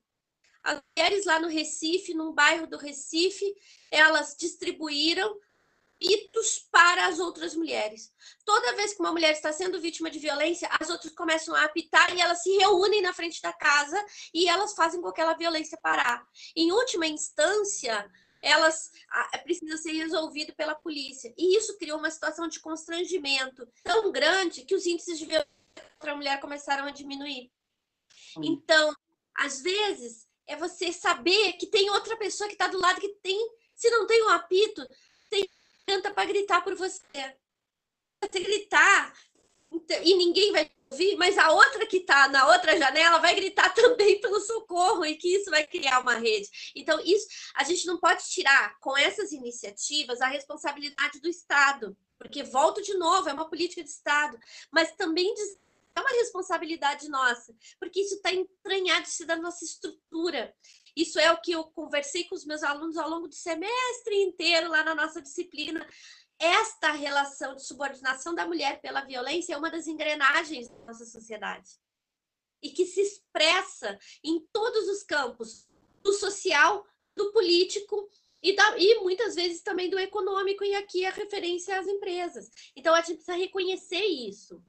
As 0.69 0.83
mulheres 0.95 1.25
lá 1.25 1.41
no 1.41 1.49
Recife, 1.49 2.13
num 2.13 2.33
bairro 2.33 2.67
do 2.67 2.77
Recife, 2.77 3.57
elas 3.91 4.37
distribuíram 4.39 5.35
apitos 5.99 6.69
para 6.71 7.07
as 7.07 7.19
outras 7.19 7.57
mulheres. 7.57 8.13
Toda 8.45 8.77
vez 8.77 8.93
que 8.93 9.01
uma 9.01 9.11
mulher 9.11 9.33
está 9.33 9.51
sendo 9.51 9.81
vítima 9.81 10.11
de 10.11 10.19
violência, 10.19 10.69
as 10.79 10.91
outras 10.91 11.13
começam 11.15 11.55
a 11.55 11.65
apitar 11.65 12.15
e 12.15 12.21
elas 12.21 12.43
se 12.43 12.51
reúnem 12.59 13.01
na 13.01 13.15
frente 13.15 13.41
da 13.41 13.53
casa 13.53 13.99
e 14.33 14.47
elas 14.47 14.75
fazem 14.75 15.01
com 15.01 15.11
que 15.11 15.21
aquela 15.21 15.35
violência 15.35 15.79
parar. 15.83 16.23
Em 16.55 16.71
última 16.71 17.07
instância, 17.07 18.09
elas 18.43 18.93
precisam 19.43 19.79
ser 19.79 19.93
resolvidas 19.93 20.55
pela 20.55 20.75
polícia. 20.75 21.33
E 21.37 21.57
isso 21.57 21.79
criou 21.79 21.99
uma 21.99 22.11
situação 22.11 22.47
de 22.47 22.61
constrangimento 22.61 23.67
tão 23.83 24.13
grande 24.13 24.67
que 24.67 24.75
os 24.75 24.85
índices 24.85 25.19
de 25.19 25.25
violência 25.25 25.51
contra 25.95 26.13
a 26.13 26.17
mulher 26.17 26.41
começaram 26.41 26.85
a 26.85 26.91
diminuir. 26.91 27.51
Então, 28.43 28.95
às 29.35 29.63
vezes, 29.63 30.28
é 30.49 30.57
você 30.57 30.93
saber 30.93 31.53
que 31.53 31.67
tem 31.67 31.91
outra 31.91 32.17
pessoa 32.17 32.49
que 32.49 32.55
está 32.55 32.67
do 32.67 32.81
lado 32.81 33.01
que 33.01 33.11
tem, 33.23 33.39
se 33.77 33.89
não 33.91 34.07
tem 34.07 34.25
um 34.25 34.31
apito, 34.31 34.85
tem 35.31 35.49
canta 35.87 36.13
para 36.13 36.25
gritar 36.25 36.63
por 36.63 36.75
você. 36.75 37.01
Você 38.21 38.41
gritar 38.41 39.13
e 40.03 40.15
ninguém 40.15 40.51
vai 40.53 40.71
ouvir, 40.91 41.17
mas 41.17 41.37
a 41.39 41.51
outra 41.51 41.87
que 41.87 41.99
está 41.99 42.29
na 42.29 42.49
outra 42.49 42.77
janela 42.79 43.19
vai 43.19 43.35
gritar 43.35 43.73
também 43.75 44.21
pelo 44.21 44.41
socorro 44.41 45.05
e 45.05 45.17
que 45.17 45.37
isso 45.37 45.51
vai 45.51 45.67
criar 45.67 46.01
uma 46.01 46.15
rede. 46.15 46.73
Então, 46.75 47.01
isso 47.05 47.27
a 47.55 47.65
gente 47.65 47.87
não 47.87 47.99
pode 47.99 48.29
tirar 48.29 48.79
com 48.81 48.97
essas 48.97 49.33
iniciativas 49.33 50.21
a 50.21 50.27
responsabilidade 50.27 51.21
do 51.21 51.29
Estado, 51.29 51.97
porque 52.19 52.43
volto 52.43 52.83
de 52.83 52.95
novo, 52.95 53.29
é 53.29 53.33
uma 53.33 53.49
política 53.49 53.83
de 53.83 53.91
Estado, 53.91 54.39
mas 54.73 54.93
também 54.93 55.33
é 55.99 56.01
uma 56.01 56.11
responsabilidade 56.11 57.09
nossa, 57.09 57.55
porque 57.79 58.01
isso 58.01 58.15
está 58.15 58.33
entranhado 58.33 59.07
isso 59.07 59.27
da 59.27 59.37
nossa 59.37 59.65
estrutura. 59.65 60.55
Isso 60.97 61.19
é 61.19 61.31
o 61.31 61.41
que 61.41 61.53
eu 61.53 61.65
conversei 61.65 62.25
com 62.25 62.35
os 62.35 62.45
meus 62.45 62.63
alunos 62.63 62.97
ao 62.97 63.09
longo 63.09 63.29
do 63.29 63.35
semestre 63.35 64.17
inteiro 64.17 64.71
lá 64.71 64.83
na 64.83 64.95
nossa 64.95 65.23
disciplina 65.23 65.87
esta 66.39 66.93
relação 66.93 67.57
de 67.57 67.67
subordinação 67.67 68.33
da 68.35 68.47
mulher 68.47 68.81
pela 68.81 69.05
violência 69.05 69.55
é 69.55 69.57
uma 69.57 69.71
das 69.71 69.89
engrenagens 69.89 70.69
da 70.69 70.79
nossa 70.87 71.05
sociedade 71.05 71.69
e 72.63 72.71
que 72.71 72.87
se 72.87 73.01
expressa 73.01 73.99
em 74.23 74.41
todos 74.53 74.89
os 74.89 75.03
campos 75.03 75.69
do 76.03 76.13
social, 76.13 76.87
do 77.15 77.33
político 77.33 78.09
e, 78.43 78.55
da, 78.55 78.79
e 78.79 79.01
muitas 79.01 79.35
vezes 79.35 79.63
também 79.63 79.91
do 79.91 79.99
econômico, 79.99 80.65
e 80.65 80.75
aqui 80.77 81.05
a 81.05 81.11
referência 81.11 81.79
às 81.79 81.89
empresas. 81.89 82.51
Então, 82.77 82.95
a 82.95 83.01
gente 83.01 83.17
precisa 83.17 83.37
reconhecer 83.37 84.05
isso. 84.05 84.63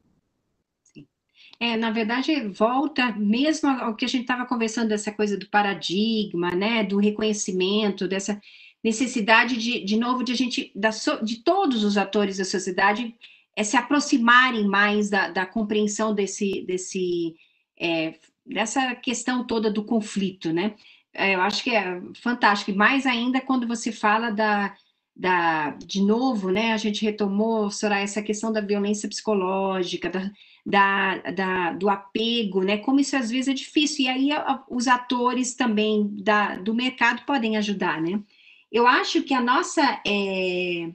É, 1.62 1.76
na 1.76 1.92
verdade, 1.92 2.48
volta 2.48 3.12
mesmo 3.12 3.70
ao 3.70 3.94
que 3.96 4.06
a 4.06 4.08
gente 4.08 4.22
estava 4.22 4.46
conversando, 4.46 4.90
dessa 4.90 5.12
coisa 5.12 5.38
do 5.38 5.50
paradigma, 5.50 6.52
né, 6.52 6.84
do 6.86 6.98
reconhecimento, 6.98 8.08
dessa 8.08 8.40
necessidade 8.82 9.58
de, 9.58 9.84
de 9.84 9.98
novo, 9.98 10.24
de 10.24 10.32
a 10.32 10.36
gente, 10.36 10.72
da, 10.74 10.90
de 11.22 11.44
todos 11.44 11.84
os 11.84 11.98
atores 11.98 12.38
da 12.38 12.46
sociedade, 12.46 13.14
é, 13.56 13.64
se 13.64 13.76
aproximarem 13.76 14.66
mais 14.68 15.10
da, 15.10 15.30
da 15.30 15.46
compreensão 15.46 16.16
desse, 16.16 16.62
desse, 16.62 17.36
é, 17.78 18.14
dessa 18.46 18.96
questão 18.96 19.46
toda 19.46 19.70
do 19.70 19.84
conflito, 19.84 20.54
né? 20.54 20.76
É, 21.14 21.36
eu 21.36 21.42
acho 21.42 21.62
que 21.64 21.72
é 21.72 22.02
fantástico, 22.22 22.72
e 22.72 22.76
mais 22.76 23.06
ainda 23.06 23.42
quando 23.42 23.68
você 23.68 23.92
fala 23.92 24.30
da, 24.30 24.74
da, 25.20 25.72
de 25.72 26.02
novo, 26.02 26.50
né, 26.50 26.72
a 26.72 26.78
gente 26.78 27.04
retomou, 27.04 27.70
Soraya, 27.70 28.04
essa 28.06 28.22
questão 28.22 28.54
da 28.54 28.62
violência 28.62 29.10
psicológica, 29.10 30.10
da, 30.10 30.32
da, 30.66 31.32
da, 31.32 31.74
do 31.74 31.90
apego, 31.90 32.64
né, 32.64 32.78
como 32.78 33.02
isso 33.02 33.18
às 33.18 33.30
vezes 33.30 33.50
é 33.50 33.54
difícil, 33.54 34.06
e 34.06 34.08
aí 34.08 34.32
a, 34.32 34.64
os 34.70 34.88
atores 34.88 35.54
também 35.56 36.08
da, 36.24 36.56
do 36.56 36.74
mercado 36.74 37.26
podem 37.26 37.58
ajudar, 37.58 38.02
né, 38.02 38.24
eu 38.72 38.88
acho 38.88 39.22
que 39.24 39.34
a 39.34 39.42
nossa, 39.42 39.82
é, 40.08 40.90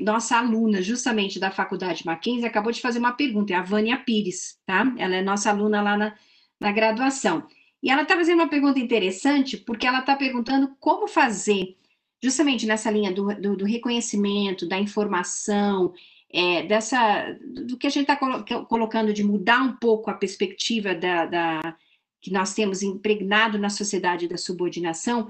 nossa 0.00 0.38
aluna, 0.38 0.82
justamente 0.82 1.38
da 1.38 1.52
Faculdade 1.52 2.04
Mackenzie, 2.04 2.46
acabou 2.46 2.72
de 2.72 2.80
fazer 2.80 2.98
uma 2.98 3.12
pergunta, 3.12 3.52
é 3.52 3.56
a 3.56 3.62
Vânia 3.62 3.98
Pires, 3.98 4.58
tá? 4.66 4.92
Ela 4.96 5.16
é 5.16 5.22
nossa 5.22 5.50
aluna 5.50 5.82
lá 5.82 5.96
na, 5.98 6.14
na 6.58 6.72
graduação. 6.72 7.46
E 7.82 7.90
ela 7.90 8.02
está 8.02 8.16
fazendo 8.16 8.40
uma 8.40 8.48
pergunta 8.48 8.78
interessante, 8.78 9.58
porque 9.58 9.86
ela 9.86 9.98
está 9.98 10.16
perguntando 10.16 10.74
como 10.80 11.06
fazer, 11.06 11.76
justamente 12.22 12.66
nessa 12.66 12.90
linha 12.90 13.12
do, 13.12 13.34
do, 13.34 13.56
do 13.56 13.64
reconhecimento, 13.64 14.66
da 14.68 14.78
informação, 14.78 15.92
é, 16.32 16.62
dessa, 16.62 17.36
do 17.66 17.76
que 17.76 17.86
a 17.86 17.90
gente 17.90 18.10
está 18.10 18.16
colo 18.16 18.44
colocando 18.66 19.12
de 19.12 19.22
mudar 19.22 19.62
um 19.62 19.76
pouco 19.76 20.10
a 20.10 20.14
perspectiva 20.14 20.94
da, 20.94 21.26
da, 21.26 21.76
que 22.20 22.32
nós 22.32 22.54
temos 22.54 22.82
impregnado 22.82 23.58
na 23.58 23.68
sociedade 23.68 24.28
da 24.28 24.38
subordinação, 24.38 25.28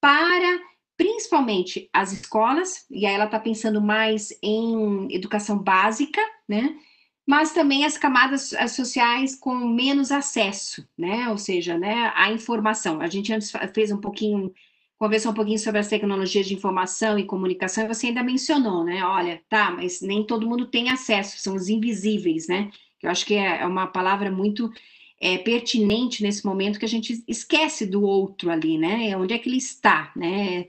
para 0.00 0.60
principalmente 0.96 1.88
as 1.92 2.12
escolas, 2.12 2.86
e 2.88 3.04
aí 3.04 3.14
ela 3.14 3.24
está 3.24 3.40
pensando 3.40 3.80
mais 3.80 4.28
em 4.40 5.08
educação 5.12 5.58
básica, 5.58 6.20
né? 6.48 6.76
Mas 7.26 7.52
também 7.52 7.84
as 7.84 7.96
camadas 7.96 8.54
sociais 8.68 9.34
com 9.34 9.54
menos 9.54 10.12
acesso, 10.12 10.86
né? 10.96 11.28
Ou 11.30 11.38
seja, 11.38 11.78
né, 11.78 12.12
a 12.14 12.30
informação. 12.30 13.00
A 13.00 13.08
gente 13.08 13.32
antes 13.32 13.50
fez 13.74 13.90
um 13.90 14.00
pouquinho, 14.00 14.52
conversou 14.98 15.32
um 15.32 15.34
pouquinho 15.34 15.58
sobre 15.58 15.80
as 15.80 15.88
tecnologias 15.88 16.46
de 16.46 16.54
informação 16.54 17.18
e 17.18 17.24
comunicação, 17.24 17.84
e 17.84 17.88
você 17.88 18.08
ainda 18.08 18.22
mencionou, 18.22 18.84
né? 18.84 19.04
Olha, 19.04 19.42
tá, 19.48 19.70
mas 19.70 20.00
nem 20.00 20.24
todo 20.24 20.48
mundo 20.48 20.66
tem 20.66 20.90
acesso, 20.90 21.38
são 21.38 21.54
os 21.54 21.68
invisíveis, 21.68 22.46
né? 22.48 22.70
Eu 23.02 23.10
acho 23.10 23.26
que 23.26 23.34
é, 23.34 23.60
é 23.60 23.66
uma 23.66 23.86
palavra 23.86 24.30
muito 24.30 24.72
é, 25.20 25.38
pertinente 25.38 26.22
nesse 26.22 26.44
momento 26.44 26.78
que 26.78 26.84
a 26.84 26.88
gente 26.88 27.22
esquece 27.28 27.86
do 27.86 28.02
outro 28.02 28.50
ali, 28.50 28.78
né? 28.78 29.16
Onde 29.16 29.34
é 29.34 29.38
que 29.38 29.48
ele 29.48 29.58
está, 29.58 30.12
né? 30.16 30.66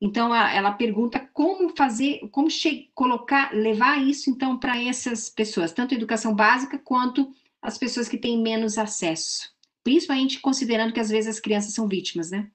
Então, 0.00 0.34
ela 0.34 0.72
pergunta 0.72 1.18
como 1.32 1.74
fazer, 1.74 2.20
como 2.30 2.48
colocar, 2.94 3.54
levar 3.54 4.06
isso, 4.06 4.28
então, 4.28 4.58
para 4.58 4.80
essas 4.82 5.30
pessoas, 5.30 5.72
tanto 5.72 5.94
a 5.94 5.96
educação 5.96 6.34
básica 6.34 6.78
quanto 6.78 7.32
as 7.62 7.78
pessoas 7.78 8.06
que 8.06 8.18
têm 8.18 8.42
menos 8.42 8.76
acesso. 8.76 9.50
Principalmente 9.82 10.40
considerando 10.40 10.92
que, 10.92 11.00
às 11.00 11.08
vezes, 11.08 11.36
as 11.36 11.40
crianças 11.40 11.72
são 11.72 11.88
vítimas, 11.88 12.30
né? 12.30 12.50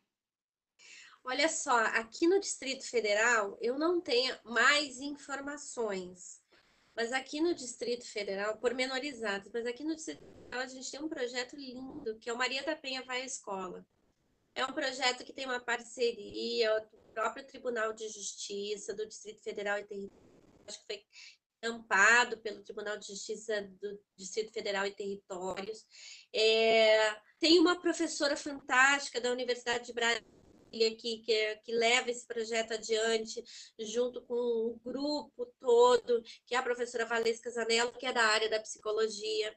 Olha 1.32 1.48
só, 1.48 1.78
aqui 1.96 2.28
no 2.28 2.42
Distrito 2.42 2.86
Federal, 2.86 3.58
eu 3.62 3.80
não 3.80 4.02
tenho 4.02 4.38
mais 4.44 5.00
informações. 5.00 6.42
Mas 6.94 7.14
aqui 7.14 7.40
no 7.40 7.56
Distrito 7.56 8.06
Federal, 8.06 8.58
pormenorizados, 8.58 9.50
mas 9.54 9.66
aqui 9.66 9.82
no 9.82 9.96
Distrito 9.96 10.20
Federal 10.20 10.60
a 10.60 10.68
gente 10.68 10.92
tem 10.92 11.02
um 11.02 11.08
projeto 11.08 11.56
lindo, 11.56 12.20
que 12.20 12.30
é 12.30 12.34
o 12.34 12.38
Maria 12.38 12.64
da 12.64 12.76
Penha 12.76 13.02
Vai 13.04 13.22
à 13.22 13.26
Escola. 13.26 13.88
É 14.54 14.66
um 14.66 14.74
projeto 14.74 15.24
que 15.24 15.32
tem 15.32 15.46
uma 15.46 15.62
parceria 15.62 16.86
próprio 17.14 17.48
Tribunal 17.48 17.94
de 17.94 18.10
Justiça 18.10 18.94
do 18.94 19.08
Distrito 19.08 19.42
Federal 19.42 19.80
e 19.80 19.86
Território, 19.86 20.22
acho 20.68 20.80
que 20.80 20.86
foi 20.86 21.06
ampado 21.64 22.40
pelo 22.40 22.62
Tribunal 22.62 22.98
de 22.98 23.08
Justiça 23.08 23.62
do 23.80 23.98
Distrito 24.18 24.52
Federal 24.52 24.86
e 24.86 24.92
Territórios. 24.92 25.86
É, 26.36 27.16
tem 27.40 27.58
uma 27.58 27.80
professora 27.80 28.36
fantástica 28.36 29.22
da 29.22 29.32
Universidade 29.32 29.86
de 29.86 29.94
Brasília 29.94 30.41
que, 30.72 31.18
que, 31.20 31.56
que, 31.64 31.72
leva 31.74 32.10
esse 32.10 32.26
projeto 32.26 32.74
adiante, 32.74 33.44
junto 33.80 34.22
com 34.22 34.34
o 34.36 34.80
grupo 34.84 35.46
todo, 35.60 36.24
que 36.46 36.56
é 36.56 36.58
a 36.58 36.64
professora 36.64 37.06
Valesca 37.06 37.52
Zanello, 37.52 37.92
que 37.94 38.06
é 38.06 38.14
da 38.14 38.24
área 38.24 38.50
da 38.50 38.60
psicologia. 38.60 39.56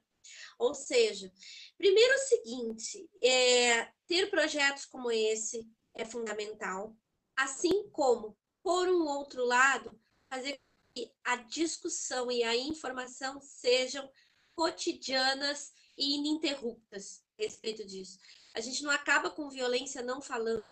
Ou 0.59 0.75
seja, 0.75 1.31
primeiro 1.79 2.15
o 2.15 2.19
seguinte, 2.19 3.09
é, 3.23 3.89
ter 4.07 4.31
projetos 4.31 4.87
como 4.87 5.11
esse 5.11 5.67
é 5.95 6.05
fundamental, 6.05 6.97
assim 7.37 7.89
como, 7.91 8.37
por 8.63 8.89
um 8.89 9.07
outro 9.07 9.45
lado, 9.45 9.99
fazer 10.29 10.59
que 10.95 11.13
a 11.25 11.37
discussão 11.37 12.31
e 12.31 12.43
a 12.43 12.57
informação 12.57 13.41
sejam 13.41 14.09
cotidianas 14.55 15.73
e 15.97 16.17
ininterruptas 16.17 17.23
a 17.39 17.43
respeito 17.43 17.85
disso. 17.85 18.19
A 18.55 18.61
gente 18.61 18.83
não 18.83 18.91
acaba 18.91 19.31
com 19.31 19.51
violência 19.51 20.03
não 20.03 20.23
falando 20.23 20.65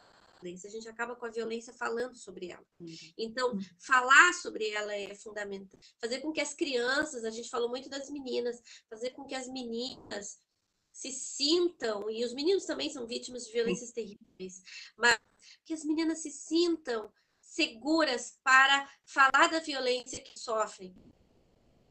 violência, 0.43 0.69
a 0.69 0.70
gente 0.70 0.89
acaba 0.89 1.14
com 1.14 1.24
a 1.24 1.31
violência 1.31 1.73
falando 1.73 2.16
sobre 2.16 2.51
ela. 2.51 2.66
Uhum. 2.81 2.97
Então, 3.16 3.52
uhum. 3.52 3.60
falar 3.78 4.32
sobre 4.35 4.69
ela 4.70 4.94
é 4.94 5.14
fundamental. 5.14 5.81
Fazer 6.01 6.20
com 6.20 6.32
que 6.32 6.40
as 6.40 6.52
crianças, 6.52 7.24
a 7.24 7.31
gente 7.31 7.48
falou 7.48 7.69
muito 7.69 7.89
das 7.89 8.10
meninas, 8.10 8.60
fazer 8.90 9.10
com 9.10 9.24
que 9.24 9.35
as 9.35 9.48
meninas 9.48 10.40
se 10.93 11.10
sintam, 11.10 12.10
e 12.10 12.24
os 12.24 12.35
meninos 12.35 12.66
também 12.66 12.90
são 12.90 13.06
vítimas 13.06 13.47
de 13.47 13.52
violências 13.52 13.93
terríveis, 13.93 14.62
mas 14.97 15.19
que 15.64 15.73
as 15.73 15.85
meninas 15.85 16.19
se 16.19 16.31
sintam 16.31 17.10
seguras 17.40 18.39
para 18.43 18.90
falar 19.06 19.48
da 19.51 19.59
violência 19.60 20.20
que 20.20 20.39
sofrem. 20.39 20.94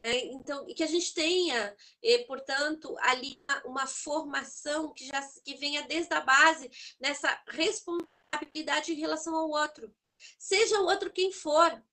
É, 0.04 0.26
então, 0.26 0.68
e 0.68 0.74
que 0.74 0.84
a 0.84 0.88
gente 0.88 1.14
tenha, 1.14 1.76
e, 2.02 2.20
portanto, 2.26 2.96
ali 3.02 3.40
uma 3.66 3.86
formação 3.86 4.92
que 4.94 5.06
já 5.06 5.22
que 5.44 5.56
venha 5.56 5.84
desde 5.84 6.12
a 6.14 6.22
base 6.22 6.72
nessa 7.00 7.40
responsabilidade 7.48 8.21
em 8.90 8.96
relação 8.96 9.36
ao 9.36 9.50
outro. 9.50 9.94
Seja 10.38 10.80
o 10.80 10.86
outro 10.86 11.12
quem 11.12 11.32
for, 11.32 11.84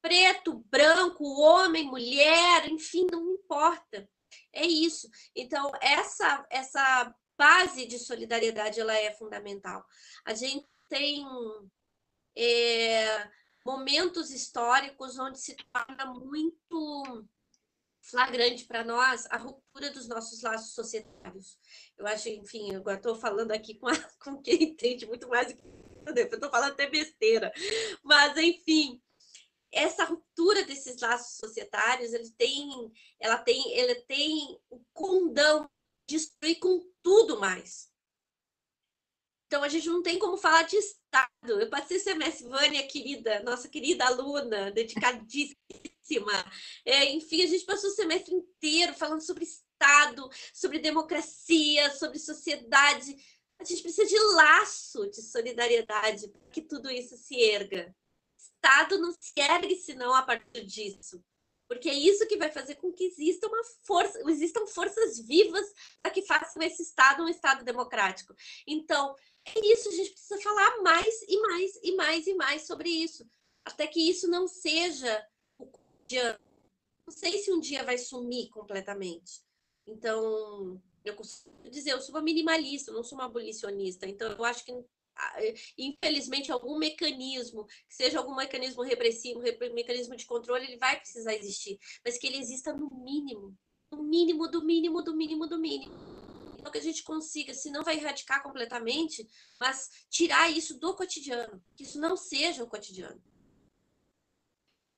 preto, 0.00 0.64
branco, 0.70 1.24
homem, 1.40 1.84
mulher, 1.84 2.68
enfim, 2.68 3.06
não 3.10 3.32
importa. 3.32 4.08
É 4.52 4.66
isso. 4.66 5.08
Então, 5.34 5.70
essa 5.80 6.46
essa 6.50 7.14
base 7.38 7.86
de 7.86 7.98
solidariedade 7.98 8.80
ela 8.80 8.94
é 8.94 9.12
fundamental. 9.12 9.84
A 10.24 10.34
gente 10.34 10.66
tem 10.88 11.24
é, 12.36 13.28
momentos 13.64 14.30
históricos 14.30 15.18
onde 15.18 15.40
se 15.40 15.56
torna 15.72 16.06
muito 16.06 17.26
flagrante 18.02 18.64
para 18.64 18.84
nós 18.84 19.26
a 19.30 19.36
ruptura 19.36 19.90
dos 19.90 20.08
nossos 20.08 20.42
laços 20.42 20.74
societários. 20.74 21.58
Eu 21.96 22.06
acho, 22.06 22.28
enfim, 22.28 22.72
eu 22.74 22.82
estou 22.94 23.14
falando 23.14 23.52
aqui 23.52 23.74
com, 23.74 23.86
a, 23.86 23.92
com 24.22 24.42
quem 24.42 24.62
entende 24.64 25.06
muito 25.06 25.28
mais 25.28 25.48
do 25.48 25.54
que 25.54 25.62
Eu 26.20 26.24
estou 26.24 26.50
falando 26.50 26.72
até 26.72 26.90
besteira. 26.90 27.52
Mas, 28.02 28.36
enfim, 28.36 29.00
essa 29.70 30.04
ruptura 30.04 30.64
desses 30.64 31.00
laços 31.00 31.36
societários, 31.36 32.12
ele 32.12 32.30
tem, 32.32 32.92
ela 33.20 33.38
tem, 33.38 33.72
ele 33.72 33.94
tem 34.02 34.58
o 34.68 34.80
condão 34.92 35.70
de 36.06 36.16
destruir 36.16 36.58
com 36.58 36.84
tudo 37.02 37.38
mais. 37.38 37.90
Então, 39.46 39.62
a 39.62 39.68
gente 39.68 39.86
não 39.88 40.02
tem 40.02 40.18
como 40.18 40.36
falar 40.36 40.62
de 40.62 40.76
Estado. 40.76 41.28
Eu 41.60 41.68
passei 41.68 41.98
semestre, 41.98 42.48
Vânia, 42.48 42.86
querida, 42.86 43.42
nossa 43.42 43.68
querida 43.68 44.06
aluna, 44.06 44.70
dedicadíssima. 44.72 45.56
É, 46.84 47.10
enfim, 47.12 47.42
a 47.42 47.46
gente 47.46 47.64
passou 47.64 47.90
o 47.90 47.94
semestre 47.94 48.34
inteiro 48.34 48.94
falando 48.94 49.20
sobre 49.20 49.44
Estado, 49.44 50.28
sobre 50.52 50.78
democracia, 50.78 51.90
sobre 51.94 52.18
sociedade. 52.18 53.16
A 53.58 53.64
gente 53.64 53.82
precisa 53.82 54.08
de 54.08 54.18
laço 54.34 55.08
de 55.10 55.22
solidariedade 55.22 56.28
para 56.28 56.50
que 56.50 56.62
tudo 56.62 56.90
isso 56.90 57.16
se 57.16 57.40
erga. 57.40 57.94
Estado 58.36 58.98
não 58.98 59.12
se 59.12 59.32
ergue 59.36 59.76
senão 59.76 60.14
a 60.14 60.22
partir 60.22 60.64
disso. 60.64 61.22
Porque 61.68 61.88
é 61.88 61.94
isso 61.94 62.26
que 62.26 62.36
vai 62.36 62.50
fazer 62.50 62.74
com 62.74 62.92
que 62.92 63.04
exista 63.04 63.48
uma 63.48 63.64
força, 63.82 64.20
existam 64.28 64.66
forças 64.66 65.18
vivas 65.18 65.66
para 66.02 66.12
que 66.12 66.20
façam 66.20 66.62
esse 66.62 66.82
Estado 66.82 67.22
um 67.22 67.28
Estado 67.28 67.64
democrático. 67.64 68.34
Então, 68.66 69.16
é 69.46 69.58
isso, 69.72 69.88
a 69.88 69.92
gente 69.92 70.10
precisa 70.10 70.40
falar 70.42 70.82
mais 70.82 71.22
e 71.22 71.40
mais 71.40 71.80
e 71.82 71.96
mais 71.96 72.26
e 72.26 72.34
mais 72.34 72.66
sobre 72.66 72.90
isso. 72.90 73.26
Até 73.64 73.86
que 73.86 74.00
isso 74.00 74.28
não 74.28 74.46
seja 74.46 75.26
Não 76.18 77.12
sei 77.12 77.38
se 77.38 77.52
um 77.52 77.60
dia 77.60 77.84
vai 77.84 77.98
sumir 77.98 78.48
completamente. 78.50 79.42
Então, 79.86 80.80
eu 81.04 81.14
costumo 81.14 81.68
dizer, 81.70 81.92
eu 81.92 82.00
sou 82.00 82.14
uma 82.14 82.22
minimalista, 82.22 82.92
não 82.92 83.02
sou 83.02 83.18
uma 83.18 83.26
abolicionista. 83.26 84.06
Então, 84.06 84.30
eu 84.30 84.44
acho 84.44 84.64
que, 84.64 84.72
infelizmente, 85.76 86.52
algum 86.52 86.78
mecanismo, 86.78 87.66
que 87.66 87.94
seja 87.94 88.18
algum 88.18 88.34
mecanismo 88.34 88.82
repressivo, 88.82 89.40
mecanismo 89.74 90.16
de 90.16 90.26
controle, 90.26 90.64
ele 90.64 90.78
vai 90.78 90.98
precisar 90.98 91.34
existir. 91.34 91.78
Mas 92.04 92.18
que 92.18 92.26
ele 92.26 92.38
exista 92.38 92.72
no 92.72 92.88
mínimo. 93.02 93.56
No 93.90 94.02
mínimo, 94.02 94.48
do 94.48 94.64
mínimo, 94.64 95.02
do 95.02 95.14
mínimo, 95.14 95.46
do 95.46 95.58
mínimo 95.58 95.92
então, 96.62 96.70
que 96.70 96.78
a 96.78 96.82
gente 96.82 97.02
consiga, 97.02 97.52
se 97.52 97.70
não 97.70 97.82
vai 97.82 97.96
erradicar 97.96 98.40
completamente, 98.40 99.28
mas 99.58 100.06
tirar 100.08 100.48
isso 100.48 100.78
do 100.78 100.94
cotidiano, 100.94 101.60
que 101.76 101.82
isso 101.82 102.00
não 102.00 102.16
seja 102.16 102.62
o 102.62 102.68
cotidiano. 102.68 103.20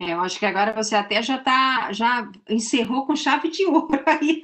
É, 0.05 0.13
eu 0.13 0.21
acho 0.21 0.39
que 0.39 0.45
agora 0.45 0.73
você 0.73 0.95
até 0.95 1.23
já 1.23 1.39
tá, 1.39 1.91
já 1.93 2.31
encerrou 2.49 3.07
com 3.07 3.17
chave 3.17 3.49
de 3.51 3.65
ouro 3.65 4.01
aí, 4.07 4.41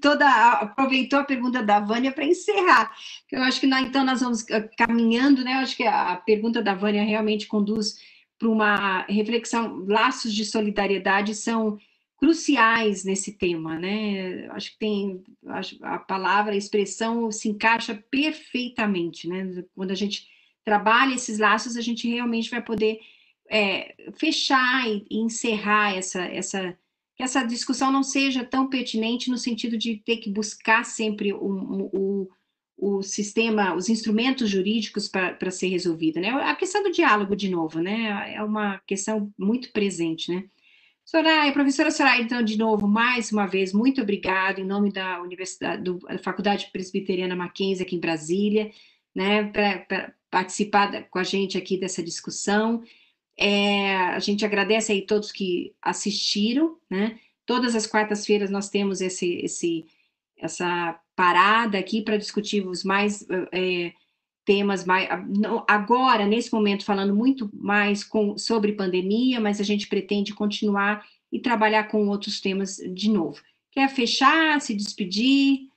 toda, 0.00 0.26
aproveitou 0.52 1.18
a 1.18 1.24
pergunta 1.24 1.62
da 1.62 1.80
Vânia 1.80 2.12
para 2.12 2.24
encerrar. 2.24 2.94
Eu 3.30 3.42
acho 3.42 3.60
que 3.60 3.66
então 3.66 4.04
nós 4.04 4.20
vamos 4.20 4.44
ah, 4.50 4.60
caminhando, 4.76 5.42
né? 5.42 5.54
Eu 5.54 5.58
acho 5.58 5.76
que 5.76 5.84
a 5.84 6.16
pergunta 6.16 6.62
da 6.62 6.74
Vânia 6.74 7.02
realmente 7.02 7.48
conduz 7.48 7.98
para 8.38 8.48
uma 8.48 9.02
reflexão, 9.08 9.84
laços 9.86 10.32
de 10.32 10.44
solidariedade 10.44 11.34
são 11.34 11.78
cruciais 12.16 13.04
nesse 13.04 13.32
tema, 13.32 13.78
né? 13.78 14.46
Acho 14.50 14.72
que 14.72 14.78
tem 14.78 15.24
a 15.82 15.98
palavra, 15.98 16.52
a 16.52 16.56
expressão 16.56 17.32
se 17.32 17.48
encaixa 17.48 17.94
perfeitamente, 18.10 19.28
né? 19.28 19.64
Quando 19.74 19.90
a 19.90 19.96
gente 19.96 20.28
trabalha 20.64 21.14
esses 21.14 21.38
laços, 21.38 21.76
a 21.76 21.80
gente 21.80 22.08
realmente 22.08 22.48
vai 22.48 22.62
poder 22.62 23.00
é, 23.50 23.94
fechar 24.18 24.88
e, 24.88 25.06
encerrar 25.10 25.96
essa, 25.96 26.22
essa, 26.22 26.76
que 27.16 27.22
essa 27.22 27.44
discussão 27.44 27.90
não 27.90 28.02
seja 28.02 28.44
tão 28.44 28.68
pertinente 28.68 29.30
no 29.30 29.38
sentido 29.38 29.76
de 29.76 29.96
ter 29.96 30.18
que 30.18 30.30
buscar 30.30 30.84
sempre 30.84 31.32
o, 31.32 31.88
o, 31.92 32.28
o 32.76 33.02
sistema, 33.02 33.74
os 33.74 33.88
instrumentos 33.88 34.50
jurídicos 34.50 35.08
para 35.08 35.50
ser 35.50 35.68
resolvida, 35.68 36.20
né? 36.20 36.30
A 36.30 36.54
questão 36.56 36.82
do 36.82 36.92
diálogo, 36.92 37.36
de 37.36 37.48
novo, 37.48 37.80
né? 37.80 38.34
É 38.34 38.42
uma 38.42 38.80
questão 38.86 39.32
muito 39.38 39.72
presente, 39.72 40.32
né? 40.32 40.44
Soraya, 41.04 41.52
professora 41.52 41.90
Soraya, 41.90 42.22
então, 42.22 42.42
de 42.42 42.56
novo, 42.56 42.88
mais 42.88 43.30
uma 43.30 43.46
vez, 43.46 43.74
muito 43.74 44.00
obrigado 44.00 44.58
em 44.58 44.64
nome 44.64 44.90
da 44.90 45.20
Universidade, 45.20 45.82
do, 45.82 45.98
da 45.98 46.18
Faculdade 46.18 46.70
Presbiteriana 46.72 47.36
Mackenzie 47.36 47.84
aqui 47.84 47.94
em 47.94 48.00
Brasília, 48.00 48.70
né, 49.14 49.44
para 49.44 50.14
participar 50.30 50.90
da, 50.90 51.02
com 51.02 51.18
a 51.18 51.22
gente 51.22 51.58
aqui 51.58 51.78
dessa 51.78 52.02
discussão. 52.02 52.82
É, 53.36 53.96
a 53.96 54.18
gente 54.18 54.44
agradece 54.44 54.92
aí 54.92 55.02
todos 55.02 55.32
que 55.32 55.74
assistiram, 55.82 56.78
né? 56.88 57.18
Todas 57.46 57.74
as 57.74 57.86
quartas-feiras 57.86 58.50
nós 58.50 58.68
temos 58.68 59.00
esse, 59.00 59.34
esse, 59.36 59.86
essa 60.38 60.98
parada 61.14 61.78
aqui 61.78 62.02
para 62.02 62.16
discutir 62.16 62.66
os 62.66 62.84
mais 62.84 63.26
é, 63.52 63.92
temas 64.44 64.84
mais 64.84 65.08
agora 65.66 66.26
nesse 66.26 66.52
momento 66.52 66.84
falando 66.84 67.14
muito 67.14 67.50
mais 67.52 68.04
com, 68.04 68.36
sobre 68.36 68.72
pandemia, 68.72 69.40
mas 69.40 69.60
a 69.60 69.64
gente 69.64 69.88
pretende 69.88 70.34
continuar 70.34 71.06
e 71.32 71.40
trabalhar 71.40 71.84
com 71.84 72.08
outros 72.08 72.40
temas 72.40 72.76
de 72.76 73.10
novo. 73.10 73.42
Quer 73.72 73.88
fechar, 73.88 74.60
se 74.60 74.74
despedir? 74.74 75.68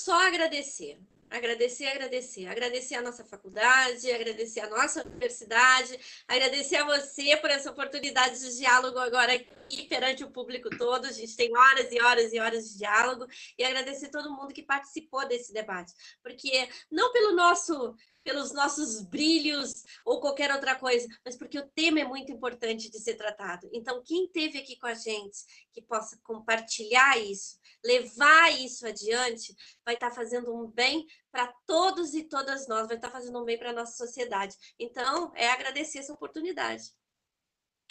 Só 0.00 0.26
agradecer 0.26 0.98
agradecer, 1.30 1.86
agradecer, 1.86 2.46
agradecer 2.46 2.96
a 2.96 3.02
nossa 3.02 3.24
faculdade, 3.24 4.10
agradecer 4.10 4.60
a 4.60 4.68
nossa 4.68 5.02
universidade, 5.06 5.98
agradecer 6.26 6.76
a 6.76 6.84
você 6.84 7.36
por 7.36 7.50
essa 7.50 7.70
oportunidade 7.70 8.40
de 8.40 8.56
diálogo 8.56 8.98
agora 8.98 9.32
aqui 9.34 9.86
perante 9.88 10.24
o 10.24 10.30
público 10.30 10.68
todo. 10.76 11.06
A 11.06 11.12
gente 11.12 11.36
tem 11.36 11.56
horas 11.56 11.92
e 11.92 12.00
horas 12.02 12.32
e 12.32 12.40
horas 12.40 12.68
de 12.70 12.78
diálogo 12.78 13.26
e 13.56 13.64
agradecer 13.64 14.10
todo 14.10 14.34
mundo 14.34 14.52
que 14.52 14.62
participou 14.62 15.26
desse 15.28 15.52
debate, 15.52 15.92
porque 16.22 16.68
não 16.90 17.12
pelo 17.12 17.34
nosso 17.34 17.94
pelos 18.22 18.52
nossos 18.52 19.02
brilhos 19.02 19.84
ou 20.04 20.20
qualquer 20.20 20.52
outra 20.52 20.74
coisa, 20.74 21.06
mas 21.24 21.36
porque 21.36 21.58
o 21.58 21.68
tema 21.74 22.00
é 22.00 22.04
muito 22.04 22.30
importante 22.32 22.90
de 22.90 22.98
ser 22.98 23.14
tratado. 23.14 23.68
Então, 23.72 24.02
quem 24.04 24.24
esteve 24.24 24.58
aqui 24.58 24.76
com 24.76 24.86
a 24.86 24.94
gente, 24.94 25.38
que 25.72 25.82
possa 25.82 26.18
compartilhar 26.22 27.18
isso, 27.18 27.58
levar 27.84 28.50
isso 28.60 28.86
adiante, 28.86 29.54
vai 29.84 29.94
estar 29.94 30.10
tá 30.10 30.14
fazendo 30.14 30.54
um 30.54 30.66
bem 30.66 31.06
para 31.32 31.52
todos 31.66 32.14
e 32.14 32.24
todas 32.24 32.68
nós, 32.68 32.86
vai 32.86 32.96
estar 32.96 33.08
tá 33.08 33.14
fazendo 33.14 33.40
um 33.40 33.44
bem 33.44 33.58
para 33.58 33.70
a 33.70 33.74
nossa 33.74 33.96
sociedade. 33.96 34.54
Então, 34.78 35.32
é 35.34 35.48
agradecer 35.48 35.98
essa 35.98 36.12
oportunidade. 36.12 36.84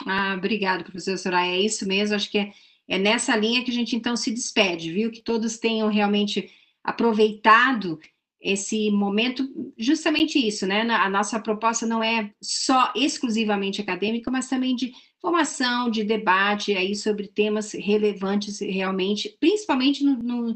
Ah, 0.06 0.36
obrigada, 0.38 0.84
professora 0.84 1.18
Soraya. 1.18 1.56
É 1.56 1.60
isso 1.60 1.88
mesmo, 1.88 2.16
acho 2.16 2.30
que 2.30 2.38
é, 2.38 2.54
é 2.88 2.98
nessa 2.98 3.36
linha 3.36 3.64
que 3.64 3.72
a 3.72 3.74
gente 3.74 3.96
então 3.96 4.16
se 4.16 4.32
despede, 4.32 4.92
viu? 4.92 5.12
Que 5.12 5.22
todos 5.22 5.58
tenham 5.58 5.90
realmente 5.90 6.54
aproveitado 6.84 8.00
esse 8.42 8.90
momento, 8.90 9.48
justamente 9.78 10.40
isso, 10.40 10.66
né? 10.66 10.82
A 10.82 11.10
nossa 11.10 11.40
proposta 11.40 11.86
não 11.86 12.02
é 12.02 12.32
só 12.42 12.92
exclusivamente 12.96 13.82
acadêmica, 13.82 14.32
mas 14.32 14.48
também 14.48 14.76
de 14.76 14.94
formação, 15.22 15.90
de 15.90 16.04
debate 16.04 16.74
aí 16.74 16.96
sobre 16.96 17.28
temas 17.28 17.74
relevantes 17.74 18.60
realmente, 18.62 19.36
principalmente 19.40 20.04
no, 20.04 20.16
no, 20.18 20.56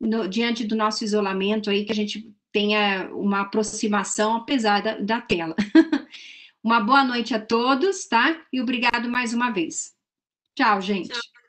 no, 0.00 0.28
diante 0.28 0.64
do 0.64 0.74
nosso 0.74 1.04
isolamento 1.04 1.70
aí, 1.70 1.84
que 1.84 1.92
a 1.92 1.94
gente 1.94 2.28
tenha 2.52 3.08
uma 3.14 3.42
aproximação 3.42 4.36
apesar 4.36 4.82
da, 4.82 4.98
da 4.98 5.20
tela. 5.20 5.54
uma 6.62 6.80
boa 6.80 7.04
noite 7.04 7.32
a 7.32 7.40
todos, 7.40 8.06
tá? 8.06 8.44
E 8.52 8.60
obrigado 8.60 9.08
mais 9.08 9.32
uma 9.32 9.50
vez. 9.50 9.94
Tchau, 10.56 10.80
gente. 10.80 11.10
Tchau. 11.10 11.39